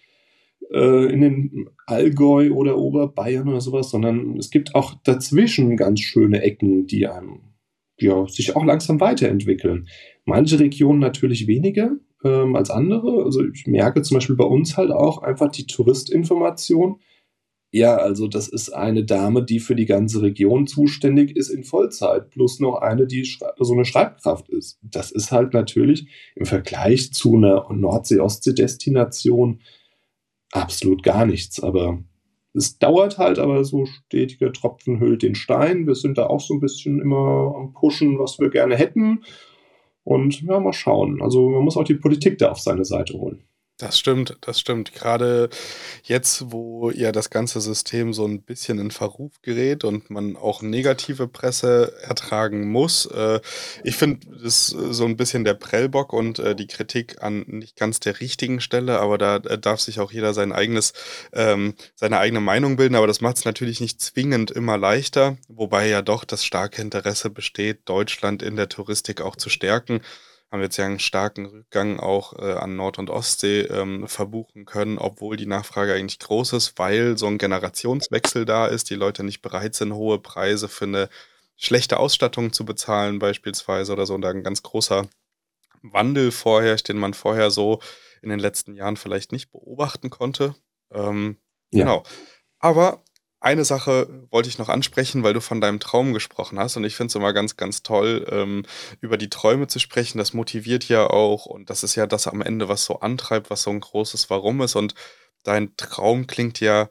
äh, 0.70 1.11
in 1.11 1.22
den 1.22 1.70
Allgäu 1.87 2.50
oder 2.50 2.76
Oberbayern 2.76 3.48
oder 3.48 3.62
sowas, 3.62 3.88
sondern 3.88 4.37
es 4.37 4.50
gibt 4.50 4.74
auch 4.74 4.96
dazwischen 5.02 5.78
ganz 5.78 6.00
schöne 6.00 6.42
Ecken, 6.42 6.87
die 6.87 7.07
einem 7.07 7.54
ja, 7.98 8.28
sich 8.28 8.54
auch 8.54 8.66
langsam 8.66 9.00
weiterentwickeln. 9.00 9.88
Manche 10.26 10.61
Regionen 10.61 10.98
natürlich 10.98 11.46
weniger 11.46 11.92
ähm, 12.22 12.54
als 12.54 12.68
andere. 12.68 13.24
Also 13.24 13.42
ich 13.46 13.66
merke 13.66 14.02
zum 14.02 14.16
Beispiel 14.16 14.37
bei 14.37 14.44
uns 14.44 14.76
halt 14.76 14.90
auch 14.90 15.22
einfach 15.22 15.50
die 15.50 15.66
Touristinformation 15.66 17.00
ja, 17.75 17.97
also 17.97 18.29
das 18.29 18.47
ist 18.47 18.71
eine 18.71 19.05
Dame, 19.05 19.43
die 19.43 19.59
für 19.59 19.75
die 19.75 19.87
ganze 19.87 20.23
Region 20.23 20.69
zuständig 20.69 21.37
ist 21.37 21.49
in 21.49 21.65
Vollzeit, 21.65 22.31
plus 22.31 22.61
noch 22.61 22.77
eine, 22.77 23.09
die 23.09 23.25
so 23.59 23.73
eine 23.73 23.85
Schreibkraft 23.85 24.49
ist. 24.49 24.79
Das 24.81 25.11
ist 25.11 25.33
halt 25.33 25.55
natürlich 25.55 26.07
im 26.37 26.47
Vergleich 26.47 27.13
zu 27.13 27.35
einer 27.35 27.67
Nordsee-Ostsee-Destination 27.69 29.59
absolut 30.53 31.03
gar 31.03 31.27
nichts. 31.27 31.61
Aber 31.61 31.99
es 32.53 32.79
dauert 32.79 33.19
halt, 33.19 33.41
aber 33.41 33.65
so 33.65 33.87
stetiger 33.87 34.53
Tropfen 34.53 35.01
hüllt 35.01 35.23
den 35.23 35.35
Stein. 35.35 35.89
Wir 35.89 35.97
sind 35.97 36.17
da 36.17 36.27
auch 36.29 36.41
so 36.41 36.55
ein 36.55 36.61
bisschen 36.61 37.01
immer 37.01 37.57
am 37.57 37.73
Pushen, 37.73 38.21
was 38.21 38.39
wir 38.39 38.51
gerne 38.51 38.77
hätten. 38.77 39.25
Und 40.05 40.43
ja, 40.43 40.61
mal 40.61 40.73
schauen. 40.73 41.21
Also 41.21 41.49
man 41.49 41.65
muss 41.65 41.77
auch 41.77 41.83
die 41.83 41.95
Politik 41.95 42.39
da 42.39 42.53
auf 42.53 42.61
seine 42.61 42.85
Seite 42.85 43.15
holen. 43.15 43.43
Das 43.79 43.99
stimmt, 43.99 44.37
das 44.43 44.61
stimmt. 44.61 44.93
Gerade 44.93 45.51
jetzt, 46.05 46.53
wo 46.53 46.93
ja 46.93 47.11
das 47.11 47.29
ganze 47.29 47.61
System 47.61 48.13
so 48.15 48.25
ein 48.25 48.41
bisschen 48.43 48.79
in 48.79 48.93
Verruf 48.93 49.43
gerät 49.43 49.83
und 49.83 50.11
man 50.11 50.37
auch 50.37 50.63
negative 50.63 51.27
Presse 51.27 51.93
ertragen 52.03 52.71
muss. 52.71 53.07
Äh, 53.07 53.41
ich 53.83 53.97
finde, 53.97 54.29
das 54.31 54.45
ist 54.45 54.69
so 54.69 55.05
ein 55.07 55.17
bisschen 55.17 55.43
der 55.43 55.55
Prellbock 55.55 56.13
und 56.13 56.39
äh, 56.39 56.55
die 56.55 56.69
Kritik 56.69 57.21
an 57.21 57.45
nicht 57.49 57.75
ganz 57.75 57.99
der 57.99 58.21
richtigen 58.21 58.61
Stelle, 58.61 59.01
aber 59.01 59.19
da 59.19 59.37
äh, 59.39 59.59
darf 59.59 59.81
sich 59.81 59.99
auch 59.99 60.13
jeder 60.13 60.35
sein 60.35 60.53
eigenes, 60.53 60.93
ähm, 61.33 61.75
seine 61.97 62.19
eigene 62.19 62.41
Meinung 62.41 62.77
bilden. 62.77 62.95
Aber 62.95 63.09
das 63.09 63.21
macht 63.21 63.39
es 63.39 63.45
natürlich 63.45 63.81
nicht 63.81 64.01
zwingend 64.01 64.53
immer 64.53 64.79
leichter, 64.79 65.37
wobei 65.49 65.89
ja 65.89 66.01
doch 66.01 66.23
das 66.25 66.45
starke 66.45 66.81
Interesse 66.81 67.29
besteht, 67.29 67.89
Deutschland 67.89 68.41
in 68.41 68.55
der 68.55 68.69
Touristik 68.69 69.21
auch 69.21 69.35
zu 69.35 69.49
stärken 69.51 70.01
haben 70.55 70.61
wir 70.61 70.67
jetzt 70.67 70.77
ja 70.77 70.87
einen 70.87 71.01
starken 71.01 71.47
Rückgang 71.47 71.99
auch 71.99 72.38
äh, 72.38 72.53
an 72.53 72.77
Nord- 72.77 73.01
und 73.01 73.11
Ostsee 73.11 73.62
ähm, 73.62 74.07
verbuchen 74.07 74.67
können, 74.67 74.99
obwohl 74.99 75.37
die 75.37 75.47
Nachfrage 75.47 75.93
eigentlich 75.93 76.21
groß 76.21 76.53
ist, 76.53 76.79
weil 76.79 77.19
so 77.19 77.27
ein 77.27 77.38
Generationswechsel 77.38 78.45
da 78.45 78.69
ist, 78.69 78.88
die 78.88 78.95
Leute 78.95 79.25
nicht 79.25 79.43
bereit 79.43 79.75
sind, 79.75 79.95
hohe 79.95 80.21
Preise 80.21 80.69
für 80.69 80.85
eine 80.85 81.09
schlechte 81.57 81.99
Ausstattung 81.99 82.53
zu 82.53 82.64
bezahlen 82.64 83.19
beispielsweise 83.19 83.93
oder 83.93 84.07
so, 84.07 84.14
und 84.14 84.21
da 84.21 84.31
ein 84.31 84.45
ganz 84.45 84.62
großer 84.62 85.09
Wandel 85.83 86.31
vorherrscht, 86.31 86.88
den 86.88 86.99
man 86.99 87.14
vorher 87.14 87.51
so 87.51 87.81
in 88.23 88.29
den 88.29 88.38
letzten 88.38 88.77
Jahren 88.77 88.97
vielleicht 88.97 89.33
nicht 89.33 89.51
beobachten 89.51 90.09
konnte. 90.09 90.55
Ähm, 90.93 91.37
ja. 91.73 91.81
Genau. 91.81 92.05
Aber 92.61 93.03
eine 93.44 93.64
Sache 93.64 94.09
wollte 94.30 94.48
ich 94.48 94.59
noch 94.59 94.68
ansprechen, 94.68 95.22
weil 95.22 95.35
du 95.35 95.40
von 95.40 95.61
deinem 95.61 95.78
Traum 95.80 96.12
gesprochen 96.12 96.59
hast. 96.59 96.76
Und 96.76 96.85
ich 96.85 96.96
finde 96.96 97.09
es 97.09 97.14
immer 97.14 97.33
ganz, 97.33 97.57
ganz 97.57 97.83
toll, 97.83 98.26
ähm, 98.30 98.64
über 99.00 99.18
die 99.18 99.30
Träume 99.30 99.66
zu 99.66 99.78
sprechen. 99.78 100.18
Das 100.18 100.33
motiviert 100.33 100.88
ja 100.88 101.09
auch. 101.09 101.46
Und 101.46 101.70
das 101.70 101.83
ist 101.83 101.94
ja 101.94 102.07
das 102.07 102.26
am 102.26 102.40
Ende, 102.40 102.68
was 102.68 102.85
so 102.85 103.00
antreibt, 103.00 103.50
was 103.50 103.62
so 103.62 103.70
ein 103.70 103.80
großes 103.80 104.30
Warum 104.30 104.62
ist. 104.62 104.76
Und 104.76 104.94
dein 105.42 105.76
Traum 105.76 106.26
klingt 106.26 106.61
ja 106.61 106.88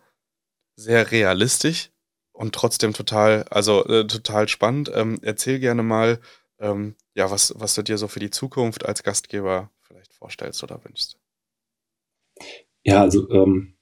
sehr 0.75 1.11
realistisch 1.11 1.91
und 2.31 2.53
trotzdem 2.53 2.93
total, 2.93 3.45
also 3.49 3.85
äh, 3.85 4.05
total 4.05 4.47
spannend. 4.47 4.91
Ähm, 4.93 5.19
erzähl 5.21 5.59
gerne 5.59 5.83
mal, 5.83 6.19
ähm, 6.59 6.95
ja, 7.15 7.31
was, 7.31 7.53
was 7.57 7.73
du 7.75 7.81
dir 7.81 7.97
so 7.97 8.07
für 8.07 8.19
die 8.19 8.31
Zukunft 8.31 8.85
als 8.85 9.03
Gastgeber 9.03 9.71
vielleicht 9.81 10.13
vorstellst 10.13 10.63
oder 10.63 10.83
wünschst. 10.83 11.17
Ja, 12.83 13.01
also 13.01 13.29
ähm, 13.29 13.72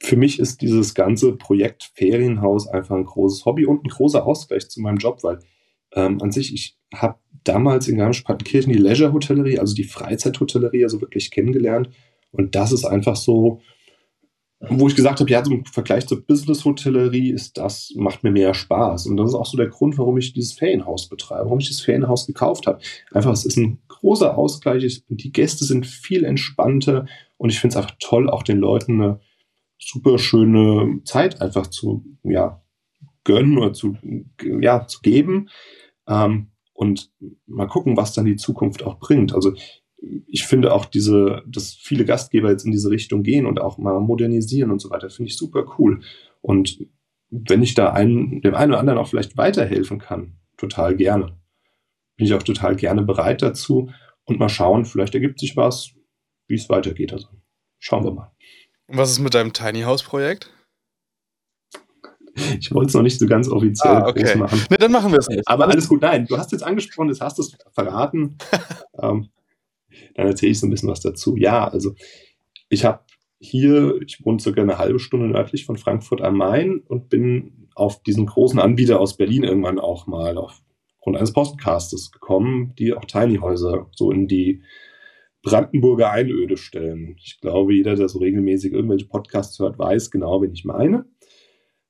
für 0.00 0.16
mich 0.16 0.38
ist 0.38 0.62
dieses 0.62 0.94
ganze 0.94 1.32
Projekt 1.32 1.90
Ferienhaus 1.94 2.68
einfach 2.68 2.96
ein 2.96 3.04
großes 3.04 3.44
Hobby 3.44 3.66
und 3.66 3.84
ein 3.84 3.88
großer 3.88 4.24
Ausgleich 4.24 4.68
zu 4.68 4.80
meinem 4.80 4.98
Job, 4.98 5.22
weil 5.22 5.40
ähm, 5.92 6.22
an 6.22 6.30
sich, 6.30 6.54
ich 6.54 6.76
habe 6.94 7.18
damals 7.44 7.88
in 7.88 7.96
Garmisch-Partenkirchen 7.96 8.72
die 8.72 8.78
Leisure-Hotellerie, 8.78 9.58
also 9.58 9.74
die 9.74 9.84
Freizeithotellerie, 9.84 10.84
also 10.84 11.00
wirklich 11.00 11.30
kennengelernt. 11.30 11.90
Und 12.30 12.54
das 12.54 12.72
ist 12.72 12.84
einfach 12.84 13.16
so, 13.16 13.60
wo 14.60 14.88
ich 14.88 14.96
gesagt 14.96 15.20
habe, 15.20 15.30
ja, 15.30 15.40
im 15.40 15.64
Vergleich 15.64 16.06
zur 16.06 16.24
Business-Hotellerie 16.24 17.30
ist 17.30 17.58
das, 17.58 17.92
macht 17.96 18.24
mir 18.24 18.32
mehr 18.32 18.54
Spaß. 18.54 19.06
Und 19.06 19.16
das 19.16 19.30
ist 19.30 19.34
auch 19.34 19.46
so 19.46 19.56
der 19.56 19.68
Grund, 19.68 19.98
warum 19.98 20.18
ich 20.18 20.32
dieses 20.32 20.52
Ferienhaus 20.52 21.08
betreibe, 21.08 21.44
warum 21.44 21.60
ich 21.60 21.68
das 21.68 21.80
Ferienhaus 21.80 22.26
gekauft 22.26 22.66
habe. 22.66 22.80
Einfach, 23.12 23.32
es 23.32 23.44
ist 23.44 23.56
ein 23.56 23.78
großer 23.88 24.36
Ausgleich, 24.36 25.02
die 25.08 25.32
Gäste 25.32 25.64
sind 25.64 25.86
viel 25.86 26.24
entspannter 26.24 27.06
und 27.36 27.50
ich 27.50 27.60
finde 27.60 27.74
es 27.74 27.76
einfach 27.76 27.96
toll, 28.00 28.28
auch 28.28 28.42
den 28.42 28.58
Leuten 28.58 29.00
eine 29.00 29.20
super 29.78 30.18
schöne 30.18 31.00
Zeit 31.04 31.40
einfach 31.40 31.66
zu 31.68 32.04
ja, 32.22 32.62
gönnen 33.24 33.58
oder 33.58 33.72
zu, 33.72 33.96
ja, 34.60 34.86
zu 34.86 35.00
geben. 35.00 35.48
Ähm, 36.06 36.48
und 36.72 37.10
mal 37.46 37.66
gucken, 37.66 37.96
was 37.96 38.12
dann 38.12 38.24
die 38.24 38.36
Zukunft 38.36 38.84
auch 38.84 38.98
bringt. 39.00 39.34
Also 39.34 39.54
ich 40.26 40.44
finde 40.44 40.72
auch 40.72 40.84
diese, 40.84 41.42
dass 41.46 41.74
viele 41.74 42.04
Gastgeber 42.04 42.50
jetzt 42.50 42.64
in 42.64 42.70
diese 42.70 42.90
Richtung 42.90 43.22
gehen 43.22 43.46
und 43.46 43.60
auch 43.60 43.78
mal 43.78 43.98
modernisieren 44.00 44.70
und 44.70 44.80
so 44.80 44.90
weiter, 44.90 45.10
finde 45.10 45.30
ich 45.30 45.36
super 45.36 45.64
cool. 45.78 46.02
Und 46.40 46.78
wenn 47.30 47.62
ich 47.62 47.74
da 47.74 47.92
einen, 47.92 48.40
dem 48.42 48.54
einen 48.54 48.72
oder 48.72 48.80
anderen 48.80 48.98
auch 48.98 49.08
vielleicht 49.08 49.36
weiterhelfen 49.36 49.98
kann, 49.98 50.38
total 50.56 50.96
gerne. 50.96 51.36
Bin 52.16 52.26
ich 52.26 52.34
auch 52.34 52.42
total 52.42 52.76
gerne 52.76 53.02
bereit 53.02 53.42
dazu. 53.42 53.90
und 54.24 54.38
mal 54.38 54.50
schauen, 54.50 54.84
vielleicht 54.84 55.14
ergibt 55.14 55.40
sich 55.40 55.56
was, 55.56 55.94
wie 56.48 56.54
es 56.54 56.68
weitergeht. 56.68 57.12
Also 57.12 57.28
schauen 57.78 58.04
wir 58.04 58.12
mal. 58.12 58.32
Und 58.88 58.96
was 58.96 59.10
ist 59.10 59.18
mit 59.18 59.34
deinem 59.34 59.52
Tiny 59.52 59.82
House 59.82 60.02
Projekt? 60.02 60.50
Ich 62.58 62.72
wollte 62.72 62.88
es 62.88 62.94
noch 62.94 63.02
nicht 63.02 63.18
so 63.18 63.26
ganz 63.26 63.48
offiziell 63.48 63.96
ah, 63.96 64.08
okay. 64.08 64.22
groß 64.22 64.36
machen. 64.36 64.60
Ne, 64.70 64.78
dann 64.78 64.92
machen 64.92 65.12
wir 65.12 65.18
es 65.18 65.28
nicht. 65.28 65.46
Aber 65.46 65.68
alles 65.68 65.88
gut. 65.88 66.02
Nein, 66.02 66.26
du 66.26 66.38
hast 66.38 66.52
jetzt 66.52 66.62
angesprochen, 66.62 67.08
jetzt 67.08 67.20
hast 67.20 67.38
du 67.38 67.42
es 67.42 67.56
verraten. 67.72 68.38
ähm, 69.02 69.28
dann 70.14 70.26
erzähle 70.26 70.52
ich 70.52 70.60
so 70.60 70.66
ein 70.66 70.70
bisschen 70.70 70.88
was 70.88 71.00
dazu. 71.00 71.36
Ja, 71.36 71.68
also 71.68 71.94
ich 72.68 72.84
habe 72.84 73.00
hier, 73.40 74.00
ich 74.02 74.24
wohne 74.24 74.40
circa 74.40 74.62
eine 74.62 74.78
halbe 74.78 74.98
Stunde 74.98 75.28
nördlich 75.28 75.66
von 75.66 75.76
Frankfurt 75.76 76.22
am 76.22 76.36
Main 76.36 76.80
und 76.86 77.08
bin 77.08 77.68
auf 77.74 78.02
diesen 78.02 78.26
großen 78.26 78.58
Anbieter 78.58 79.00
aus 79.00 79.16
Berlin 79.16 79.44
irgendwann 79.44 79.78
auch 79.78 80.06
mal 80.06 80.38
aufgrund 80.38 81.16
eines 81.16 81.32
Podcastes 81.32 82.10
gekommen, 82.10 82.74
die 82.78 82.94
auch 82.94 83.04
Tiny 83.04 83.36
Häuser 83.36 83.86
so 83.94 84.10
in 84.10 84.28
die 84.28 84.62
Brandenburger 85.42 86.10
Einöde 86.10 86.56
stellen. 86.56 87.16
Ich 87.18 87.40
glaube, 87.40 87.74
jeder, 87.74 87.94
der 87.94 88.08
so 88.08 88.18
regelmäßig 88.18 88.72
irgendwelche 88.72 89.06
Podcasts 89.06 89.58
hört, 89.58 89.78
weiß 89.78 90.10
genau, 90.10 90.42
wen 90.42 90.52
ich 90.52 90.64
meine. 90.64 91.06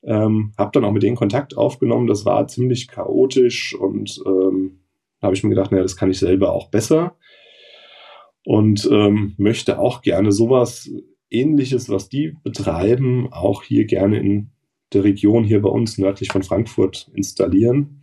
Ähm, 0.03 0.53
habe 0.57 0.71
dann 0.73 0.85
auch 0.85 0.91
mit 0.91 1.03
denen 1.03 1.15
Kontakt 1.15 1.57
aufgenommen. 1.57 2.07
Das 2.07 2.25
war 2.25 2.47
ziemlich 2.47 2.87
chaotisch 2.87 3.75
und 3.75 4.21
ähm, 4.25 4.79
habe 5.21 5.33
ich 5.33 5.43
mir 5.43 5.49
gedacht, 5.49 5.71
naja, 5.71 5.83
das 5.83 5.97
kann 5.97 6.11
ich 6.11 6.19
selber 6.19 6.53
auch 6.53 6.69
besser. 6.69 7.17
Und 8.45 8.87
ähm, 8.91 9.35
möchte 9.37 9.79
auch 9.79 10.01
gerne 10.01 10.31
sowas 10.31 10.89
ähnliches, 11.29 11.89
was 11.89 12.09
die 12.09 12.35
betreiben, 12.43 13.31
auch 13.31 13.63
hier 13.63 13.85
gerne 13.85 14.19
in 14.19 14.51
der 14.93 15.03
Region 15.03 15.43
hier 15.43 15.61
bei 15.61 15.69
uns 15.69 15.97
nördlich 15.97 16.31
von 16.31 16.43
Frankfurt 16.43 17.11
installieren. 17.13 17.99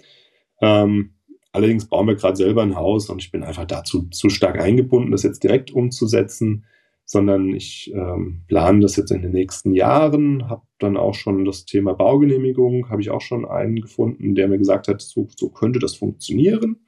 Ähm, 0.60 1.15
allerdings 1.56 1.86
bauen 1.86 2.06
wir 2.06 2.14
gerade 2.14 2.36
selber 2.36 2.62
ein 2.62 2.76
Haus 2.76 3.10
und 3.10 3.22
ich 3.22 3.32
bin 3.32 3.42
einfach 3.42 3.64
dazu 3.64 4.08
zu 4.10 4.28
stark 4.30 4.60
eingebunden, 4.60 5.10
das 5.10 5.22
jetzt 5.22 5.42
direkt 5.42 5.70
umzusetzen 5.72 6.64
sondern 7.06 7.54
ich 7.54 7.92
ähm, 7.94 8.42
plane 8.48 8.80
das 8.80 8.96
jetzt 8.96 9.12
in 9.12 9.22
den 9.22 9.30
nächsten 9.30 9.72
Jahren, 9.72 10.50
habe 10.50 10.62
dann 10.80 10.96
auch 10.96 11.14
schon 11.14 11.44
das 11.44 11.64
Thema 11.64 11.94
Baugenehmigung, 11.94 12.90
habe 12.90 13.00
ich 13.00 13.10
auch 13.10 13.20
schon 13.20 13.44
einen 13.46 13.80
gefunden, 13.80 14.34
der 14.34 14.48
mir 14.48 14.58
gesagt 14.58 14.88
hat, 14.88 15.00
so, 15.00 15.28
so 15.36 15.48
könnte 15.48 15.78
das 15.78 15.94
funktionieren. 15.94 16.84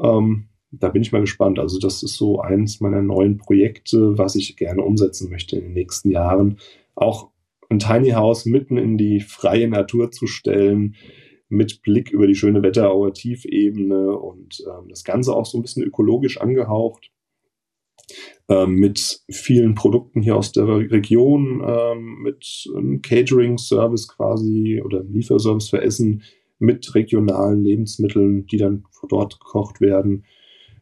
Ähm, 0.00 0.48
da 0.70 0.88
bin 0.88 1.02
ich 1.02 1.12
mal 1.12 1.20
gespannt. 1.20 1.58
Also 1.58 1.78
das 1.78 2.02
ist 2.02 2.16
so 2.16 2.40
eins 2.40 2.80
meiner 2.80 3.02
neuen 3.02 3.36
Projekte, 3.36 4.16
was 4.16 4.34
ich 4.34 4.56
gerne 4.56 4.82
umsetzen 4.82 5.30
möchte 5.30 5.56
in 5.56 5.64
den 5.64 5.74
nächsten 5.74 6.10
Jahren. 6.10 6.58
Auch 6.94 7.28
ein 7.68 7.78
Tiny 7.78 8.10
House 8.12 8.46
mitten 8.46 8.78
in 8.78 8.96
die 8.96 9.20
freie 9.20 9.68
Natur 9.68 10.10
zu 10.10 10.26
stellen, 10.26 10.96
mit 11.54 11.82
Blick 11.82 12.10
über 12.10 12.26
die 12.26 12.34
schöne 12.34 12.62
Wetterauer 12.62 13.12
Tiefebene 13.12 14.16
und 14.18 14.62
ähm, 14.66 14.88
das 14.88 15.04
Ganze 15.04 15.34
auch 15.34 15.46
so 15.46 15.58
ein 15.58 15.62
bisschen 15.62 15.84
ökologisch 15.84 16.40
angehaucht. 16.40 17.10
Ähm, 18.48 18.74
mit 18.74 19.22
vielen 19.30 19.74
Produkten 19.74 20.20
hier 20.20 20.36
aus 20.36 20.52
der 20.52 20.66
Region, 20.66 21.62
ähm, 21.66 22.18
mit 22.22 22.68
einem 22.76 23.00
Catering-Service 23.00 24.08
quasi 24.08 24.82
oder 24.84 25.02
Lieferservice 25.02 25.70
für 25.70 25.80
Essen, 25.80 26.22
mit 26.58 26.94
regionalen 26.94 27.64
Lebensmitteln, 27.64 28.46
die 28.46 28.58
dann 28.58 28.84
dort 29.08 29.40
gekocht 29.40 29.80
werden, 29.80 30.24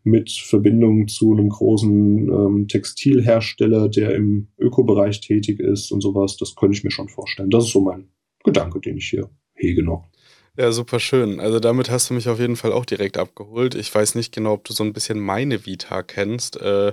mit 0.04 0.32
Verbindung 0.32 1.06
zu 1.06 1.32
einem 1.32 1.48
großen 1.48 2.28
ähm, 2.28 2.68
Textilhersteller, 2.68 3.88
der 3.88 4.14
im 4.14 4.48
Ökobereich 4.58 5.20
tätig 5.20 5.60
ist 5.60 5.92
und 5.92 6.00
sowas. 6.00 6.36
Das 6.36 6.56
könnte 6.56 6.76
ich 6.76 6.84
mir 6.84 6.90
schon 6.90 7.08
vorstellen. 7.08 7.50
Das 7.50 7.66
ist 7.66 7.72
so 7.72 7.80
mein 7.80 8.08
Gedanke, 8.42 8.80
den 8.80 8.96
ich 8.96 9.08
hier 9.08 9.30
hege 9.54 9.84
noch. 9.84 10.08
Ja, 10.57 10.70
super 10.70 11.00
schön. 11.00 11.40
Also 11.40 11.61
damit 11.61 11.90
hast 11.90 12.11
du 12.11 12.14
mich 12.14 12.28
auf 12.28 12.38
jeden 12.38 12.57
Fall 12.57 12.72
auch 12.72 12.84
direkt 12.84 13.16
abgeholt. 13.16 13.74
Ich 13.74 13.94
weiß 13.94 14.14
nicht 14.16 14.34
genau, 14.34 14.53
ob 14.53 14.64
du 14.64 14.74
so 14.74 14.84
ein 14.84 14.92
bisschen 14.92 15.18
meine 15.18 15.64
Vita 15.64 16.03
kennst. 16.03 16.57
Äh, 16.61 16.92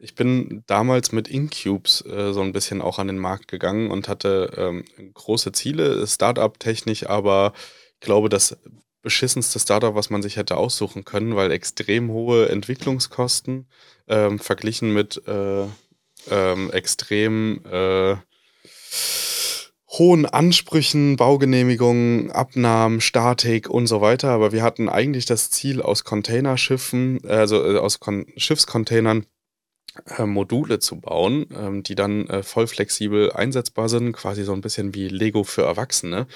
ich 0.00 0.14
bin 0.16 0.64
damals 0.66 1.12
mit 1.12 1.28
Incubes 1.28 2.04
äh, 2.04 2.32
so 2.32 2.40
ein 2.42 2.52
bisschen 2.52 2.82
auch 2.82 2.98
an 2.98 3.06
den 3.06 3.18
Markt 3.18 3.46
gegangen 3.48 3.90
und 3.92 4.08
hatte 4.08 4.50
ähm, 4.56 4.84
große 5.14 5.52
Ziele, 5.52 6.04
Startup-technisch, 6.06 7.06
aber 7.06 7.52
ich 7.94 8.00
glaube, 8.00 8.28
das 8.28 8.56
beschissenste 9.02 9.60
Startup, 9.60 9.94
was 9.94 10.10
man 10.10 10.20
sich 10.20 10.36
hätte 10.36 10.56
aussuchen 10.56 11.04
können, 11.04 11.36
weil 11.36 11.52
extrem 11.52 12.10
hohe 12.10 12.48
Entwicklungskosten 12.48 13.68
ähm, 14.08 14.40
verglichen 14.40 14.92
mit 14.92 15.22
äh, 15.28 15.66
ähm, 16.28 16.70
extrem 16.72 17.64
äh, 17.70 18.16
hohen 19.98 20.26
Ansprüchen, 20.26 21.16
Baugenehmigungen, 21.16 22.30
Abnahmen, 22.30 23.00
Statik 23.00 23.68
und 23.68 23.86
so 23.86 24.00
weiter. 24.00 24.30
Aber 24.30 24.52
wir 24.52 24.62
hatten 24.62 24.88
eigentlich 24.88 25.26
das 25.26 25.50
Ziel, 25.50 25.82
aus 25.82 26.04
Containerschiffen, 26.04 27.20
also 27.26 27.64
äh, 27.64 27.78
aus 27.78 28.00
Kon 28.00 28.26
Schiffscontainern 28.36 29.26
äh, 30.18 30.26
Module 30.26 30.78
zu 30.78 31.00
bauen, 31.00 31.46
ähm, 31.54 31.82
die 31.82 31.94
dann 31.94 32.26
äh, 32.28 32.42
voll 32.42 32.66
flexibel 32.66 33.32
einsetzbar 33.32 33.88
sind, 33.88 34.12
quasi 34.12 34.44
so 34.44 34.52
ein 34.52 34.60
bisschen 34.60 34.94
wie 34.94 35.08
Lego 35.08 35.44
für 35.44 35.62
Erwachsene. 35.62 36.26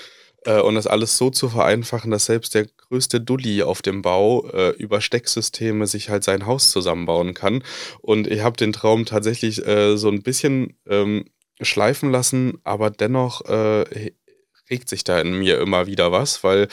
Äh, 0.45 0.61
und 0.61 0.75
das 0.75 0.87
alles 0.87 1.17
so 1.17 1.31
zu 1.31 1.49
vereinfachen, 1.49 2.11
dass 2.11 2.27
selbst 2.27 2.55
der 2.55 2.67
größte 2.67 3.21
Dulli 3.21 3.63
auf 3.63 3.83
dem 3.83 4.03
Bau 4.03 4.49
äh, 4.51 4.71
über 4.71 5.01
Stecksysteme 5.01 5.87
sich 5.87 6.09
halt 6.09 6.25
sein 6.25 6.47
Haus 6.47 6.71
zusammenbauen 6.71 7.35
kann. 7.35 7.63
Und 8.01 8.27
ich 8.27 8.43
habe 8.43 8.57
den 8.57 8.73
Traum 8.73 9.05
tatsächlich 9.05 9.67
äh, 9.67 9.97
so 9.97 10.09
ein 10.09 10.23
bisschen 10.23 10.77
ähm, 10.89 11.27
schleifen 11.61 12.11
lassen, 12.11 12.59
aber 12.65 12.91
dennoch 12.91 13.45
äh, 13.47 14.13
regt 14.71 14.89
sich 14.89 15.05
da 15.05 15.21
in 15.21 15.39
mir 15.39 15.61
immer 15.61 15.87
wieder 15.87 16.13
was, 16.13 16.45
weil 16.45 16.69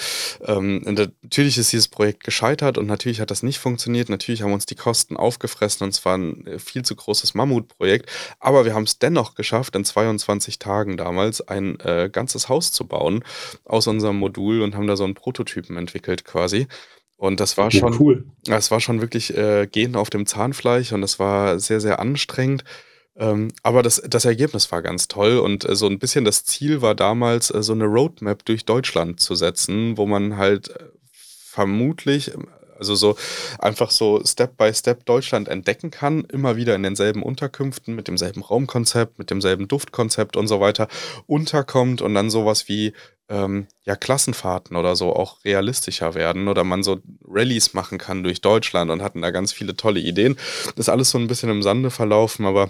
ähm, 0.46 0.82
natürlich 0.86 1.58
ist 1.58 1.72
dieses 1.72 1.88
Projekt 1.88 2.24
gescheitert 2.24 2.78
und 2.78 2.86
natürlich 2.86 3.20
hat 3.20 3.32
das 3.32 3.44
nicht 3.44 3.58
funktioniert. 3.58 4.10
Natürlich 4.10 4.44
haben 4.44 4.54
uns 4.54 4.66
die 4.68 4.76
Kosten 4.76 5.18
aufgefressen 5.18 5.84
und 5.84 5.90
es 5.90 6.06
war 6.06 6.18
ein 6.18 6.46
äh, 6.46 6.60
viel 6.60 6.84
zu 6.84 6.96
großes 6.96 7.34
Mammutprojekt. 7.34 8.10
Aber 8.40 8.66
wir 8.66 8.76
haben 8.76 8.84
es 8.84 9.00
dennoch 9.00 9.36
geschafft, 9.36 9.76
in 9.76 9.84
22 9.84 10.60
Tagen 10.60 10.96
damals 10.98 11.42
ein 11.48 11.80
äh, 11.80 12.10
ganzes 12.12 12.50
Haus 12.50 12.72
zu 12.72 12.88
bauen 12.88 13.24
aus 13.66 13.88
unserem 13.88 14.18
Modul 14.18 14.62
und 14.62 14.76
haben 14.76 14.88
da 14.88 14.96
so 14.96 15.04
einen 15.04 15.16
Prototypen 15.16 15.76
entwickelt 15.78 16.24
quasi. 16.24 16.68
Und 17.18 17.40
das 17.40 17.58
war 17.58 17.72
schon, 17.72 18.00
cool. 18.00 18.26
Das 18.44 18.70
war 18.70 18.80
schon 18.80 19.02
wirklich 19.02 19.36
äh, 19.36 19.66
gehen 19.66 19.96
auf 19.96 20.12
dem 20.12 20.28
Zahnfleisch 20.28 20.92
und 20.92 21.02
das 21.02 21.18
war 21.18 21.60
sehr, 21.60 21.82
sehr 21.82 22.00
anstrengend. 22.00 22.64
Ähm, 23.20 23.52
aber 23.64 23.82
das, 23.82 24.02
das 24.08 24.26
Ergebnis 24.26 24.72
war 24.72 24.82
ganz 24.82 25.08
toll 25.08 25.40
und 25.40 25.68
äh, 25.68 25.76
so 25.76 25.88
ein 25.88 26.00
bisschen 26.00 26.24
das 26.24 26.46
Ziel 26.46 26.82
war 26.82 26.94
damals, 26.94 27.50
äh, 27.50 27.64
so 27.64 27.74
eine 27.74 27.86
Roadmap 27.86 28.46
durch 28.46 28.66
Deutschland 28.66 29.20
zu 29.20 29.34
setzen, 29.36 29.98
wo 29.98 30.06
man 30.06 30.38
halt 30.38 30.70
äh, 30.70 30.84
vermutlich, 31.12 32.32
also 32.78 32.94
so 32.94 33.18
einfach 33.58 33.90
so 33.90 34.22
Step 34.24 34.56
by 34.56 34.72
Step 34.72 35.06
Deutschland 35.06 35.48
entdecken 35.48 35.90
kann, 35.90 36.26
immer 36.26 36.58
wieder 36.58 36.76
in 36.76 36.84
denselben 36.84 37.24
Unterkünften, 37.24 37.96
mit 37.96 38.08
demselben 38.08 38.44
Raumkonzept, 38.44 39.18
mit 39.18 39.32
demselben 39.32 39.68
Duftkonzept 39.68 40.38
und 40.38 40.48
so 40.48 40.60
weiter 40.60 40.88
unterkommt 41.26 42.04
und 42.04 42.14
dann 42.14 42.30
sowas 42.30 42.68
wie 42.68 42.94
ähm, 43.30 43.66
ja, 43.84 43.96
Klassenfahrten 43.96 44.78
oder 44.78 44.96
so 44.96 45.16
auch 45.16 45.44
realistischer 45.44 46.14
werden 46.14 46.48
oder 46.48 46.64
man 46.64 46.84
so 46.84 47.00
Rallyes 47.28 47.74
machen 47.74 47.98
kann 47.98 48.24
durch 48.24 48.42
Deutschland 48.42 48.92
und 48.92 49.02
hatten 49.02 49.24
da 49.24 49.32
ganz 49.32 49.52
viele 49.52 49.76
tolle 49.76 50.00
Ideen. 50.00 50.38
Das 50.76 50.86
ist 50.86 50.90
alles 50.90 51.10
so 51.10 51.18
ein 51.18 51.28
bisschen 51.28 51.50
im 51.50 51.64
Sande 51.64 51.90
verlaufen, 51.90 52.46
aber 52.46 52.70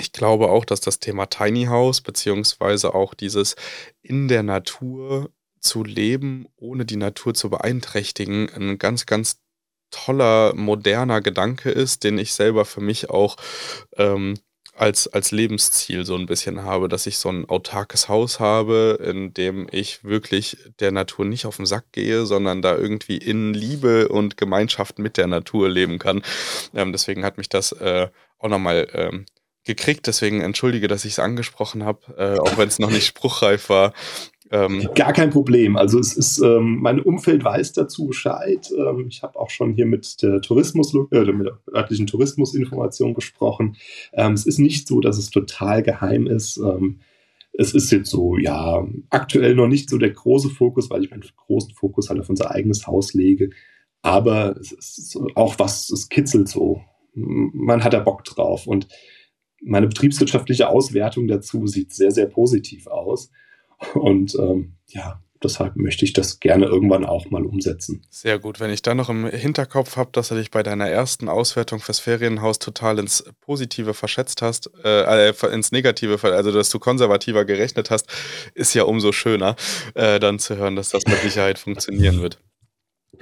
ich 0.00 0.12
glaube 0.12 0.48
auch, 0.48 0.64
dass 0.64 0.80
das 0.80 0.98
Thema 0.98 1.26
Tiny 1.26 1.66
House 1.66 2.00
beziehungsweise 2.00 2.94
auch 2.94 3.14
dieses 3.14 3.56
in 4.02 4.28
der 4.28 4.42
Natur 4.42 5.30
zu 5.60 5.84
leben, 5.84 6.46
ohne 6.56 6.84
die 6.84 6.96
Natur 6.96 7.34
zu 7.34 7.50
beeinträchtigen, 7.50 8.48
ein 8.54 8.78
ganz, 8.78 9.06
ganz 9.06 9.40
toller, 9.90 10.54
moderner 10.54 11.20
Gedanke 11.20 11.70
ist, 11.70 12.04
den 12.04 12.18
ich 12.18 12.32
selber 12.32 12.64
für 12.64 12.80
mich 12.80 13.10
auch 13.10 13.36
ähm, 13.96 14.38
als, 14.74 15.08
als 15.08 15.30
Lebensziel 15.30 16.06
so 16.06 16.14
ein 16.14 16.26
bisschen 16.26 16.62
habe, 16.62 16.88
dass 16.88 17.06
ich 17.06 17.18
so 17.18 17.28
ein 17.28 17.46
autarkes 17.46 18.08
Haus 18.08 18.40
habe, 18.40 18.98
in 19.04 19.34
dem 19.34 19.66
ich 19.70 20.04
wirklich 20.04 20.56
der 20.78 20.92
Natur 20.92 21.26
nicht 21.26 21.44
auf 21.44 21.56
den 21.56 21.66
Sack 21.66 21.92
gehe, 21.92 22.24
sondern 22.24 22.62
da 22.62 22.76
irgendwie 22.76 23.18
in 23.18 23.52
Liebe 23.52 24.08
und 24.08 24.38
Gemeinschaft 24.38 24.98
mit 24.98 25.18
der 25.18 25.26
Natur 25.26 25.68
leben 25.68 25.98
kann. 25.98 26.22
Ähm, 26.72 26.92
deswegen 26.92 27.24
hat 27.24 27.36
mich 27.36 27.50
das 27.50 27.72
äh, 27.72 28.08
auch 28.38 28.48
nochmal 28.48 28.88
ähm, 28.94 29.26
gekriegt, 29.74 30.06
deswegen 30.06 30.40
entschuldige, 30.40 30.88
dass 30.88 31.04
ich 31.04 31.12
es 31.12 31.18
angesprochen 31.18 31.84
habe, 31.84 32.00
äh, 32.16 32.38
auch 32.38 32.58
wenn 32.58 32.68
es 32.68 32.78
noch 32.78 32.90
nicht 32.90 33.06
spruchreif 33.06 33.68
war. 33.68 33.92
Ähm, 34.52 34.88
Gar 34.94 35.12
kein 35.12 35.30
Problem. 35.30 35.76
Also 35.76 36.00
es 36.00 36.16
ist, 36.16 36.40
ähm, 36.40 36.78
mein 36.80 37.00
Umfeld 37.00 37.44
weiß 37.44 37.72
dazu 37.72 38.06
Bescheid. 38.06 38.68
Ähm, 38.76 39.06
ich 39.08 39.22
habe 39.22 39.38
auch 39.38 39.50
schon 39.50 39.74
hier 39.74 39.86
mit 39.86 40.20
der 40.22 40.40
Tourismus, 40.40 40.92
äh, 41.12 41.24
mit 41.32 41.46
der 41.46 41.58
örtlichen 41.72 42.08
Tourismusinformation 42.08 43.14
gesprochen. 43.14 43.76
Ähm, 44.12 44.32
es 44.32 44.46
ist 44.46 44.58
nicht 44.58 44.88
so, 44.88 45.00
dass 45.00 45.18
es 45.18 45.30
total 45.30 45.84
geheim 45.84 46.26
ist. 46.26 46.56
Ähm, 46.56 46.98
es 47.52 47.74
ist 47.74 47.92
jetzt 47.92 48.10
so, 48.10 48.36
ja, 48.38 48.84
aktuell 49.10 49.54
noch 49.54 49.68
nicht 49.68 49.88
so 49.88 49.98
der 49.98 50.10
große 50.10 50.50
Fokus, 50.50 50.90
weil 50.90 51.04
ich 51.04 51.10
meinen 51.10 51.24
großen 51.36 51.74
Fokus 51.74 52.08
halt 52.08 52.18
auf 52.18 52.28
unser 52.28 52.50
eigenes 52.50 52.86
Haus 52.88 53.14
lege. 53.14 53.50
Aber 54.02 54.56
es 54.58 54.72
ist 54.72 55.18
auch 55.36 55.58
was, 55.58 55.90
es 55.90 56.08
kitzelt 56.08 56.48
so. 56.48 56.80
Man 57.14 57.84
hat 57.84 57.92
da 57.92 58.00
Bock 58.00 58.24
drauf. 58.24 58.66
Und 58.66 58.88
meine 59.60 59.86
betriebswirtschaftliche 59.86 60.68
Auswertung 60.68 61.28
dazu 61.28 61.66
sieht 61.66 61.92
sehr, 61.92 62.10
sehr 62.10 62.26
positiv 62.26 62.86
aus. 62.86 63.30
Und 63.94 64.34
ähm, 64.34 64.74
ja, 64.88 65.20
deshalb 65.42 65.76
möchte 65.76 66.04
ich 66.04 66.12
das 66.12 66.40
gerne 66.40 66.66
irgendwann 66.66 67.04
auch 67.04 67.30
mal 67.30 67.44
umsetzen. 67.44 68.02
Sehr 68.10 68.38
gut. 68.38 68.60
Wenn 68.60 68.70
ich 68.70 68.82
dann 68.82 68.96
noch 68.96 69.08
im 69.08 69.26
Hinterkopf 69.26 69.96
habe, 69.96 70.10
dass 70.12 70.28
du 70.28 70.34
dich 70.34 70.50
bei 70.50 70.62
deiner 70.62 70.88
ersten 70.88 71.28
Auswertung 71.28 71.80
fürs 71.80 71.98
Ferienhaus 71.98 72.58
total 72.58 72.98
ins 72.98 73.24
Positive 73.40 73.94
verschätzt 73.94 74.42
hast, 74.42 74.70
äh, 74.84 75.30
äh 75.30 75.52
ins 75.52 75.72
Negative, 75.72 76.18
also 76.22 76.52
dass 76.52 76.70
du 76.70 76.78
konservativer 76.78 77.44
gerechnet 77.44 77.90
hast, 77.90 78.06
ist 78.54 78.74
ja 78.74 78.84
umso 78.84 79.12
schöner, 79.12 79.56
äh, 79.94 80.20
dann 80.20 80.38
zu 80.38 80.56
hören, 80.56 80.76
dass 80.76 80.90
das 80.90 81.02
mit 81.06 81.18
Sicherheit 81.20 81.58
funktionieren 81.58 82.20
wird. 82.20 82.38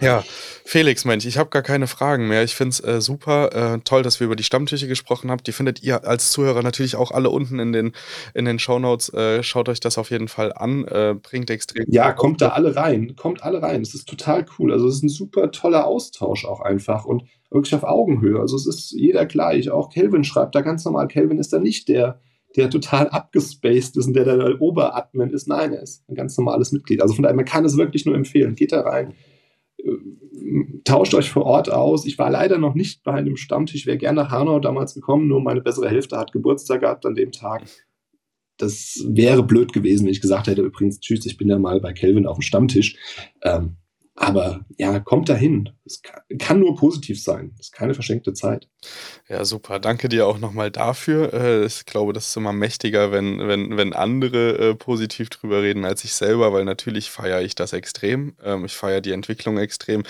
Ja, 0.00 0.22
Felix, 0.64 1.04
Mensch, 1.04 1.26
ich 1.26 1.38
habe 1.38 1.50
gar 1.50 1.62
keine 1.62 1.86
Fragen 1.86 2.28
mehr. 2.28 2.44
Ich 2.44 2.54
finde 2.54 2.70
es 2.70 2.80
äh, 2.84 3.00
super 3.00 3.74
äh, 3.74 3.78
toll, 3.80 4.02
dass 4.02 4.20
wir 4.20 4.26
über 4.26 4.36
die 4.36 4.44
Stammtische 4.44 4.86
gesprochen 4.86 5.30
haben. 5.30 5.42
Die 5.44 5.52
findet 5.52 5.82
ihr 5.82 6.06
als 6.06 6.30
Zuhörer 6.30 6.62
natürlich 6.62 6.94
auch 6.94 7.10
alle 7.10 7.30
unten 7.30 7.58
in 7.58 7.72
den, 7.72 7.92
in 8.34 8.44
den 8.44 8.58
Shownotes. 8.58 9.12
Äh, 9.12 9.42
schaut 9.42 9.68
euch 9.68 9.80
das 9.80 9.98
auf 9.98 10.10
jeden 10.10 10.28
Fall 10.28 10.52
an. 10.52 10.84
Äh, 10.84 11.16
bringt 11.20 11.50
extrem. 11.50 11.84
Ja, 11.88 12.12
kommt 12.12 12.40
da 12.40 12.50
alle 12.50 12.76
rein. 12.76 13.16
Kommt 13.16 13.42
alle 13.42 13.60
rein. 13.60 13.82
Es 13.82 13.94
ist 13.94 14.08
total 14.08 14.46
cool. 14.58 14.72
Also, 14.72 14.86
es 14.86 14.96
ist 14.96 15.02
ein 15.02 15.08
super 15.08 15.50
toller 15.50 15.86
Austausch 15.86 16.44
auch 16.44 16.60
einfach 16.60 17.04
und 17.04 17.24
wirklich 17.50 17.74
auf 17.74 17.84
Augenhöhe. 17.84 18.38
Also, 18.38 18.56
es 18.56 18.66
ist 18.66 18.92
jeder 18.92 19.26
gleich. 19.26 19.70
Auch 19.70 19.90
Kelvin 19.90 20.22
schreibt 20.22 20.54
da 20.54 20.60
ganz 20.60 20.84
normal. 20.84 21.08
Kelvin 21.08 21.38
ist 21.38 21.52
da 21.52 21.58
nicht 21.58 21.88
der, 21.88 22.20
der 22.56 22.70
total 22.70 23.08
abgespaced 23.08 23.96
ist 23.96 24.06
und 24.06 24.14
der 24.14 24.24
der 24.24 24.60
Oberadmin 24.60 25.30
ist. 25.30 25.48
Nein, 25.48 25.72
er 25.72 25.82
ist 25.82 26.08
ein 26.08 26.14
ganz 26.14 26.38
normales 26.38 26.70
Mitglied. 26.70 27.02
Also, 27.02 27.14
von 27.14 27.24
daher, 27.24 27.34
man 27.36 27.44
kann 27.44 27.64
es 27.64 27.76
wirklich 27.76 28.06
nur 28.06 28.14
empfehlen. 28.14 28.54
Geht 28.54 28.70
da 28.70 28.82
rein 28.82 29.14
tauscht 30.84 31.14
euch 31.14 31.30
vor 31.30 31.44
Ort 31.44 31.70
aus. 31.70 32.06
Ich 32.06 32.18
war 32.18 32.30
leider 32.30 32.58
noch 32.58 32.74
nicht 32.74 33.02
bei 33.02 33.12
einem 33.12 33.36
Stammtisch, 33.36 33.86
wäre 33.86 33.98
gerne 33.98 34.22
nach 34.22 34.30
Hanau 34.30 34.60
damals 34.60 34.94
gekommen, 34.94 35.28
nur 35.28 35.40
meine 35.40 35.60
bessere 35.60 35.88
Hälfte 35.88 36.16
hat 36.16 36.32
Geburtstag 36.32 36.80
gehabt 36.80 37.06
an 37.06 37.14
dem 37.14 37.32
Tag. 37.32 37.62
Das 38.56 39.04
wäre 39.06 39.44
blöd 39.44 39.72
gewesen, 39.72 40.04
wenn 40.04 40.12
ich 40.12 40.20
gesagt 40.20 40.48
hätte, 40.48 40.62
übrigens, 40.62 40.98
tschüss, 41.00 41.26
ich 41.26 41.36
bin 41.36 41.48
ja 41.48 41.58
mal 41.58 41.80
bei 41.80 41.92
Kelvin 41.92 42.26
auf 42.26 42.38
dem 42.38 42.42
Stammtisch. 42.42 42.96
Ähm, 43.42 43.76
aber 44.20 44.66
ja, 44.76 44.98
kommt 44.98 45.28
dahin. 45.28 45.70
Es 45.84 46.02
kann, 46.02 46.20
kann, 46.38 46.58
nur 46.58 46.74
positiv 46.74 47.22
sein. 47.22 47.52
Es 47.54 47.66
ist 47.66 47.72
keine 47.72 47.94
verschenkte 47.94 48.32
Zeit. 48.32 48.68
Ja, 49.28 49.44
super. 49.44 49.78
Danke 49.78 50.08
dir 50.08 50.26
auch 50.26 50.38
nochmal 50.38 50.72
dafür. 50.72 51.32
Äh, 51.32 51.64
ich 51.64 51.86
glaube, 51.86 52.12
das 52.12 52.28
ist 52.28 52.36
immer 52.36 52.52
mächtiger, 52.52 53.12
wenn, 53.12 53.38
wenn, 53.46 53.76
wenn 53.76 53.92
andere 53.92 54.70
äh, 54.70 54.74
positiv 54.74 55.30
drüber 55.30 55.62
reden 55.62 55.84
als 55.84 56.02
ich 56.02 56.14
selber, 56.14 56.52
weil 56.52 56.64
natürlich 56.64 57.10
feiere 57.10 57.42
ich 57.42 57.54
das 57.54 57.72
extrem. 57.72 58.34
Ähm, 58.42 58.64
ich 58.64 58.74
feiere 58.74 59.00
die 59.00 59.12
Entwicklung 59.12 59.56
extrem. 59.56 60.02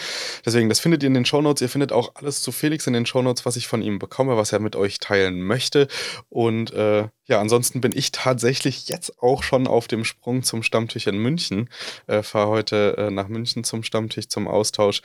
Deswegen, 0.44 0.70
das 0.70 0.80
findet 0.80 1.02
ihr 1.02 1.08
in 1.08 1.14
den 1.14 1.26
Shownotes. 1.26 1.60
Ihr 1.60 1.68
findet 1.68 1.92
auch 1.92 2.14
alles 2.14 2.40
zu 2.40 2.50
Felix 2.50 2.86
in 2.86 2.94
den 2.94 3.04
Shownotes, 3.04 3.44
was 3.44 3.56
ich 3.56 3.68
von 3.68 3.82
ihm 3.82 3.98
bekomme, 3.98 4.38
was 4.38 4.52
er 4.52 4.60
mit 4.60 4.74
euch 4.74 5.00
teilen 5.00 5.42
möchte. 5.42 5.86
Und 6.30 6.72
äh, 6.72 7.08
ja, 7.28 7.40
ansonsten 7.40 7.80
bin 7.80 7.92
ich 7.94 8.10
tatsächlich 8.10 8.88
jetzt 8.88 9.22
auch 9.22 9.42
schon 9.42 9.66
auf 9.66 9.86
dem 9.86 10.04
Sprung 10.04 10.42
zum 10.42 10.62
Stammtisch 10.62 11.06
in 11.06 11.18
München. 11.18 11.68
Äh, 12.06 12.22
Fahre 12.22 12.48
heute 12.48 12.96
äh, 12.96 13.10
nach 13.10 13.28
München 13.28 13.64
zum 13.64 13.82
Stammtisch, 13.82 14.28
zum 14.28 14.48
Austausch. 14.48 15.02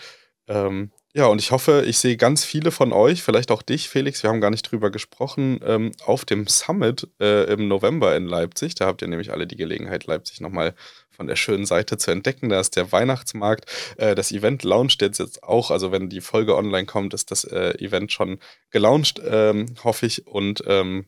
Ähm, 0.47 0.91
ja, 1.15 1.27
und 1.27 1.39
ich 1.39 1.51
hoffe, 1.51 1.83
ich 1.85 1.99
sehe 1.99 2.17
ganz 2.17 2.43
viele 2.43 2.71
von 2.71 2.91
euch, 2.91 3.21
vielleicht 3.21 3.51
auch 3.51 3.61
dich, 3.61 3.87
Felix, 3.87 4.23
wir 4.23 4.31
haben 4.31 4.41
gar 4.41 4.49
nicht 4.49 4.63
drüber 4.63 4.89
gesprochen, 4.89 5.59
ähm, 5.63 5.91
auf 6.05 6.25
dem 6.25 6.47
Summit 6.47 7.07
äh, 7.19 7.43
im 7.53 7.67
November 7.67 8.15
in 8.15 8.25
Leipzig. 8.25 8.73
Da 8.75 8.87
habt 8.87 9.01
ihr 9.03 9.07
nämlich 9.07 9.31
alle 9.31 9.45
die 9.45 9.55
Gelegenheit, 9.55 10.05
Leipzig 10.05 10.41
nochmal 10.41 10.73
von 11.11 11.27
der 11.27 11.35
schönen 11.35 11.65
Seite 11.65 11.97
zu 11.97 12.09
entdecken. 12.09 12.49
Da 12.49 12.59
ist 12.59 12.75
der 12.75 12.91
Weihnachtsmarkt. 12.91 13.65
Äh, 13.97 14.15
das 14.15 14.31
Event 14.31 14.63
launcht 14.63 15.01
jetzt, 15.01 15.19
jetzt 15.19 15.43
auch. 15.43 15.71
Also, 15.71 15.91
wenn 15.91 16.09
die 16.09 16.21
Folge 16.21 16.55
online 16.55 16.85
kommt, 16.85 17.13
ist 17.13 17.29
das 17.31 17.43
äh, 17.43 17.77
Event 17.77 18.11
schon 18.11 18.39
gelauncht, 18.71 19.21
ähm, 19.23 19.75
hoffe 19.83 20.07
ich. 20.07 20.25
Und 20.25 20.63
ähm, 20.65 21.05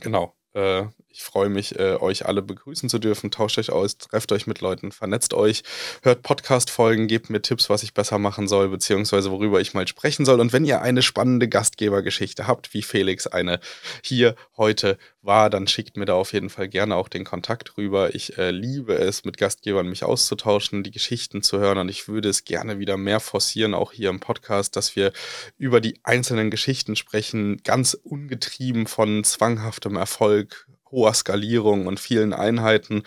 Genau. 0.00 0.34
Äh, 0.54 0.86
ich 1.12 1.22
freue 1.22 1.48
mich, 1.48 1.78
äh, 1.78 1.96
euch 1.96 2.26
alle 2.26 2.40
begrüßen 2.40 2.88
zu 2.88 2.98
dürfen. 2.98 3.30
Tauscht 3.30 3.58
euch 3.58 3.70
aus, 3.70 3.98
trefft 3.98 4.30
euch 4.32 4.46
mit 4.46 4.60
Leuten, 4.60 4.92
vernetzt 4.92 5.34
euch, 5.34 5.62
hört 6.02 6.22
Podcast-Folgen, 6.22 7.08
gebt 7.08 7.30
mir 7.30 7.42
Tipps, 7.42 7.68
was 7.68 7.82
ich 7.82 7.94
besser 7.94 8.18
machen 8.18 8.46
soll, 8.46 8.68
beziehungsweise 8.68 9.30
worüber 9.30 9.60
ich 9.60 9.74
mal 9.74 9.86
sprechen 9.88 10.24
soll. 10.24 10.40
Und 10.40 10.52
wenn 10.52 10.64
ihr 10.64 10.82
eine 10.82 11.02
spannende 11.02 11.48
Gastgebergeschichte 11.48 12.46
habt, 12.46 12.74
wie 12.74 12.82
Felix 12.82 13.26
eine 13.26 13.60
hier 14.02 14.36
heute 14.56 14.98
war, 15.22 15.50
dann 15.50 15.66
schickt 15.66 15.96
mir 15.96 16.04
da 16.04 16.14
auf 16.14 16.32
jeden 16.32 16.48
Fall 16.48 16.68
gerne 16.68 16.96
auch 16.96 17.08
den 17.08 17.24
Kontakt 17.24 17.76
rüber. 17.76 18.14
Ich 18.14 18.38
äh, 18.38 18.50
liebe 18.50 18.94
es, 18.94 19.24
mit 19.24 19.36
Gastgebern 19.36 19.88
mich 19.88 20.04
auszutauschen, 20.04 20.82
die 20.82 20.90
Geschichten 20.90 21.42
zu 21.42 21.58
hören 21.58 21.78
und 21.78 21.88
ich 21.88 22.08
würde 22.08 22.28
es 22.28 22.44
gerne 22.44 22.78
wieder 22.78 22.96
mehr 22.96 23.20
forcieren, 23.20 23.74
auch 23.74 23.92
hier 23.92 24.10
im 24.10 24.20
Podcast, 24.20 24.76
dass 24.76 24.96
wir 24.96 25.12
über 25.58 25.80
die 25.80 25.98
einzelnen 26.04 26.50
Geschichten 26.50 26.96
sprechen, 26.96 27.58
ganz 27.64 27.94
ungetrieben 27.94 28.86
von 28.86 29.24
zwanghaftem 29.24 29.96
Erfolg, 29.96 30.66
hoher 30.90 31.14
Skalierung 31.14 31.86
und 31.86 32.00
vielen 32.00 32.32
Einheiten. 32.32 33.02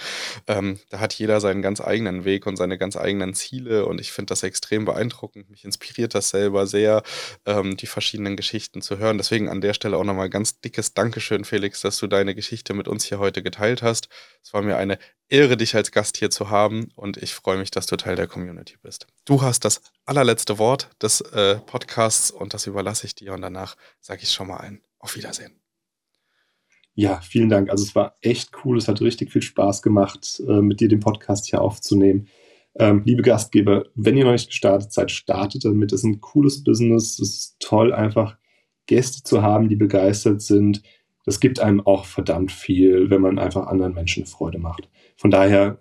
Ähm, 0.48 0.80
da 0.90 1.00
hat 1.00 1.14
jeder 1.14 1.42
seinen 1.42 1.62
ganz 1.62 1.82
eigenen 1.82 2.26
Weg 2.26 2.46
und 2.46 2.58
seine 2.58 2.78
ganz 2.78 2.98
eigenen 2.98 3.34
Ziele 3.34 3.86
und 3.86 4.00
ich 4.02 4.12
finde 4.12 4.32
das 4.32 4.44
extrem 4.44 4.86
beeindruckend. 4.86 5.50
Mich 5.50 5.66
inspiriert 5.66 6.16
das 6.16 6.30
selber 6.30 6.68
sehr, 6.68 7.04
ähm, 7.46 7.78
die 7.78 7.88
verschiedenen 7.88 8.36
Geschichten 8.36 8.82
zu 8.82 8.98
hören. 8.98 9.18
Deswegen 9.18 9.50
an 9.50 9.62
der 9.62 9.74
Stelle 9.74 9.98
auch 9.98 10.04
nochmal 10.04 10.30
ganz 10.30 10.60
dickes 10.62 10.94
Dankeschön, 10.94 11.46
Felix, 11.46 11.82
dass 11.82 11.98
du 11.98 12.08
deine 12.08 12.36
Geschichte 12.36 12.74
mit 12.74 12.88
uns 12.88 13.06
hier 13.06 13.20
heute 13.20 13.44
geteilt 13.44 13.82
hast. 13.82 14.10
Es 14.44 14.54
war 14.54 14.62
mir 14.62 14.78
eine 14.78 14.98
Ehre, 15.30 15.58
dich 15.58 15.76
als 15.76 15.92
Gast 15.92 16.18
hier 16.18 16.30
zu 16.30 16.50
haben 16.50 16.90
und 16.96 17.18
ich 17.18 17.34
freue 17.34 17.58
mich, 17.58 17.72
dass 17.72 17.88
du 17.88 17.96
Teil 17.96 18.16
der 18.16 18.28
Community 18.28 18.76
bist. 18.82 19.08
Du 19.26 19.42
hast 19.42 19.66
das 19.66 19.82
allerletzte 20.06 20.58
Wort 20.60 20.90
des 21.02 21.22
äh, 21.22 21.56
Podcasts 21.56 22.30
und 22.30 22.54
das 22.54 22.68
überlasse 22.68 23.08
ich 23.08 23.16
dir 23.16 23.34
und 23.34 23.42
danach 23.42 23.76
sage 24.00 24.22
ich 24.24 24.32
schon 24.32 24.48
mal 24.48 24.58
ein 24.58 24.82
Auf 25.00 25.16
Wiedersehen. 25.16 25.63
Ja, 26.96 27.20
vielen 27.22 27.50
Dank. 27.50 27.70
Also 27.70 27.84
es 27.84 27.96
war 27.96 28.18
echt 28.22 28.52
cool. 28.64 28.78
Es 28.78 28.88
hat 28.88 29.02
richtig 29.02 29.32
viel 29.32 29.42
Spaß 29.42 29.82
gemacht, 29.82 30.42
äh, 30.48 30.62
mit 30.62 30.80
dir 30.80 30.88
den 30.88 31.00
Podcast 31.00 31.48
hier 31.48 31.62
aufzunehmen. 31.62 32.28
Ähm, 32.76 33.04
liebe 33.06 33.22
Gastgeber, 33.22 33.86
wenn 33.96 34.18
ihr 34.18 34.26
noch 34.26 34.32
nicht 34.32 34.50
gestartet 34.50 34.92
seid, 34.92 35.12
startet 35.12 35.66
damit. 35.66 35.92
Es 35.92 36.02
ist 36.02 36.06
ein 36.06 36.22
cooles 36.22 36.64
Business. 36.64 37.20
Es 37.20 37.30
ist 37.30 37.56
toll, 37.60 37.94
einfach 37.94 38.38
Gäste 38.86 39.24
zu 39.24 39.42
haben, 39.42 39.70
die 39.70 39.76
begeistert 39.76 40.42
sind. 40.42 40.84
Das 41.26 41.40
gibt 41.40 41.60
einem 41.60 41.82
auch 41.82 42.06
verdammt 42.06 42.52
viel, 42.52 43.10
wenn 43.10 43.22
man 43.22 43.40
einfach 43.40 43.68
anderen 43.68 43.94
Menschen 43.94 44.26
Freude 44.26 44.60
macht. 44.60 44.90
Von 45.16 45.32
daher 45.32 45.80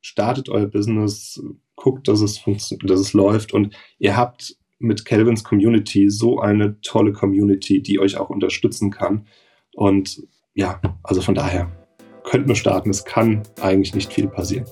startet 0.00 0.48
euer 0.48 0.66
Business, 0.66 1.42
guckt, 1.76 2.08
dass 2.08 2.20
es 2.20 2.38
funktioniert, 2.38 2.90
dass 2.90 3.00
es 3.00 3.12
läuft 3.12 3.54
und 3.54 3.74
ihr 3.98 4.16
habt 4.16 4.56
mit 4.78 5.04
Calvins 5.04 5.44
Community 5.44 6.10
so 6.10 6.40
eine 6.40 6.80
tolle 6.82 7.12
Community, 7.12 7.82
die 7.82 8.00
euch 8.00 8.16
auch 8.16 8.30
unterstützen 8.30 8.90
kann. 8.90 9.26
Und 9.74 10.26
ja, 10.54 10.80
also 11.02 11.20
von 11.20 11.34
daher 11.34 11.70
könnten 12.24 12.48
wir 12.48 12.56
starten. 12.56 12.90
Es 12.90 13.04
kann 13.04 13.42
eigentlich 13.60 13.94
nicht 13.94 14.12
viel 14.12 14.28
passieren. 14.28 14.66